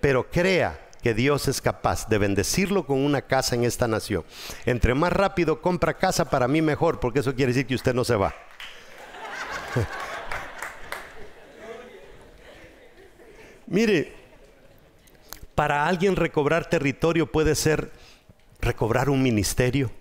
Pero 0.01 0.29
crea 0.29 0.89
que 1.01 1.13
Dios 1.13 1.47
es 1.47 1.61
capaz 1.61 2.07
de 2.07 2.17
bendecirlo 2.17 2.85
con 2.85 2.99
una 2.99 3.21
casa 3.21 3.55
en 3.55 3.63
esta 3.63 3.87
nación. 3.87 4.25
Entre 4.65 4.93
más 4.93 5.13
rápido 5.13 5.61
compra 5.61 5.93
casa, 5.93 6.29
para 6.29 6.47
mí 6.47 6.61
mejor, 6.61 6.99
porque 6.99 7.19
eso 7.19 7.35
quiere 7.35 7.53
decir 7.53 7.65
que 7.65 7.75
usted 7.75 7.93
no 7.93 8.03
se 8.03 8.15
va. 8.15 8.33
Mire, 13.67 14.13
para 15.55 15.87
alguien 15.87 16.15
recobrar 16.15 16.69
territorio 16.69 17.31
puede 17.31 17.55
ser 17.55 17.91
recobrar 18.63 19.09
un 19.09 19.21
ministerio, 19.21 19.91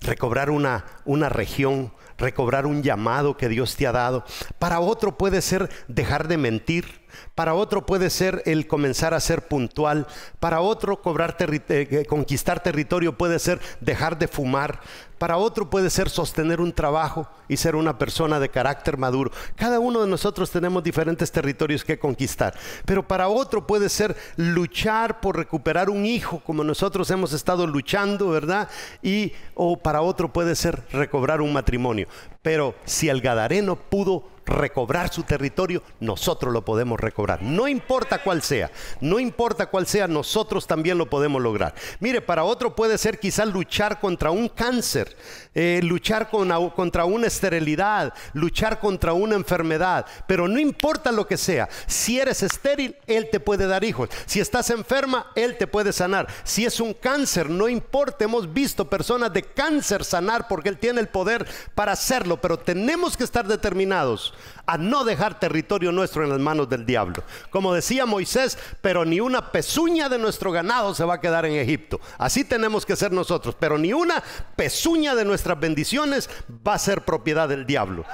recobrar 0.00 0.50
una, 0.50 0.84
una 1.04 1.28
región, 1.28 1.92
recobrar 2.18 2.66
un 2.66 2.82
llamado 2.82 3.36
que 3.36 3.48
Dios 3.48 3.76
te 3.76 3.86
ha 3.86 3.92
dado. 3.92 4.24
Para 4.58 4.80
otro 4.80 5.16
puede 5.16 5.40
ser 5.40 5.70
dejar 5.88 6.28
de 6.28 6.36
mentir. 6.36 7.03
Para 7.34 7.54
otro 7.54 7.86
puede 7.86 8.10
ser 8.10 8.42
el 8.46 8.66
comenzar 8.66 9.14
a 9.14 9.20
ser 9.20 9.48
puntual. 9.48 10.06
Para 10.40 10.60
otro 10.60 11.02
cobrar 11.02 11.36
eh, 11.38 11.60
eh, 11.68 12.06
conquistar 12.06 12.62
territorio 12.62 13.16
puede 13.16 13.38
ser 13.38 13.60
dejar 13.80 14.18
de 14.18 14.28
fumar. 14.28 14.80
Para 15.18 15.36
otro 15.36 15.70
puede 15.70 15.90
ser 15.90 16.10
sostener 16.10 16.60
un 16.60 16.72
trabajo 16.72 17.28
y 17.48 17.56
ser 17.56 17.76
una 17.76 17.98
persona 17.98 18.40
de 18.40 18.48
carácter 18.48 18.98
maduro. 18.98 19.30
Cada 19.54 19.80
uno 19.80 20.02
de 20.02 20.08
nosotros 20.08 20.50
tenemos 20.50 20.82
diferentes 20.82 21.30
territorios 21.30 21.84
que 21.84 21.98
conquistar. 21.98 22.54
Pero 22.84 23.06
para 23.06 23.28
otro 23.28 23.66
puede 23.66 23.88
ser 23.88 24.16
luchar 24.36 25.20
por 25.20 25.36
recuperar 25.36 25.88
un 25.88 26.04
hijo, 26.04 26.40
como 26.44 26.64
nosotros 26.64 27.10
hemos 27.10 27.32
estado 27.32 27.66
luchando, 27.66 28.30
¿verdad? 28.30 28.68
Y 29.02 29.32
o 29.54 29.76
para 29.76 30.02
otro 30.02 30.32
puede 30.32 30.54
ser 30.56 30.82
recobrar 30.92 31.40
un 31.40 31.52
matrimonio. 31.52 32.08
Pero 32.44 32.74
si 32.84 33.08
el 33.08 33.22
Gadareno 33.22 33.74
pudo 33.74 34.24
recobrar 34.46 35.12
su 35.12 35.22
territorio, 35.22 35.82
nosotros 36.00 36.52
lo 36.52 36.64
podemos 36.64 37.00
recobrar. 37.00 37.42
No 37.42 37.66
importa 37.68 38.22
cuál 38.22 38.42
sea, 38.42 38.70
no 39.00 39.18
importa 39.18 39.66
cuál 39.66 39.86
sea, 39.86 40.06
nosotros 40.06 40.66
también 40.66 40.98
lo 40.98 41.08
podemos 41.08 41.40
lograr. 41.40 41.74
Mire, 42.00 42.20
para 42.20 42.44
otro 42.44 42.74
puede 42.76 42.98
ser 42.98 43.18
quizás 43.18 43.48
luchar 43.48 44.00
contra 44.00 44.30
un 44.30 44.48
cáncer, 44.48 45.16
eh, 45.54 45.80
luchar 45.82 46.28
contra 46.28 47.04
una 47.04 47.26
esterilidad, 47.26 48.12
luchar 48.32 48.80
contra 48.80 49.12
una 49.12 49.34
enfermedad, 49.34 50.06
pero 50.26 50.48
no 50.48 50.58
importa 50.58 51.12
lo 51.12 51.26
que 51.26 51.36
sea, 51.36 51.68
si 51.86 52.18
eres 52.18 52.42
estéril, 52.42 52.96
Él 53.06 53.28
te 53.30 53.40
puede 53.40 53.66
dar 53.66 53.84
hijos. 53.84 54.10
Si 54.26 54.40
estás 54.40 54.70
enferma, 54.70 55.26
Él 55.34 55.56
te 55.56 55.66
puede 55.66 55.92
sanar. 55.92 56.26
Si 56.44 56.64
es 56.64 56.80
un 56.80 56.92
cáncer, 56.92 57.48
no 57.48 57.68
importa, 57.68 58.24
hemos 58.24 58.52
visto 58.52 58.88
personas 58.88 59.32
de 59.32 59.42
cáncer 59.42 60.04
sanar 60.04 60.48
porque 60.48 60.68
Él 60.68 60.78
tiene 60.78 61.00
el 61.00 61.08
poder 61.08 61.46
para 61.74 61.92
hacerlo, 61.92 62.33
pero 62.36 62.58
tenemos 62.58 63.16
que 63.16 63.24
estar 63.24 63.46
determinados 63.46 64.34
a 64.66 64.78
no 64.78 65.04
dejar 65.04 65.38
territorio 65.38 65.92
nuestro 65.92 66.24
en 66.24 66.30
las 66.30 66.38
manos 66.38 66.68
del 66.68 66.86
diablo. 66.86 67.22
Como 67.50 67.74
decía 67.74 68.06
Moisés, 68.06 68.58
pero 68.80 69.04
ni 69.04 69.20
una 69.20 69.52
pezuña 69.52 70.08
de 70.08 70.18
nuestro 70.18 70.52
ganado 70.52 70.94
se 70.94 71.04
va 71.04 71.14
a 71.14 71.20
quedar 71.20 71.46
en 71.46 71.54
Egipto. 71.54 72.00
Así 72.18 72.44
tenemos 72.44 72.86
que 72.86 72.96
ser 72.96 73.12
nosotros, 73.12 73.56
pero 73.58 73.78
ni 73.78 73.92
una 73.92 74.22
pezuña 74.56 75.14
de 75.14 75.24
nuestras 75.24 75.58
bendiciones 75.58 76.30
va 76.66 76.74
a 76.74 76.78
ser 76.78 77.04
propiedad 77.04 77.48
del 77.48 77.66
diablo. 77.66 78.04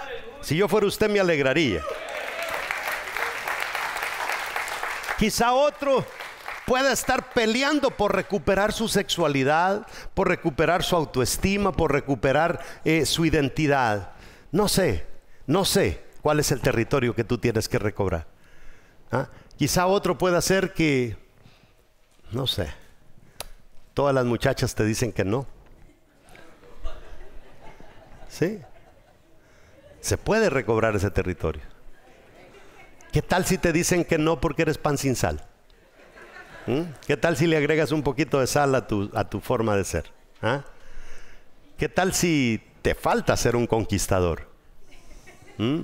Si 0.40 0.56
yo 0.56 0.68
fuera 0.68 0.86
usted 0.86 1.10
me 1.10 1.20
alegraría. 1.20 1.82
Quizá 5.18 5.52
otro 5.52 6.06
pueda 6.70 6.92
estar 6.92 7.32
peleando 7.32 7.90
por 7.90 8.14
recuperar 8.14 8.72
su 8.72 8.86
sexualidad, 8.86 9.88
por 10.14 10.28
recuperar 10.28 10.84
su 10.84 10.94
autoestima, 10.94 11.72
por 11.72 11.90
recuperar 11.90 12.60
eh, 12.84 13.06
su 13.06 13.24
identidad. 13.24 14.12
No 14.52 14.68
sé, 14.68 15.04
no 15.48 15.64
sé 15.64 16.00
cuál 16.22 16.38
es 16.38 16.52
el 16.52 16.60
territorio 16.60 17.12
que 17.12 17.24
tú 17.24 17.38
tienes 17.38 17.68
que 17.68 17.80
recobrar. 17.80 18.28
¿Ah? 19.10 19.26
Quizá 19.56 19.88
otro 19.88 20.16
pueda 20.16 20.40
ser 20.40 20.72
que, 20.72 21.16
no 22.30 22.46
sé, 22.46 22.72
todas 23.92 24.14
las 24.14 24.24
muchachas 24.24 24.72
te 24.76 24.84
dicen 24.84 25.12
que 25.12 25.24
no. 25.24 25.48
¿Sí? 28.28 28.60
Se 30.00 30.16
puede 30.16 30.48
recobrar 30.50 30.94
ese 30.94 31.10
territorio. 31.10 31.62
¿Qué 33.10 33.22
tal 33.22 33.44
si 33.44 33.58
te 33.58 33.72
dicen 33.72 34.04
que 34.04 34.18
no 34.18 34.40
porque 34.40 34.62
eres 34.62 34.78
pan 34.78 34.98
sin 34.98 35.16
sal? 35.16 35.49
¿Mm? 36.70 36.82
¿Qué 37.04 37.16
tal 37.16 37.36
si 37.36 37.48
le 37.48 37.56
agregas 37.56 37.90
un 37.90 38.02
poquito 38.02 38.38
de 38.38 38.46
sal 38.46 38.74
a 38.76 38.86
tu, 38.86 39.10
a 39.12 39.28
tu 39.28 39.40
forma 39.40 39.76
de 39.76 39.84
ser? 39.84 40.04
¿Ah? 40.40 40.62
¿Qué 41.76 41.88
tal 41.88 42.14
si 42.14 42.62
te 42.82 42.94
falta 42.94 43.36
ser 43.36 43.56
un 43.56 43.66
conquistador? 43.66 44.48
¿Mm? 45.58 45.80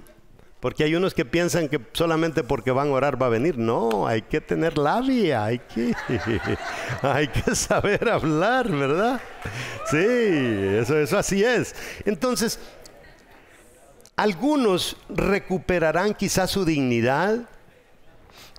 Porque 0.60 0.84
hay 0.84 0.94
unos 0.94 1.12
que 1.12 1.24
piensan 1.24 1.68
que 1.68 1.80
solamente 1.92 2.44
porque 2.44 2.70
van 2.70 2.88
a 2.88 2.92
orar 2.92 3.20
va 3.20 3.26
a 3.26 3.30
venir. 3.30 3.58
No, 3.58 4.06
hay 4.06 4.22
que 4.22 4.40
tener 4.40 4.78
labia, 4.78 5.44
hay 5.44 5.58
que, 5.58 5.92
hay 7.02 7.28
que 7.28 7.54
saber 7.56 8.08
hablar, 8.08 8.70
¿verdad? 8.70 9.20
Sí, 9.90 9.96
eso, 9.98 10.98
eso 10.98 11.18
así 11.18 11.42
es. 11.42 11.74
Entonces, 12.04 12.60
algunos 14.14 14.96
recuperarán 15.08 16.14
quizás 16.14 16.50
su 16.50 16.64
dignidad, 16.64 17.48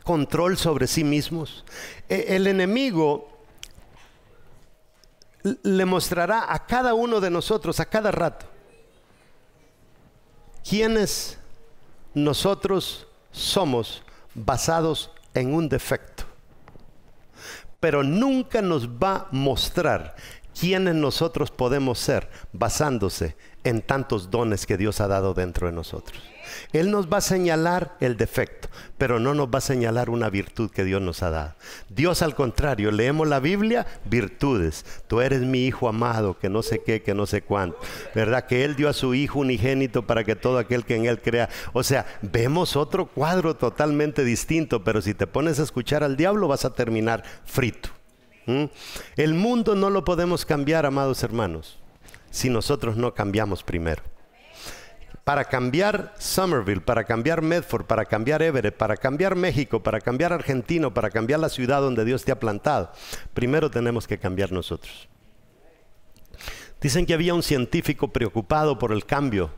control 0.08 0.58
sobre 0.58 0.88
sí 0.88 1.04
mismos. 1.04 1.66
E, 2.08 2.38
el 2.38 2.48
enemigo 2.48 3.28
le 5.44 5.84
mostrará 5.84 6.52
a 6.52 6.66
cada 6.66 6.94
uno 6.94 7.20
de 7.20 7.30
nosotros, 7.30 7.82
a 7.82 7.86
cada 7.86 8.10
rato, 8.10 8.46
quiénes 10.68 11.38
nosotros 12.14 13.06
somos 13.32 14.02
basados 14.34 15.12
en 15.34 15.54
un 15.54 15.68
defecto. 15.68 16.24
Pero 17.82 18.02
nunca 18.02 18.62
nos 18.62 18.88
va 18.88 19.16
a 19.16 19.28
mostrar 19.32 20.16
quiénes 20.58 20.96
nosotros 20.96 21.52
podemos 21.52 22.00
ser 22.00 22.30
basándose 22.54 23.36
en 23.66 23.82
tantos 23.82 24.32
dones 24.32 24.66
que 24.66 24.78
Dios 24.78 25.02
ha 25.02 25.08
dado 25.08 25.34
dentro 25.34 25.68
de 25.68 25.74
nosotros. 25.74 26.18
Él 26.74 26.92
nos 26.92 27.08
va 27.12 27.18
a 27.18 27.22
señalar 27.22 27.96
el 28.00 28.18
defecto, 28.18 28.70
pero 28.98 29.20
no 29.20 29.34
nos 29.34 29.48
va 29.48 29.60
a 29.60 29.62
señalar 29.62 30.10
una 30.10 30.30
virtud 30.30 30.72
que 30.72 30.84
Dios 30.84 31.02
nos 31.02 31.24
ha 31.24 31.30
dado. 31.30 31.56
Dios 31.90 32.22
al 32.22 32.36
contrario, 32.36 32.92
leemos 32.92 33.28
la 33.28 33.40
Biblia, 33.40 33.86
virtudes. 34.06 34.86
Tú 35.08 35.22
eres 35.22 35.42
mi 35.42 35.66
hijo 35.66 35.88
amado, 35.88 36.38
que 36.38 36.50
no 36.50 36.64
sé 36.64 36.82
qué, 36.84 37.02
que 37.02 37.14
no 37.14 37.26
sé 37.26 37.42
cuánto. 37.42 37.78
¿Verdad? 38.16 38.46
Que 38.46 38.64
Él 38.64 38.76
dio 38.76 38.90
a 38.90 38.94
su 38.94 39.14
hijo 39.14 39.40
unigénito 39.40 40.06
para 40.06 40.24
que 40.24 40.36
todo 40.36 40.58
aquel 40.58 40.86
que 40.86 40.96
en 40.96 41.06
Él 41.06 41.22
crea. 41.22 41.50
O 41.74 41.84
sea, 41.84 42.06
vemos 42.22 42.76
otro 42.76 43.08
cuadro 43.08 43.56
totalmente 43.56 44.24
distinto, 44.24 44.84
pero 44.84 45.02
si 45.02 45.14
te 45.14 45.28
pones 45.28 45.60
a 45.60 45.64
escuchar 45.64 46.04
al 46.04 46.18
diablo 46.18 46.48
vas 46.48 46.66
a 46.66 46.74
terminar 46.74 47.24
frito. 47.46 47.90
¿Mm? 48.46 48.66
El 49.18 49.34
mundo 49.34 49.76
no 49.76 49.90
lo 49.90 50.06
podemos 50.06 50.46
cambiar, 50.46 50.86
amados 50.86 51.22
hermanos, 51.22 51.78
si 52.32 52.50
nosotros 52.50 52.96
no 52.96 53.14
cambiamos 53.14 53.64
primero 53.64 54.04
para 55.28 55.44
cambiar 55.44 56.14
Somerville, 56.20 56.80
para 56.80 57.04
cambiar 57.04 57.42
Medford, 57.42 57.84
para 57.84 58.06
cambiar 58.06 58.42
Everett, 58.42 58.78
para 58.78 58.96
cambiar 58.96 59.36
México, 59.36 59.84
para 59.84 60.00
cambiar 60.00 60.32
Argentino, 60.32 60.94
para 60.94 61.10
cambiar 61.10 61.42
la 61.42 61.50
ciudad 61.50 61.82
donde 61.82 62.06
Dios 62.06 62.24
te 62.24 62.32
ha 62.32 62.40
plantado, 62.40 62.94
primero 63.34 63.70
tenemos 63.70 64.08
que 64.08 64.20
cambiar 64.20 64.54
nosotros. 64.54 65.10
Dicen 66.80 67.06
que 67.06 67.14
había 67.14 67.34
un 67.34 67.44
científico 67.44 68.08
preocupado 68.08 68.80
por 68.80 68.94
el 68.94 69.04
cambio 69.04 69.52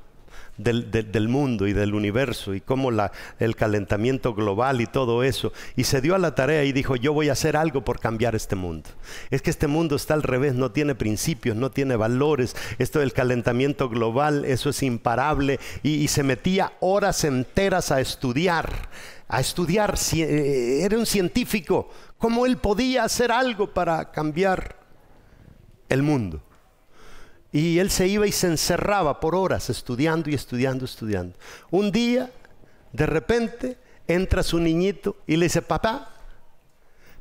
del, 0.59 1.29
mundo 1.29 1.67
y 1.67 1.73
del 1.73 1.95
universo 1.95 2.53
y 2.53 2.61
cómo 2.61 2.91
la, 2.91 3.11
el 3.39 3.55
calentamiento 3.55 4.33
global 4.33 4.81
y 4.81 4.85
todo 4.85 5.23
eso. 5.23 5.53
Y 5.75 5.85
se 5.85 6.01
dio 6.01 6.15
a 6.15 6.19
la 6.19 6.35
tarea 6.35 6.63
y 6.65 6.71
dijo, 6.71 6.95
yo 6.95 7.13
voy 7.13 7.29
a 7.29 7.33
hacer 7.33 7.55
algo 7.55 7.83
por 7.83 7.99
cambiar 7.99 8.35
este 8.35 8.55
mundo. 8.55 8.89
Es 9.29 9.41
que 9.41 9.49
este 9.49 9.67
mundo 9.67 9.95
está 9.95 10.13
al 10.13 10.23
revés, 10.23 10.53
no 10.53 10.71
tiene 10.71 10.95
principios, 10.95 11.55
no 11.55 11.71
tiene 11.71 11.95
valores. 11.95 12.55
Esto 12.77 12.99
del 12.99 13.13
calentamiento 13.13 13.89
global, 13.89 14.45
eso 14.45 14.69
es 14.69 14.83
imparable. 14.83 15.59
Y, 15.81 15.95
y 15.95 16.07
se 16.09 16.23
metía 16.23 16.73
horas 16.81 17.23
enteras 17.23 17.91
a 17.91 18.01
estudiar, 18.01 18.89
a 19.27 19.39
estudiar. 19.39 19.95
Eh, 20.13 20.81
era 20.83 20.97
un 20.97 21.05
científico. 21.05 21.89
¿Cómo 22.17 22.45
él 22.45 22.57
podía 22.57 23.05
hacer 23.05 23.31
algo 23.31 23.73
para 23.73 24.11
cambiar 24.11 24.75
el 25.87 26.03
mundo? 26.03 26.41
Y 27.51 27.79
él 27.79 27.89
se 27.89 28.07
iba 28.07 28.27
y 28.27 28.31
se 28.31 28.47
encerraba 28.47 29.19
por 29.19 29.35
horas 29.35 29.69
estudiando 29.69 30.29
y 30.29 30.35
estudiando, 30.35 30.85
estudiando. 30.85 31.37
Un 31.71 31.91
día, 31.91 32.31
de 32.93 33.05
repente, 33.05 33.77
entra 34.07 34.43
su 34.43 34.59
niñito 34.59 35.17
y 35.25 35.37
le 35.37 35.45
dice, 35.45 35.61
papá, 35.61 36.13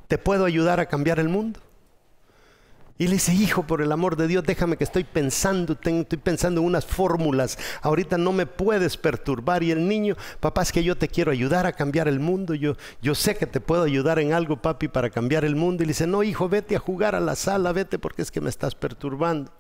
¿te 0.07 0.19
puedo 0.19 0.45
ayudar 0.45 0.81
a 0.81 0.87
cambiar 0.87 1.19
el 1.19 1.29
mundo? 1.29 1.61
Y 2.99 3.07
le 3.07 3.15
dice, 3.15 3.33
hijo, 3.33 3.63
por 3.63 3.81
el 3.81 3.93
amor 3.93 4.17
de 4.17 4.27
Dios, 4.27 4.43
déjame 4.45 4.77
que 4.77 4.83
estoy 4.83 5.05
pensando, 5.05 5.75
estoy 5.75 6.19
pensando 6.19 6.61
en 6.61 6.67
unas 6.67 6.85
fórmulas, 6.85 7.57
ahorita 7.81 8.19
no 8.19 8.33
me 8.33 8.45
puedes 8.45 8.97
perturbar. 8.97 9.63
Y 9.63 9.71
el 9.71 9.87
niño, 9.87 10.17
papá, 10.41 10.63
es 10.63 10.73
que 10.73 10.83
yo 10.83 10.97
te 10.97 11.07
quiero 11.07 11.31
ayudar 11.31 11.65
a 11.65 11.73
cambiar 11.73 12.09
el 12.09 12.19
mundo, 12.19 12.55
yo, 12.55 12.75
yo 13.01 13.15
sé 13.15 13.37
que 13.37 13.47
te 13.47 13.61
puedo 13.61 13.85
ayudar 13.85 14.19
en 14.19 14.33
algo, 14.33 14.61
papi, 14.61 14.89
para 14.89 15.11
cambiar 15.11 15.45
el 15.45 15.55
mundo. 15.55 15.85
Y 15.85 15.87
le 15.87 15.91
dice, 15.91 16.09
no, 16.09 16.25
hijo, 16.25 16.49
vete 16.49 16.75
a 16.75 16.81
jugar 16.81 17.15
a 17.15 17.21
la 17.21 17.37
sala, 17.37 17.73
vete 17.73 18.01
porque 18.01 18.23
es 18.23 18.33
que 18.33 18.41
me 18.41 18.51
estás 18.51 18.75
perturbando. 18.75 19.53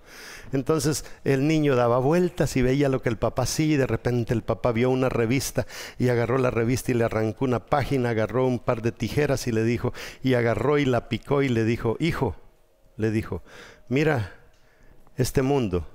Entonces 0.52 1.04
el 1.22 1.46
niño 1.46 1.76
daba 1.76 1.98
vueltas 1.98 2.56
y 2.56 2.62
veía 2.62 2.88
lo 2.88 3.02
que 3.02 3.08
el 3.08 3.18
papá 3.18 3.42
hacía 3.42 3.74
y 3.74 3.76
de 3.76 3.86
repente 3.86 4.32
el 4.34 4.42
papá 4.42 4.72
vio 4.72 4.90
una 4.90 5.08
revista 5.08 5.66
y 5.98 6.08
agarró 6.08 6.38
la 6.38 6.50
revista 6.50 6.90
y 6.90 6.94
le 6.94 7.04
arrancó 7.04 7.44
una 7.44 7.66
página, 7.66 8.10
agarró 8.10 8.46
un 8.46 8.58
par 8.58 8.82
de 8.82 8.90
tijeras 8.90 9.46
y 9.46 9.52
le 9.52 9.62
dijo, 9.62 9.92
y 10.22 10.34
agarró 10.34 10.78
y 10.78 10.86
la 10.86 11.08
picó 11.08 11.42
y 11.42 11.48
le 11.50 11.64
dijo, 11.64 11.96
hijo, 12.00 12.34
le 12.98 13.10
dijo, 13.10 13.42
mira 13.88 14.34
este 15.16 15.40
mundo, 15.42 15.86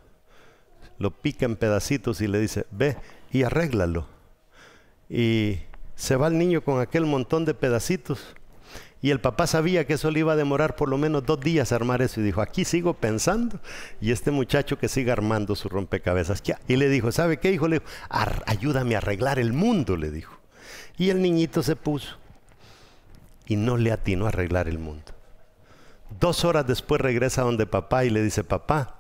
lo 0.97 1.12
pica 1.12 1.45
en 1.45 1.56
pedacitos 1.56 2.22
y 2.22 2.28
le 2.28 2.39
dice, 2.39 2.66
ve 2.72 2.97
y 3.32 3.43
arréglalo. 3.43 4.08
Y 5.10 5.60
se 5.95 6.16
va 6.16 6.28
el 6.28 6.38
niño 6.38 6.64
con 6.64 6.80
aquel 6.82 7.06
montón 7.06 7.45
de 7.45 7.54
pedacitos. 7.54 8.36
Y 9.01 9.12
el 9.12 9.20
papá 9.20 9.47
sabía 9.47 9.86
que 9.86 9.95
eso 9.95 10.10
le 10.12 10.22
iba 10.22 10.32
a 10.32 10.38
demorar 10.38 10.78
por 10.78 10.88
lo 10.88 10.97
menos 10.97 11.26
dos 11.26 11.39
días 11.41 11.74
armar 11.74 12.01
eso. 12.01 12.22
Y 12.22 12.24
dijo, 12.24 12.41
aquí 12.41 12.64
sigo 12.64 12.93
pensando. 12.93 13.60
Y 13.99 14.12
este 14.12 14.32
muchacho 14.32 14.78
que 14.80 14.88
siga 14.88 15.12
armando 15.12 15.58
su 15.58 15.68
rompecabezas. 15.68 16.41
Y 16.70 16.78
le 16.78 16.88
dijo, 16.88 17.12
¿sabe 17.12 17.38
qué, 17.38 17.51
hijo? 17.51 17.68
Le 17.68 17.80
dijo, 17.80 17.91
ayúdame 18.45 18.95
a 18.95 18.99
arreglar 18.99 19.39
el 19.39 19.51
mundo, 19.51 19.97
le 19.97 20.10
dijo. 20.10 20.39
Y 20.97 21.10
el 21.10 21.22
niñito 21.22 21.64
se 21.64 21.76
puso. 21.76 22.18
Y 23.45 23.58
no 23.58 23.76
le 23.76 23.91
atinó 23.91 24.26
a 24.26 24.30
arreglar 24.30 24.70
el 24.70 24.80
mundo. 24.80 25.12
Dos 26.20 26.45
horas 26.45 26.68
después 26.68 27.01
regresa 27.01 27.41
donde 27.41 27.66
papá 27.66 28.06
y 28.06 28.10
le 28.10 28.22
dice, 28.22 28.43
papá, 28.43 28.99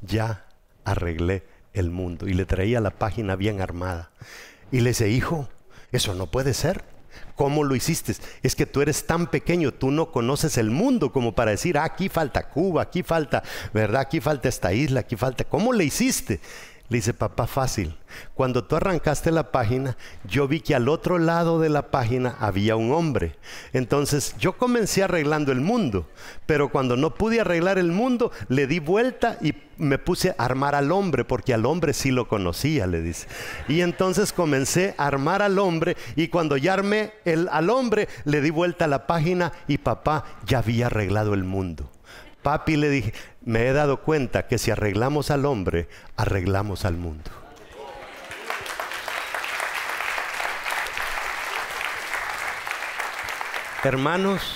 ya 0.00 0.46
arreglé 0.84 1.44
el 1.72 1.90
mundo. 1.90 2.26
Y 2.26 2.34
le 2.34 2.46
traía 2.46 2.80
la 2.80 2.90
página 2.90 3.36
bien 3.36 3.60
armada. 3.60 4.10
Y 4.72 4.80
le 4.80 4.90
dice, 4.90 5.08
hijo, 5.08 5.48
eso 5.92 6.14
no 6.14 6.26
puede 6.26 6.54
ser. 6.54 6.84
¿Cómo 7.34 7.64
lo 7.64 7.74
hiciste? 7.76 8.14
Es 8.42 8.56
que 8.56 8.66
tú 8.66 8.80
eres 8.80 9.06
tan 9.06 9.26
pequeño, 9.26 9.72
tú 9.72 9.90
no 9.90 10.10
conoces 10.10 10.56
el 10.58 10.70
mundo 10.70 11.12
como 11.12 11.34
para 11.34 11.50
decir, 11.50 11.76
ah, 11.78 11.84
aquí 11.84 12.08
falta 12.08 12.48
Cuba, 12.48 12.82
aquí 12.82 13.02
falta, 13.02 13.42
¿verdad? 13.74 14.02
Aquí 14.02 14.20
falta 14.20 14.48
esta 14.48 14.72
isla, 14.72 15.00
aquí 15.00 15.16
falta. 15.16 15.44
¿Cómo 15.44 15.72
le 15.72 15.84
hiciste? 15.84 16.40
Le 16.88 16.98
dice, 16.98 17.14
papá, 17.14 17.46
fácil. 17.46 17.96
Cuando 18.34 18.64
tú 18.64 18.76
arrancaste 18.76 19.32
la 19.32 19.50
página, 19.50 19.96
yo 20.24 20.46
vi 20.46 20.60
que 20.60 20.74
al 20.74 20.88
otro 20.88 21.18
lado 21.18 21.58
de 21.58 21.68
la 21.68 21.90
página 21.90 22.36
había 22.38 22.76
un 22.76 22.92
hombre. 22.92 23.36
Entonces 23.72 24.36
yo 24.38 24.56
comencé 24.56 25.02
arreglando 25.02 25.52
el 25.52 25.60
mundo, 25.60 26.08
pero 26.46 26.68
cuando 26.68 26.96
no 26.96 27.14
pude 27.14 27.40
arreglar 27.40 27.78
el 27.78 27.90
mundo, 27.90 28.30
le 28.48 28.66
di 28.66 28.78
vuelta 28.78 29.36
y 29.40 29.54
me 29.78 29.98
puse 29.98 30.30
a 30.30 30.44
armar 30.44 30.74
al 30.74 30.92
hombre, 30.92 31.24
porque 31.24 31.52
al 31.52 31.66
hombre 31.66 31.92
sí 31.92 32.10
lo 32.10 32.28
conocía, 32.28 32.86
le 32.86 33.02
dice. 33.02 33.26
Y 33.68 33.80
entonces 33.80 34.32
comencé 34.32 34.94
a 34.96 35.06
armar 35.06 35.42
al 35.42 35.58
hombre 35.58 35.96
y 36.14 36.28
cuando 36.28 36.56
ya 36.56 36.74
armé 36.74 37.12
el, 37.24 37.48
al 37.50 37.68
hombre, 37.70 38.08
le 38.24 38.40
di 38.40 38.50
vuelta 38.50 38.84
a 38.84 38.88
la 38.88 39.06
página 39.06 39.52
y 39.66 39.78
papá 39.78 40.24
ya 40.46 40.58
había 40.58 40.86
arreglado 40.86 41.34
el 41.34 41.44
mundo. 41.44 41.90
Papi 42.46 42.76
le 42.76 42.88
dije, 42.88 43.12
me 43.44 43.66
he 43.66 43.72
dado 43.72 44.02
cuenta 44.02 44.46
que 44.46 44.58
si 44.58 44.70
arreglamos 44.70 45.32
al 45.32 45.46
hombre, 45.46 45.88
arreglamos 46.16 46.84
al 46.84 46.96
mundo. 46.96 47.28
Hermanos, 53.82 54.54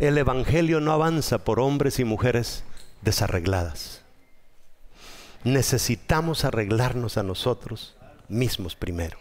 el 0.00 0.18
Evangelio 0.18 0.80
no 0.80 0.90
avanza 0.90 1.44
por 1.44 1.60
hombres 1.60 2.00
y 2.00 2.04
mujeres 2.04 2.64
desarregladas. 3.02 4.02
Necesitamos 5.44 6.44
arreglarnos 6.44 7.18
a 7.18 7.22
nosotros 7.22 7.94
mismos 8.26 8.74
primero 8.74 9.16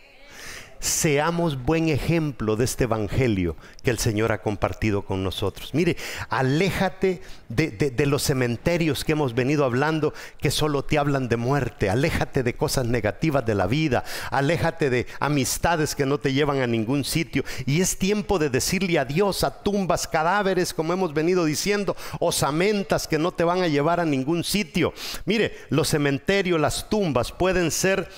seamos 0.80 1.64
buen 1.64 1.90
ejemplo 1.90 2.56
de 2.56 2.66
este 2.66 2.86
Evangelio 2.86 3.56
que 3.84 3.92
el 3.92 4.00
Señor 4.00 4.32
ha 4.32 4.42
compartido 4.42 5.04
con 5.04 5.24
nosotros. 5.24 5.74
Mire, 5.74 5.98
aléjate 6.30 7.22
de, 7.50 8.06
los 8.06 8.24
cementerios 8.24 9.04
que 9.04 9.14
hemos 9.14 9.34
venido 9.34 9.66
hablando 9.66 10.14
que 10.40 10.52
solo 10.52 10.84
te 10.84 10.98
hablan 10.98 11.30
de 11.30 11.38
muerte, 11.38 11.90
aléjate 11.90 12.44
de 12.44 12.56
cosas 12.56 12.86
negativas 12.86 13.46
de 13.46 13.56
la 13.56 13.68
vida, 13.68 14.04
aléjate 14.32 14.90
de 14.90 15.08
amistades 15.20 15.96
que 15.96 16.06
no 16.06 16.20
te 16.20 16.34
llevan 16.34 16.62
a 16.62 16.68
ningún 16.68 17.04
sitio. 17.04 17.44
Y 17.66 17.82
es 17.82 17.98
tiempo 17.98 18.40
de 18.40 18.50
decirle 18.50 19.00
adiós 19.00 19.44
a 19.44 19.64
tumbas, 19.64 20.08
cadáveres, 20.08 20.74
como 20.74 20.94
hemos 20.94 21.14
venido 21.14 21.46
diciendo, 21.46 21.96
osamentas 22.20 23.08
que 23.08 23.20
no 23.20 23.32
te 23.32 23.44
van 23.44 23.62
a 23.62 23.68
llevar 23.68 24.00
a 24.00 24.06
ningún 24.06 24.44
sitio. 24.44 24.94
Mire, 25.26 25.58
los 25.70 25.90
cementerios, 25.90 26.60
las 26.60 26.90
tumbas 26.90 27.32
pueden 27.32 27.72
ser... 27.72 28.10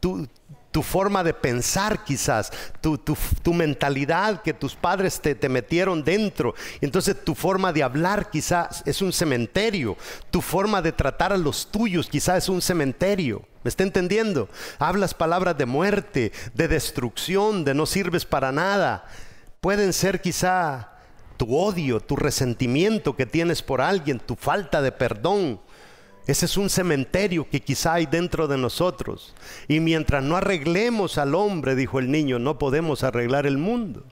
Tu, 0.00 0.26
tu 0.72 0.82
forma 0.82 1.22
de 1.22 1.34
pensar 1.34 2.02
quizás, 2.02 2.50
tu, 2.80 3.54
mentalidad 3.54 4.42
que 4.42 4.54
tus 4.54 4.74
padres 4.74 5.20
te, 5.20 5.34
te, 5.34 5.48
metieron 5.50 6.02
dentro. 6.02 6.54
Entonces 6.80 7.14
tu 7.22 7.34
forma 7.34 7.72
de 7.72 7.82
hablar 7.82 8.30
quizás 8.30 8.82
es 8.86 9.02
un 9.02 9.12
cementerio, 9.12 9.96
tu 10.30 10.40
forma 10.40 10.80
de 10.80 10.92
tratar 10.92 11.32
a 11.32 11.36
los 11.36 11.70
tuyos 11.70 12.08
quizás 12.08 12.44
es 12.44 12.48
un 12.48 12.62
cementerio. 12.62 13.46
¿Me 13.62 13.68
está 13.68 13.84
entendiendo? 13.84 14.48
Hablas 14.78 15.14
palabras 15.14 15.56
de 15.56 15.66
muerte, 15.66 16.32
de 16.54 16.66
destrucción, 16.66 17.64
de 17.64 17.74
no 17.74 17.86
sirves 17.86 18.24
para 18.24 18.50
nada. 18.50 19.04
Pueden 19.60 19.92
ser 19.92 20.20
quizá 20.20 20.88
tu 21.36 21.56
odio, 21.56 22.00
tu 22.00 22.16
resentimiento 22.16 23.14
que 23.14 23.26
tienes 23.26 23.62
por 23.62 23.80
alguien, 23.80 24.18
tu 24.18 24.36
falta 24.36 24.82
de 24.82 24.90
perdón 24.90 25.60
ese 26.26 26.46
es 26.46 26.56
un 26.56 26.70
cementerio 26.70 27.48
que 27.48 27.60
quizá 27.60 27.94
hay 27.94 28.06
dentro 28.06 28.46
de 28.46 28.56
nosotros. 28.56 29.34
Y 29.66 29.80
mientras 29.80 30.22
no 30.22 30.36
arreglemos 30.36 31.18
al 31.18 31.34
hombre, 31.34 31.74
dijo 31.74 31.98
el 31.98 32.10
niño, 32.10 32.38
no 32.38 32.58
podemos 32.58 33.02
arreglar 33.02 33.46
el 33.46 33.58
mundo. 33.58 34.04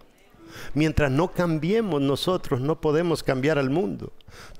Mientras 0.74 1.10
no 1.10 1.30
cambiemos 1.30 2.00
nosotros, 2.00 2.60
no 2.60 2.80
podemos 2.80 3.22
cambiar 3.22 3.58
al 3.58 3.70
mundo. 3.70 4.12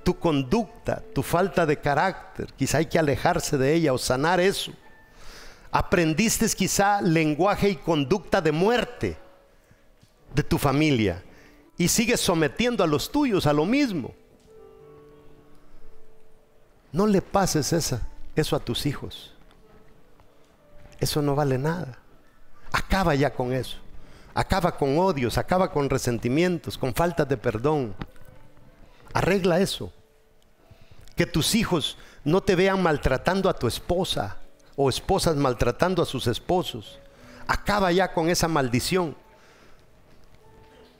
Tu 0.05 0.19
conducta, 0.19 1.03
tu 1.15 1.23
falta 1.23 1.67
de 1.67 1.79
carácter, 1.79 2.53
quizá 2.57 2.79
hay 2.79 2.87
que 2.87 2.99
alejarse 2.99 3.59
de 3.59 3.75
ella 3.75 3.93
o 3.93 3.99
sanar 3.99 4.39
eso. 4.41 4.73
Aprendiste 5.73 6.47
quizá 6.57 7.01
lenguaje 7.01 7.71
y 7.71 7.77
conducta 7.77 8.41
de 8.41 8.53
muerte 8.53 9.19
de 10.35 10.43
tu 10.43 10.59
familia 10.59 11.23
y 11.77 11.89
sigues 11.89 12.21
sometiendo 12.21 12.85
a 12.85 12.87
los 12.87 13.11
tuyos 13.11 13.47
a 13.47 13.53
lo 13.53 13.65
mismo. 13.65 14.15
No 16.93 17.07
le 17.07 17.23
pases 17.23 17.73
esa, 17.73 18.03
eso 18.35 18.57
a 18.57 18.61
tus 18.61 18.87
hijos. 18.87 19.33
Eso 20.99 21.23
no 21.23 21.35
vale 21.35 21.59
nada. 21.59 21.99
Acaba 22.73 23.15
ya 23.15 23.33
con 23.33 23.53
eso. 23.53 23.79
Acaba 24.35 24.77
con 24.77 24.99
odios, 24.99 25.39
acaba 25.39 25.71
con 25.73 25.91
resentimientos, 25.91 26.79
con 26.79 26.95
faltas 26.95 27.29
de 27.29 27.37
perdón. 27.37 27.95
Arregla 29.13 29.61
eso. 29.61 29.93
Que 31.17 31.27
tus 31.27 31.55
hijos 31.55 31.99
no 32.25 32.43
te 32.43 32.55
vean 32.55 32.83
maltratando 32.83 33.49
a 33.49 33.55
tu 33.55 33.67
esposa 33.67 34.37
o 34.77 34.89
esposas 34.89 35.37
maltratando 35.37 36.03
a 36.03 36.07
sus 36.07 36.27
esposos. 36.27 36.99
Acaba 37.47 37.91
ya 37.93 38.13
con 38.13 38.29
esa 38.29 38.49
maldición. 38.49 39.17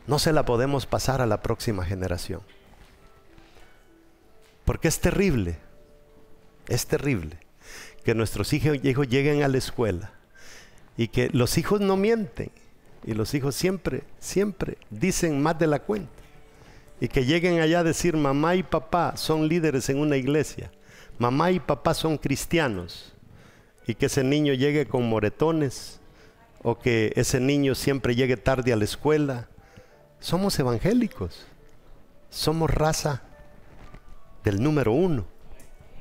No 0.07 0.19
se 0.19 0.33
la 0.33 0.45
podemos 0.45 0.87
pasar 0.87 1.21
a 1.21 1.27
la 1.27 1.43
próxima 1.43 1.85
generación. 1.85 2.43
Porque 4.65 4.89
es 4.89 5.01
terrible 5.01 5.59
es 6.69 6.87
terrible 6.87 7.39
que 8.05 8.15
nuestros 8.15 8.53
hijos 8.53 8.79
lleguen 8.81 9.43
a 9.43 9.49
la 9.49 9.59
escuela 9.59 10.13
y 10.97 11.09
que 11.09 11.31
los 11.33 11.59
hijos 11.59 11.81
no 11.81 11.97
mienten 11.97 12.51
y 13.05 13.15
los 13.15 13.35
hijos 13.35 13.55
siempre, 13.55 14.05
siempre 14.19 14.77
dicen 14.91 15.43
más 15.43 15.59
de 15.59 15.67
la 15.67 15.81
cuenta. 15.81 16.13
Y 17.01 17.09
que 17.09 17.25
lleguen 17.25 17.61
allá 17.61 17.81
a 17.81 17.85
decir, 17.85 18.17
mamá 18.17 18.55
y 18.57 18.63
papá 18.63 19.17
son 19.17 19.49
líderes 19.49 19.89
en 19.89 19.99
una 19.99 20.17
iglesia, 20.17 20.71
mamá 21.19 21.51
y 21.51 21.61
papá 21.61 21.95
son 21.95 22.19
cristianos. 22.19 23.15
Y 23.87 23.95
que 23.95 24.07
ese 24.07 24.23
niño 24.23 24.53
llegue 24.53 24.87
con 24.87 25.09
moretones 25.09 26.01
o 26.63 26.79
que 26.79 27.13
ese 27.17 27.41
niño 27.41 27.75
siempre 27.75 28.15
llegue 28.15 28.37
tarde 28.37 28.73
a 28.73 28.77
la 28.77 28.85
escuela. 28.85 29.49
Somos 30.21 30.59
evangélicos, 30.59 31.47
somos 32.29 32.71
raza 32.71 33.23
del 34.45 34.63
número 34.63 34.93
uno. 34.93 35.25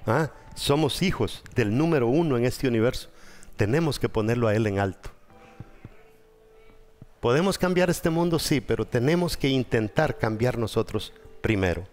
¿Ah? 0.05 0.31
Somos 0.59 1.01
hijos 1.03 1.41
del 1.55 1.77
número 1.77 2.09
uno 2.09 2.37
en 2.37 2.43
este 2.43 2.67
universo. 2.67 3.07
Tenemos 3.55 3.97
que 3.97 4.09
ponerlo 4.09 4.45
a 4.45 4.53
Él 4.53 4.67
en 4.67 4.77
alto. 4.77 5.09
¿Podemos 7.21 7.57
cambiar 7.57 7.89
este 7.89 8.09
mundo? 8.09 8.39
Sí, 8.39 8.59
pero 8.59 8.85
tenemos 8.85 9.37
que 9.37 9.47
intentar 9.47 10.17
cambiar 10.17 10.57
nosotros 10.57 11.13
primero. 11.39 11.87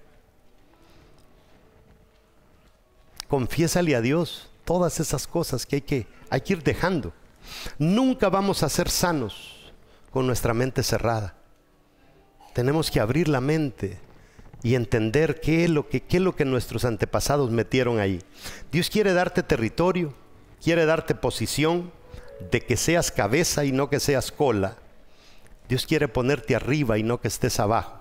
Confiésale 3.28 3.94
a 3.94 4.00
Dios 4.00 4.50
todas 4.64 4.98
esas 4.98 5.28
cosas 5.28 5.64
que 5.64 5.76
hay 5.76 5.82
que, 5.82 6.06
hay 6.28 6.40
que 6.40 6.54
ir 6.54 6.64
dejando. 6.64 7.12
Nunca 7.78 8.28
vamos 8.30 8.64
a 8.64 8.68
ser 8.68 8.90
sanos 8.90 9.72
con 10.10 10.26
nuestra 10.26 10.52
mente 10.52 10.82
cerrada. 10.82 11.36
Tenemos 12.52 12.90
que 12.90 12.98
abrir 12.98 13.28
la 13.28 13.40
mente 13.40 14.00
y 14.62 14.74
entender 14.74 15.40
qué 15.40 15.64
es 15.64 15.70
lo 15.70 15.88
que, 15.88 16.02
qué 16.02 16.16
es 16.16 16.22
lo 16.22 16.34
que 16.34 16.44
nuestros 16.44 16.84
antepasados 16.84 17.50
metieron 17.50 17.98
ahí. 17.98 18.20
Dios 18.72 18.90
quiere 18.90 19.12
darte 19.12 19.42
territorio, 19.42 20.12
quiere 20.62 20.86
darte 20.86 21.14
posición 21.14 21.92
de 22.50 22.60
que 22.60 22.76
seas 22.76 23.10
cabeza 23.10 23.64
y 23.64 23.72
no 23.72 23.88
que 23.90 24.00
seas 24.00 24.32
cola. 24.32 24.76
Dios 25.68 25.86
quiere 25.86 26.08
ponerte 26.08 26.54
arriba 26.54 26.98
y 26.98 27.02
no 27.02 27.20
que 27.20 27.28
estés 27.28 27.60
abajo. 27.60 28.00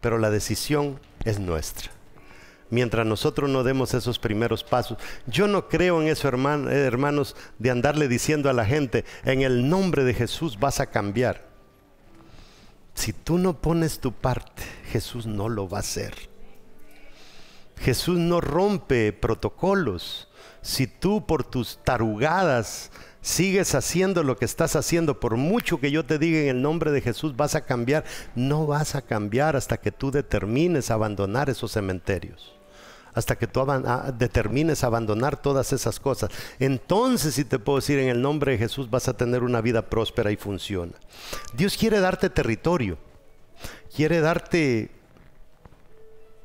Pero 0.00 0.18
la 0.18 0.30
decisión 0.30 0.98
es 1.24 1.38
nuestra 1.38 1.90
mientras 2.70 3.04
nosotros 3.04 3.50
no 3.50 3.62
demos 3.62 3.94
esos 3.94 4.18
primeros 4.18 4.64
pasos. 4.64 4.96
Yo 5.26 5.46
no 5.46 5.68
creo 5.68 6.00
en 6.00 6.08
eso, 6.08 6.28
hermanos, 6.28 7.36
de 7.58 7.70
andarle 7.70 8.08
diciendo 8.08 8.48
a 8.48 8.54
la 8.54 8.64
gente, 8.64 9.04
en 9.24 9.42
el 9.42 9.68
nombre 9.68 10.04
de 10.04 10.14
Jesús 10.14 10.58
vas 10.58 10.80
a 10.80 10.86
cambiar. 10.86 11.49
Si 13.00 13.14
tú 13.14 13.38
no 13.38 13.62
pones 13.62 13.98
tu 13.98 14.12
parte, 14.12 14.62
Jesús 14.92 15.24
no 15.24 15.48
lo 15.48 15.66
va 15.66 15.78
a 15.78 15.80
hacer. 15.80 16.12
Jesús 17.78 18.18
no 18.18 18.42
rompe 18.42 19.14
protocolos. 19.14 20.28
Si 20.60 20.86
tú 20.86 21.24
por 21.24 21.42
tus 21.42 21.78
tarugadas 21.82 22.90
sigues 23.22 23.74
haciendo 23.74 24.22
lo 24.22 24.36
que 24.36 24.44
estás 24.44 24.76
haciendo, 24.76 25.18
por 25.18 25.38
mucho 25.38 25.80
que 25.80 25.90
yo 25.90 26.04
te 26.04 26.18
diga 26.18 26.40
en 26.40 26.48
el 26.48 26.60
nombre 26.60 26.90
de 26.90 27.00
Jesús 27.00 27.36
vas 27.36 27.54
a 27.54 27.64
cambiar, 27.64 28.04
no 28.34 28.66
vas 28.66 28.94
a 28.94 29.00
cambiar 29.00 29.56
hasta 29.56 29.78
que 29.78 29.92
tú 29.92 30.10
determines 30.10 30.90
abandonar 30.90 31.48
esos 31.48 31.72
cementerios 31.72 32.59
hasta 33.14 33.36
que 33.36 33.46
tú 33.46 33.60
ah, 33.60 34.12
determines 34.16 34.84
abandonar 34.84 35.40
todas 35.40 35.72
esas 35.72 35.98
cosas. 36.00 36.30
Entonces, 36.58 37.34
si 37.34 37.44
te 37.44 37.58
puedo 37.58 37.78
decir, 37.78 37.98
en 37.98 38.08
el 38.08 38.22
nombre 38.22 38.52
de 38.52 38.58
Jesús 38.58 38.90
vas 38.90 39.08
a 39.08 39.16
tener 39.16 39.42
una 39.42 39.60
vida 39.60 39.82
próspera 39.82 40.30
y 40.30 40.36
funciona. 40.36 40.92
Dios 41.54 41.76
quiere 41.76 42.00
darte 42.00 42.30
territorio, 42.30 42.98
quiere 43.94 44.20
darte 44.20 44.90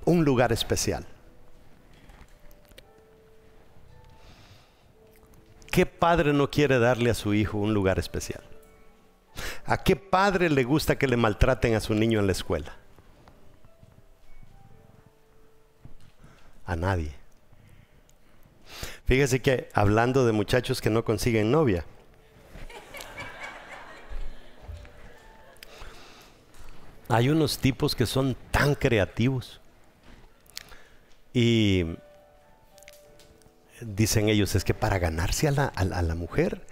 un 0.05 0.24
lugar 0.24 0.51
especial. 0.51 1.05
¿Qué 5.72 5.86
padre 5.86 6.32
no 6.32 6.49
quiere 6.49 6.80
darle 6.80 7.09
a 7.09 7.13
su 7.13 7.34
hijo 7.34 7.57
un 7.57 7.74
lugar 7.74 7.99
especial? 7.99 8.41
¿A 9.66 9.84
qué 9.84 9.97
padre 9.97 10.49
le 10.49 10.63
gusta 10.63 10.97
que 10.97 11.07
le 11.07 11.18
maltraten 11.18 11.76
a 11.76 11.82
su 11.82 11.93
niño 11.93 12.20
en 12.20 12.28
la 12.28 12.32
escuela? 12.32 12.78
A 16.66 16.76
nadie. 16.76 17.13
Fíjese 19.05 19.41
que 19.41 19.70
hablando 19.74 20.26
de 20.26 20.32
muchachos 20.32 20.82
que 20.82 20.89
no 20.89 21.05
consiguen 21.05 21.51
novia, 21.51 21.86
hay 27.07 27.30
unos 27.30 27.59
tipos 27.59 27.95
que 27.95 28.05
son 28.05 28.36
tan 28.51 28.76
creativos 28.76 29.61
y 31.34 31.86
dicen 33.82 34.30
ellos 34.30 34.55
es 34.55 34.63
que 34.63 34.74
para 34.74 34.97
ganarse 34.97 35.47
a 35.47 35.51
la, 35.51 35.66
a 35.66 36.01
la 36.01 36.16
mujer 36.16 36.66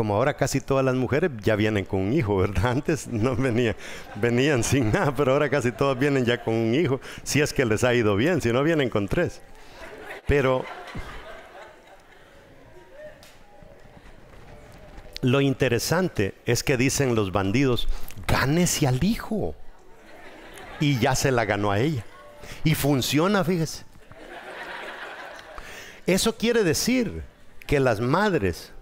como 0.00 0.14
ahora 0.14 0.32
casi 0.32 0.62
todas 0.62 0.82
las 0.82 0.94
mujeres 0.94 1.30
ya 1.42 1.56
vienen 1.56 1.84
con 1.84 2.00
un 2.00 2.14
hijo, 2.14 2.38
¿verdad? 2.38 2.64
Antes 2.70 3.06
no 3.06 3.36
venían, 3.36 3.76
venían 4.14 4.64
sin 4.64 4.90
nada, 4.90 5.14
pero 5.14 5.32
ahora 5.32 5.50
casi 5.50 5.72
todas 5.72 5.98
vienen 5.98 6.24
ya 6.24 6.42
con 6.42 6.54
un 6.54 6.74
hijo, 6.74 7.02
si 7.22 7.42
es 7.42 7.52
que 7.52 7.66
les 7.66 7.84
ha 7.84 7.92
ido 7.92 8.16
bien, 8.16 8.40
si 8.40 8.50
no 8.50 8.62
vienen 8.62 8.88
con 8.88 9.08
tres. 9.08 9.42
Pero 10.26 10.64
lo 15.20 15.42
interesante 15.42 16.32
es 16.46 16.62
que 16.62 16.78
dicen 16.78 17.14
los 17.14 17.30
bandidos, 17.30 17.86
gánese 18.26 18.86
al 18.86 19.04
hijo. 19.04 19.54
Y 20.80 20.98
ya 20.98 21.14
se 21.14 21.30
la 21.30 21.44
ganó 21.44 21.72
a 21.72 21.78
ella. 21.78 22.06
Y 22.64 22.74
funciona, 22.74 23.44
fíjese. 23.44 23.84
Eso 26.06 26.38
quiere 26.38 26.64
decir 26.64 27.22
que 27.66 27.80
las 27.80 28.00
madres 28.00 28.72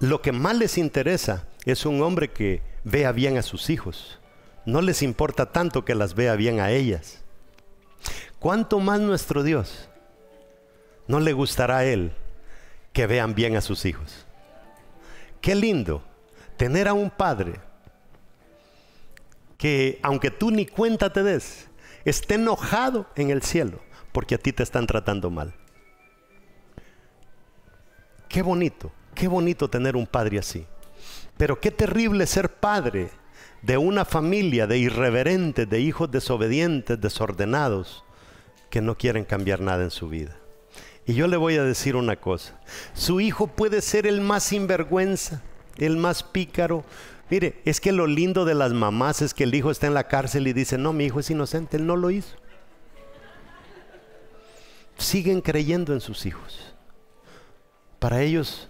lo 0.00 0.20
que 0.20 0.32
más 0.32 0.56
les 0.56 0.76
interesa 0.78 1.46
es 1.64 1.86
un 1.86 2.02
hombre 2.02 2.30
que 2.30 2.62
vea 2.84 3.12
bien 3.12 3.38
a 3.38 3.42
sus 3.42 3.70
hijos. 3.70 4.18
No 4.66 4.82
les 4.82 5.02
importa 5.02 5.52
tanto 5.52 5.84
que 5.84 5.94
las 5.94 6.14
vea 6.14 6.34
bien 6.36 6.60
a 6.60 6.70
ellas. 6.70 7.22
¿Cuánto 8.38 8.78
más 8.78 9.00
nuestro 9.00 9.42
Dios 9.42 9.88
no 11.08 11.20
le 11.20 11.32
gustará 11.32 11.78
a 11.78 11.84
Él 11.84 12.12
que 12.92 13.06
vean 13.06 13.34
bien 13.34 13.56
a 13.56 13.60
sus 13.60 13.84
hijos? 13.84 14.26
Qué 15.40 15.54
lindo 15.54 16.02
tener 16.56 16.88
a 16.88 16.92
un 16.92 17.10
padre 17.10 17.54
que, 19.56 19.98
aunque 20.02 20.30
tú 20.30 20.50
ni 20.50 20.66
cuenta 20.66 21.12
te 21.12 21.22
des, 21.22 21.68
esté 22.04 22.34
enojado 22.34 23.06
en 23.16 23.30
el 23.30 23.42
cielo 23.42 23.80
porque 24.12 24.34
a 24.34 24.38
ti 24.38 24.52
te 24.52 24.62
están 24.62 24.86
tratando 24.86 25.30
mal. 25.30 25.54
Qué 28.28 28.42
bonito 28.42 28.92
Qué 29.16 29.28
bonito 29.28 29.68
tener 29.68 29.96
un 29.96 30.06
padre 30.06 30.38
así. 30.38 30.66
Pero 31.38 31.58
qué 31.58 31.70
terrible 31.70 32.26
ser 32.26 32.50
padre 32.50 33.08
de 33.62 33.78
una 33.78 34.04
familia 34.04 34.66
de 34.66 34.76
irreverentes, 34.76 35.68
de 35.68 35.80
hijos 35.80 36.10
desobedientes, 36.10 37.00
desordenados, 37.00 38.04
que 38.68 38.82
no 38.82 38.96
quieren 38.98 39.24
cambiar 39.24 39.60
nada 39.60 39.82
en 39.84 39.90
su 39.90 40.10
vida. 40.10 40.36
Y 41.06 41.14
yo 41.14 41.28
le 41.28 41.38
voy 41.38 41.56
a 41.56 41.64
decir 41.64 41.96
una 41.96 42.16
cosa. 42.16 42.60
Su 42.92 43.20
hijo 43.20 43.46
puede 43.46 43.80
ser 43.80 44.06
el 44.06 44.20
más 44.20 44.44
sinvergüenza, 44.44 45.42
el 45.78 45.96
más 45.96 46.22
pícaro. 46.22 46.84
Mire, 47.30 47.62
es 47.64 47.80
que 47.80 47.92
lo 47.92 48.06
lindo 48.06 48.44
de 48.44 48.54
las 48.54 48.74
mamás 48.74 49.22
es 49.22 49.32
que 49.32 49.44
el 49.44 49.54
hijo 49.54 49.70
está 49.70 49.86
en 49.86 49.94
la 49.94 50.08
cárcel 50.08 50.46
y 50.46 50.52
dice, 50.52 50.76
no, 50.76 50.92
mi 50.92 51.06
hijo 51.06 51.20
es 51.20 51.30
inocente, 51.30 51.78
él 51.78 51.86
no 51.86 51.96
lo 51.96 52.10
hizo. 52.10 52.36
Siguen 54.98 55.40
creyendo 55.40 55.94
en 55.94 56.02
sus 56.02 56.26
hijos. 56.26 56.74
Para 57.98 58.20
ellos 58.20 58.68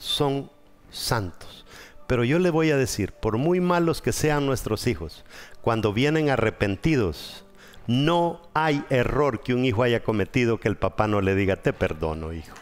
son 0.00 0.50
santos. 0.90 1.64
Pero 2.08 2.24
yo 2.24 2.40
le 2.40 2.50
voy 2.50 2.72
a 2.72 2.76
decir, 2.76 3.12
por 3.12 3.38
muy 3.38 3.60
malos 3.60 4.02
que 4.02 4.12
sean 4.12 4.46
nuestros 4.46 4.88
hijos, 4.88 5.24
cuando 5.60 5.92
vienen 5.92 6.30
arrepentidos, 6.30 7.44
no 7.86 8.40
hay 8.54 8.84
error 8.90 9.40
que 9.40 9.54
un 9.54 9.64
hijo 9.64 9.84
haya 9.84 10.02
cometido 10.02 10.58
que 10.58 10.68
el 10.68 10.76
papá 10.76 11.06
no 11.06 11.20
le 11.20 11.36
diga, 11.36 11.56
te 11.56 11.72
perdono, 11.72 12.32
hijo. 12.32 12.54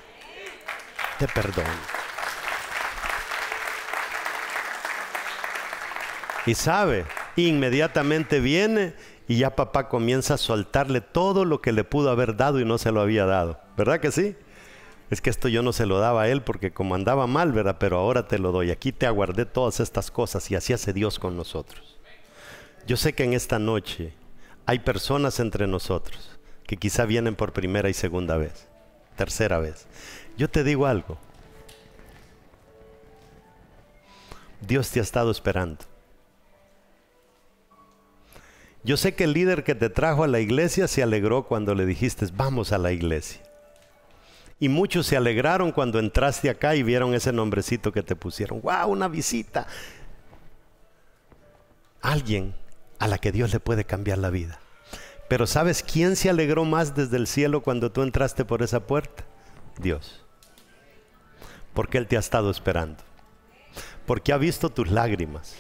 Te 1.18 1.26
perdono. 1.28 1.68
Y 6.45 6.55
sabe, 6.55 7.07
inmediatamente 7.36 8.41
viene 8.41 8.95
y 9.26 9.39
ya 9.39 9.55
papá 9.55 9.89
comienza 9.89 10.34
a 10.34 10.39
soltarle 10.39 11.01
todo 11.01 11.45
lo 11.45 11.61
que 11.61 11.72
le 11.72 11.84
pudo 11.84 12.11
haber 12.11 12.36
dado 12.36 12.61
y 12.61 12.64
no 12.64 12.78
se 12.78 12.93
lo 12.93 13.01
había 13.01 13.26
dado. 13.26 13.61
¿Verdad 13.76 14.01
que 14.01 14.11
sí? 14.11 14.36
Es 15.11 15.20
que 15.20 15.30
esto 15.30 15.48
yo 15.48 15.62
no 15.62 15.72
se 15.72 15.86
lo 15.86 15.98
daba 15.98 16.22
a 16.22 16.28
él 16.28 16.42
porque 16.42 16.70
como 16.70 16.94
andaba 16.94 17.26
mal, 17.26 17.52
¿verdad? 17.52 17.76
Pero 17.78 17.98
ahora 17.98 18.28
te 18.28 18.38
lo 18.38 18.52
doy. 18.52 18.70
Aquí 18.70 18.92
te 18.92 19.06
aguardé 19.06 19.46
todas 19.46 19.80
estas 19.80 20.11
cosas 20.11 20.50
y 20.50 20.54
así 20.54 20.72
hace 20.72 20.92
Dios 20.92 21.18
con 21.18 21.36
nosotros. 21.36 21.98
Yo 22.86 22.96
sé 22.96 23.14
que 23.14 23.24
en 23.24 23.32
esta 23.32 23.59
noche 23.59 24.12
hay 24.66 24.80
personas 24.80 25.40
entre 25.40 25.66
nosotros 25.66 26.38
que 26.66 26.76
quizá 26.76 27.06
vienen 27.06 27.34
por 27.34 27.54
primera 27.54 27.88
y 27.88 27.94
segunda 27.94 28.36
vez, 28.36 28.68
tercera 29.16 29.59
vez. 29.59 29.86
Yo 30.36 30.48
te 30.48 30.62
digo 30.62 30.86
algo. 30.86 31.18
Dios 34.61 34.90
te 34.90 35.00
ha 35.00 35.02
estado 35.02 35.30
esperando. 35.30 35.84
Yo 38.84 38.96
sé 38.96 39.14
que 39.14 39.24
el 39.24 39.32
líder 39.32 39.64
que 39.64 39.74
te 39.74 39.88
trajo 39.88 40.24
a 40.24 40.28
la 40.28 40.40
iglesia 40.40 40.88
se 40.88 41.02
alegró 41.02 41.44
cuando 41.44 41.74
le 41.74 41.86
dijiste, 41.86 42.26
vamos 42.34 42.72
a 42.72 42.78
la 42.78 42.92
iglesia. 42.92 43.47
Y 44.61 44.68
muchos 44.68 45.06
se 45.06 45.16
alegraron 45.16 45.70
cuando 45.70 45.98
entraste 45.98 46.50
acá 46.50 46.74
y 46.74 46.82
vieron 46.82 47.14
ese 47.14 47.32
nombrecito 47.32 47.92
que 47.92 48.02
te 48.02 48.16
pusieron. 48.16 48.61
¡Wow! 48.61 48.88
Una 48.88 49.09
visita. 49.09 49.66
Alguien 52.00 52.54
a 52.98 53.06
la 53.06 53.18
que 53.18 53.32
Dios 53.32 53.52
le 53.52 53.61
puede 53.61 53.84
cambiar 53.84 54.18
la 54.18 54.30
vida. 54.30 54.59
Pero 55.28 55.46
¿sabes 55.46 55.82
quién 55.82 56.16
se 56.16 56.30
alegró 56.30 56.64
más 56.64 56.96
desde 56.96 57.18
el 57.18 57.26
cielo 57.26 57.62
cuando 57.62 57.92
tú 57.92 58.02
entraste 58.02 58.44
por 58.44 58.62
esa 58.62 58.86
puerta? 58.86 59.24
Dios. 59.78 60.24
Porque 61.74 61.98
Él 61.98 62.06
te 62.06 62.16
ha 62.16 62.20
estado 62.20 62.50
esperando. 62.50 63.04
Porque 64.06 64.32
ha 64.32 64.38
visto 64.38 64.70
tus 64.70 64.90
lágrimas. 64.90 65.54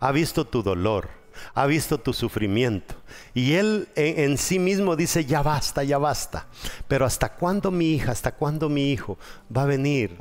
Ha 0.00 0.12
visto 0.12 0.46
tu 0.46 0.62
dolor 0.62 1.08
ha 1.54 1.66
visto 1.66 1.98
tu 1.98 2.12
sufrimiento. 2.12 2.94
Y 3.34 3.54
Él 3.54 3.88
en, 3.94 4.38
sí 4.38 4.58
mismo 4.58 4.96
dice, 4.96 5.24
ya 5.24 5.42
basta, 5.42 5.84
ya 5.84 5.98
basta. 5.98 6.46
Pero 6.88 7.04
¿hasta 7.04 7.34
cuándo 7.34 7.70
mi 7.70 7.92
hija, 7.92 8.12
hasta 8.12 8.32
cuándo 8.32 8.68
mi 8.68 8.92
hijo 8.92 9.18
va 9.54 9.62
a 9.62 9.66
venir 9.66 10.18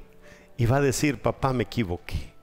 y 0.57 0.65
va 0.65 0.77
a 0.77 0.81
decir, 0.81 1.21
papá, 1.21 1.53
me 1.53 1.63
equivoqué? 1.63 2.33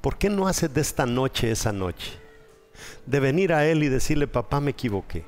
¿Por 0.00 0.18
qué 0.18 0.28
no 0.28 0.46
haces 0.46 0.72
de 0.72 0.80
esta 0.80 1.06
noche 1.06 1.50
esa 1.50 1.72
noche? 1.72 2.12
De 3.06 3.20
venir 3.20 3.52
a 3.52 3.66
Él 3.66 3.82
y 3.82 3.88
decirle, 3.88 4.26
papá, 4.26 4.60
me 4.60 4.72
equivoqué. 4.72 5.24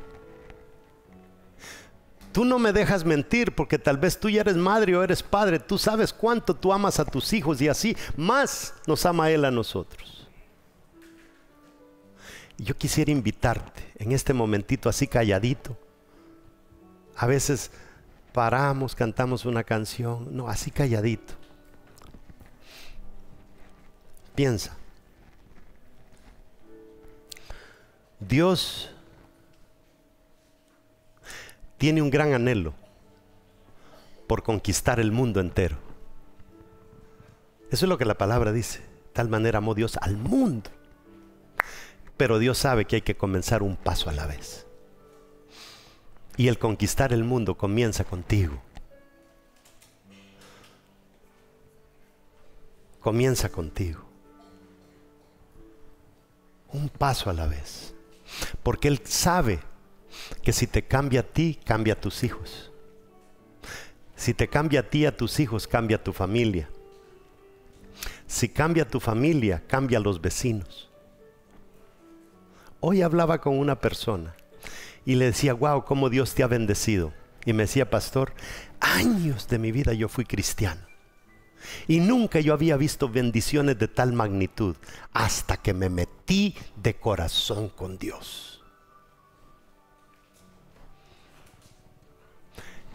Tú 2.37 2.45
no 2.45 2.59
me 2.59 2.75
dejas 2.75 3.03
mentir 3.03 3.55
porque 3.55 3.79
tal 3.79 3.97
vez 3.97 4.21
tú 4.21 4.29
ya 4.29 4.43
eres 4.43 4.57
madre 4.57 4.95
o 4.95 5.03
eres 5.03 5.23
padre. 5.23 5.59
Tú 5.59 5.79
sabes 5.79 6.13
cuánto 6.13 6.53
tú 6.53 6.71
amas 6.71 7.01
a 7.01 7.07
tus 7.07 7.33
hijos 7.33 7.63
y 7.63 7.69
así 7.69 7.97
más 8.15 8.75
nos 8.87 9.07
ama 9.07 9.31
Él 9.31 9.47
a 9.47 9.51
nosotros. 9.51 10.26
Yo 12.59 12.77
quisiera 12.77 13.11
invitarte 13.11 13.93
en 13.97 14.13
este 14.13 14.33
momentito 14.33 14.89
así 14.89 15.07
calladito. 15.07 15.77
A 17.17 17.27
veces 17.27 17.71
paramos, 18.33 18.95
cantamos 18.95 19.45
una 19.45 19.65
canción. 19.65 20.35
No, 20.35 20.49
así 20.49 20.71
calladito. 20.71 21.35
Piensa. 24.35 24.77
Dios 28.21 28.91
tiene 31.77 32.01
un 32.01 32.11
gran 32.11 32.33
anhelo 32.33 32.75
por 34.27 34.43
conquistar 34.43 34.99
el 34.99 35.13
mundo 35.13 35.41
entero. 35.41 35.77
Eso 37.71 37.85
es 37.85 37.89
lo 37.89 37.99
que 37.99 38.05
la 38.05 38.17
palabra 38.17 38.53
dice. 38.53 38.81
Tal 39.13 39.29
manera 39.29 39.59
amó 39.59 39.75
Dios 39.75 39.99
al 40.01 40.17
mundo. 40.17 40.71
Pero 42.17 42.39
Dios 42.39 42.59
sabe 42.59 42.85
que 42.87 42.97
hay 42.97 43.03
que 43.03 43.17
comenzar 43.17 43.63
un 43.63 43.77
paso 43.77 44.09
a 44.09 44.13
la 44.13 44.27
vez. 44.27 44.67
Y 46.37 46.49
el 46.49 46.59
conquistar 46.59 47.13
el 47.13 47.25
mundo 47.25 47.57
comienza 47.57 48.05
contigo. 48.05 48.63
Comienza 53.01 53.49
contigo. 53.51 54.05
Un 56.73 56.89
paso 56.89 57.31
a 57.31 57.33
la 57.33 57.47
vez. 57.47 57.95
Porque 58.63 58.89
Él 58.89 59.01
sabe 59.05 59.61
que 60.43 60.53
si 60.53 60.67
te 60.67 60.83
cambia 60.83 61.21
a 61.21 61.23
ti, 61.23 61.59
cambia 61.65 61.95
a 61.95 62.01
tus 62.01 62.25
hijos. 62.25 62.73
Si 64.17 64.35
te 64.35 64.49
cambia 64.49 64.81
a 64.81 64.83
ti, 64.83 65.07
a 65.07 65.17
tus 65.17 65.39
hijos, 65.41 65.67
cambia 65.69 65.99
a 65.99 66.03
tu 66.03 66.13
familia. 66.13 66.69
Si 68.27 68.49
cambia 68.49 68.85
a 68.85 68.89
tu 68.89 68.99
familia, 68.99 69.63
cambia 69.67 69.99
a 69.99 70.01
los 70.01 70.21
vecinos. 70.21 70.86
Hoy 72.89 73.03
hablaba 73.03 73.41
con 73.41 73.59
una 73.59 73.81
persona 73.81 74.37
y 75.05 75.17
le 75.17 75.25
decía, 75.25 75.55
wow, 75.55 75.85
cómo 75.85 76.09
Dios 76.09 76.37
te 76.37 76.45
ha 76.45 76.47
bendecido. 76.47 77.13
Y 77.45 77.53
me 77.53 77.65
decía, 77.65 77.91
pastor, 77.91 78.33
años 78.79 79.49
de 79.49 79.59
mi 79.59 79.73
vida 79.73 79.93
yo 79.93 80.09
fui 80.09 80.25
cristiano. 80.25 80.83
Y 81.89 81.99
nunca 81.99 82.39
yo 82.39 82.53
había 82.53 82.77
visto 82.77 83.09
bendiciones 83.09 83.77
de 83.77 83.89
tal 83.89 84.13
magnitud 84.13 84.77
hasta 85.13 85.57
que 85.57 85.75
me 85.75 85.91
metí 85.91 86.55
de 86.77 86.95
corazón 86.95 87.71
con 87.71 87.99
Dios. 87.99 88.63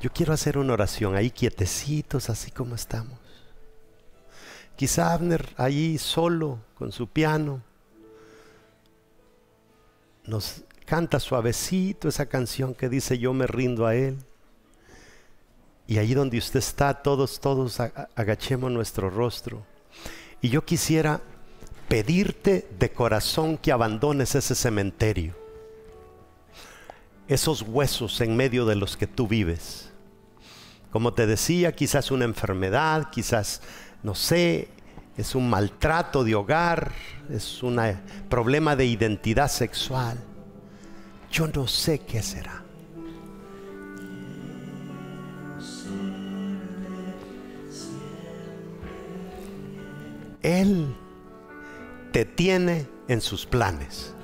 Yo 0.01 0.09
quiero 0.13 0.31
hacer 0.31 0.57
una 0.57 0.71
oración 0.71 1.17
ahí 1.17 1.31
quietecitos, 1.31 2.29
así 2.29 2.49
como 2.49 2.75
estamos. 2.75 3.19
Quizá 4.77 5.11
Abner 5.11 5.49
ahí 5.57 5.97
solo 5.97 6.59
con 6.75 6.93
su 6.93 7.09
piano 7.09 7.61
nos 10.31 10.63
canta 10.85 11.19
suavecito 11.19 12.07
esa 12.07 12.25
canción 12.25 12.73
que 12.73 12.89
dice 12.89 13.19
yo 13.19 13.33
me 13.33 13.45
rindo 13.45 13.85
a 13.85 13.95
él. 13.95 14.17
Y 15.85 15.97
ahí 15.97 16.13
donde 16.13 16.37
usted 16.37 16.59
está, 16.59 16.93
todos, 17.03 17.39
todos 17.39 17.79
agachemos 18.15 18.71
nuestro 18.71 19.09
rostro. 19.09 19.63
Y 20.41 20.49
yo 20.49 20.63
quisiera 20.63 21.21
pedirte 21.87 22.67
de 22.79 22.91
corazón 22.91 23.57
que 23.57 23.71
abandones 23.71 24.33
ese 24.35 24.55
cementerio, 24.55 25.35
esos 27.27 27.61
huesos 27.61 28.21
en 28.21 28.35
medio 28.35 28.65
de 28.65 28.75
los 28.75 28.95
que 28.95 29.07
tú 29.07 29.27
vives 29.27 29.91
como 30.91 31.13
te 31.13 31.25
decía, 31.25 31.71
quizás 31.71 32.11
una 32.11 32.25
enfermedad, 32.25 33.09
quizás, 33.11 33.61
no 34.03 34.13
sé, 34.13 34.67
es 35.17 35.35
un 35.35 35.49
maltrato 35.49 36.23
de 36.23 36.35
hogar, 36.35 36.91
es 37.29 37.61
un 37.63 37.79
problema 38.29 38.75
de 38.75 38.85
identidad 38.85 39.49
sexual. 39.49 40.17
Yo 41.31 41.47
no 41.47 41.67
sé 41.67 41.99
qué 41.99 42.21
será. 42.21 42.63
Él 50.41 50.95
te 52.11 52.25
tiene 52.25 52.87
en 53.07 53.21
sus 53.21 53.45
planes. 53.45 54.15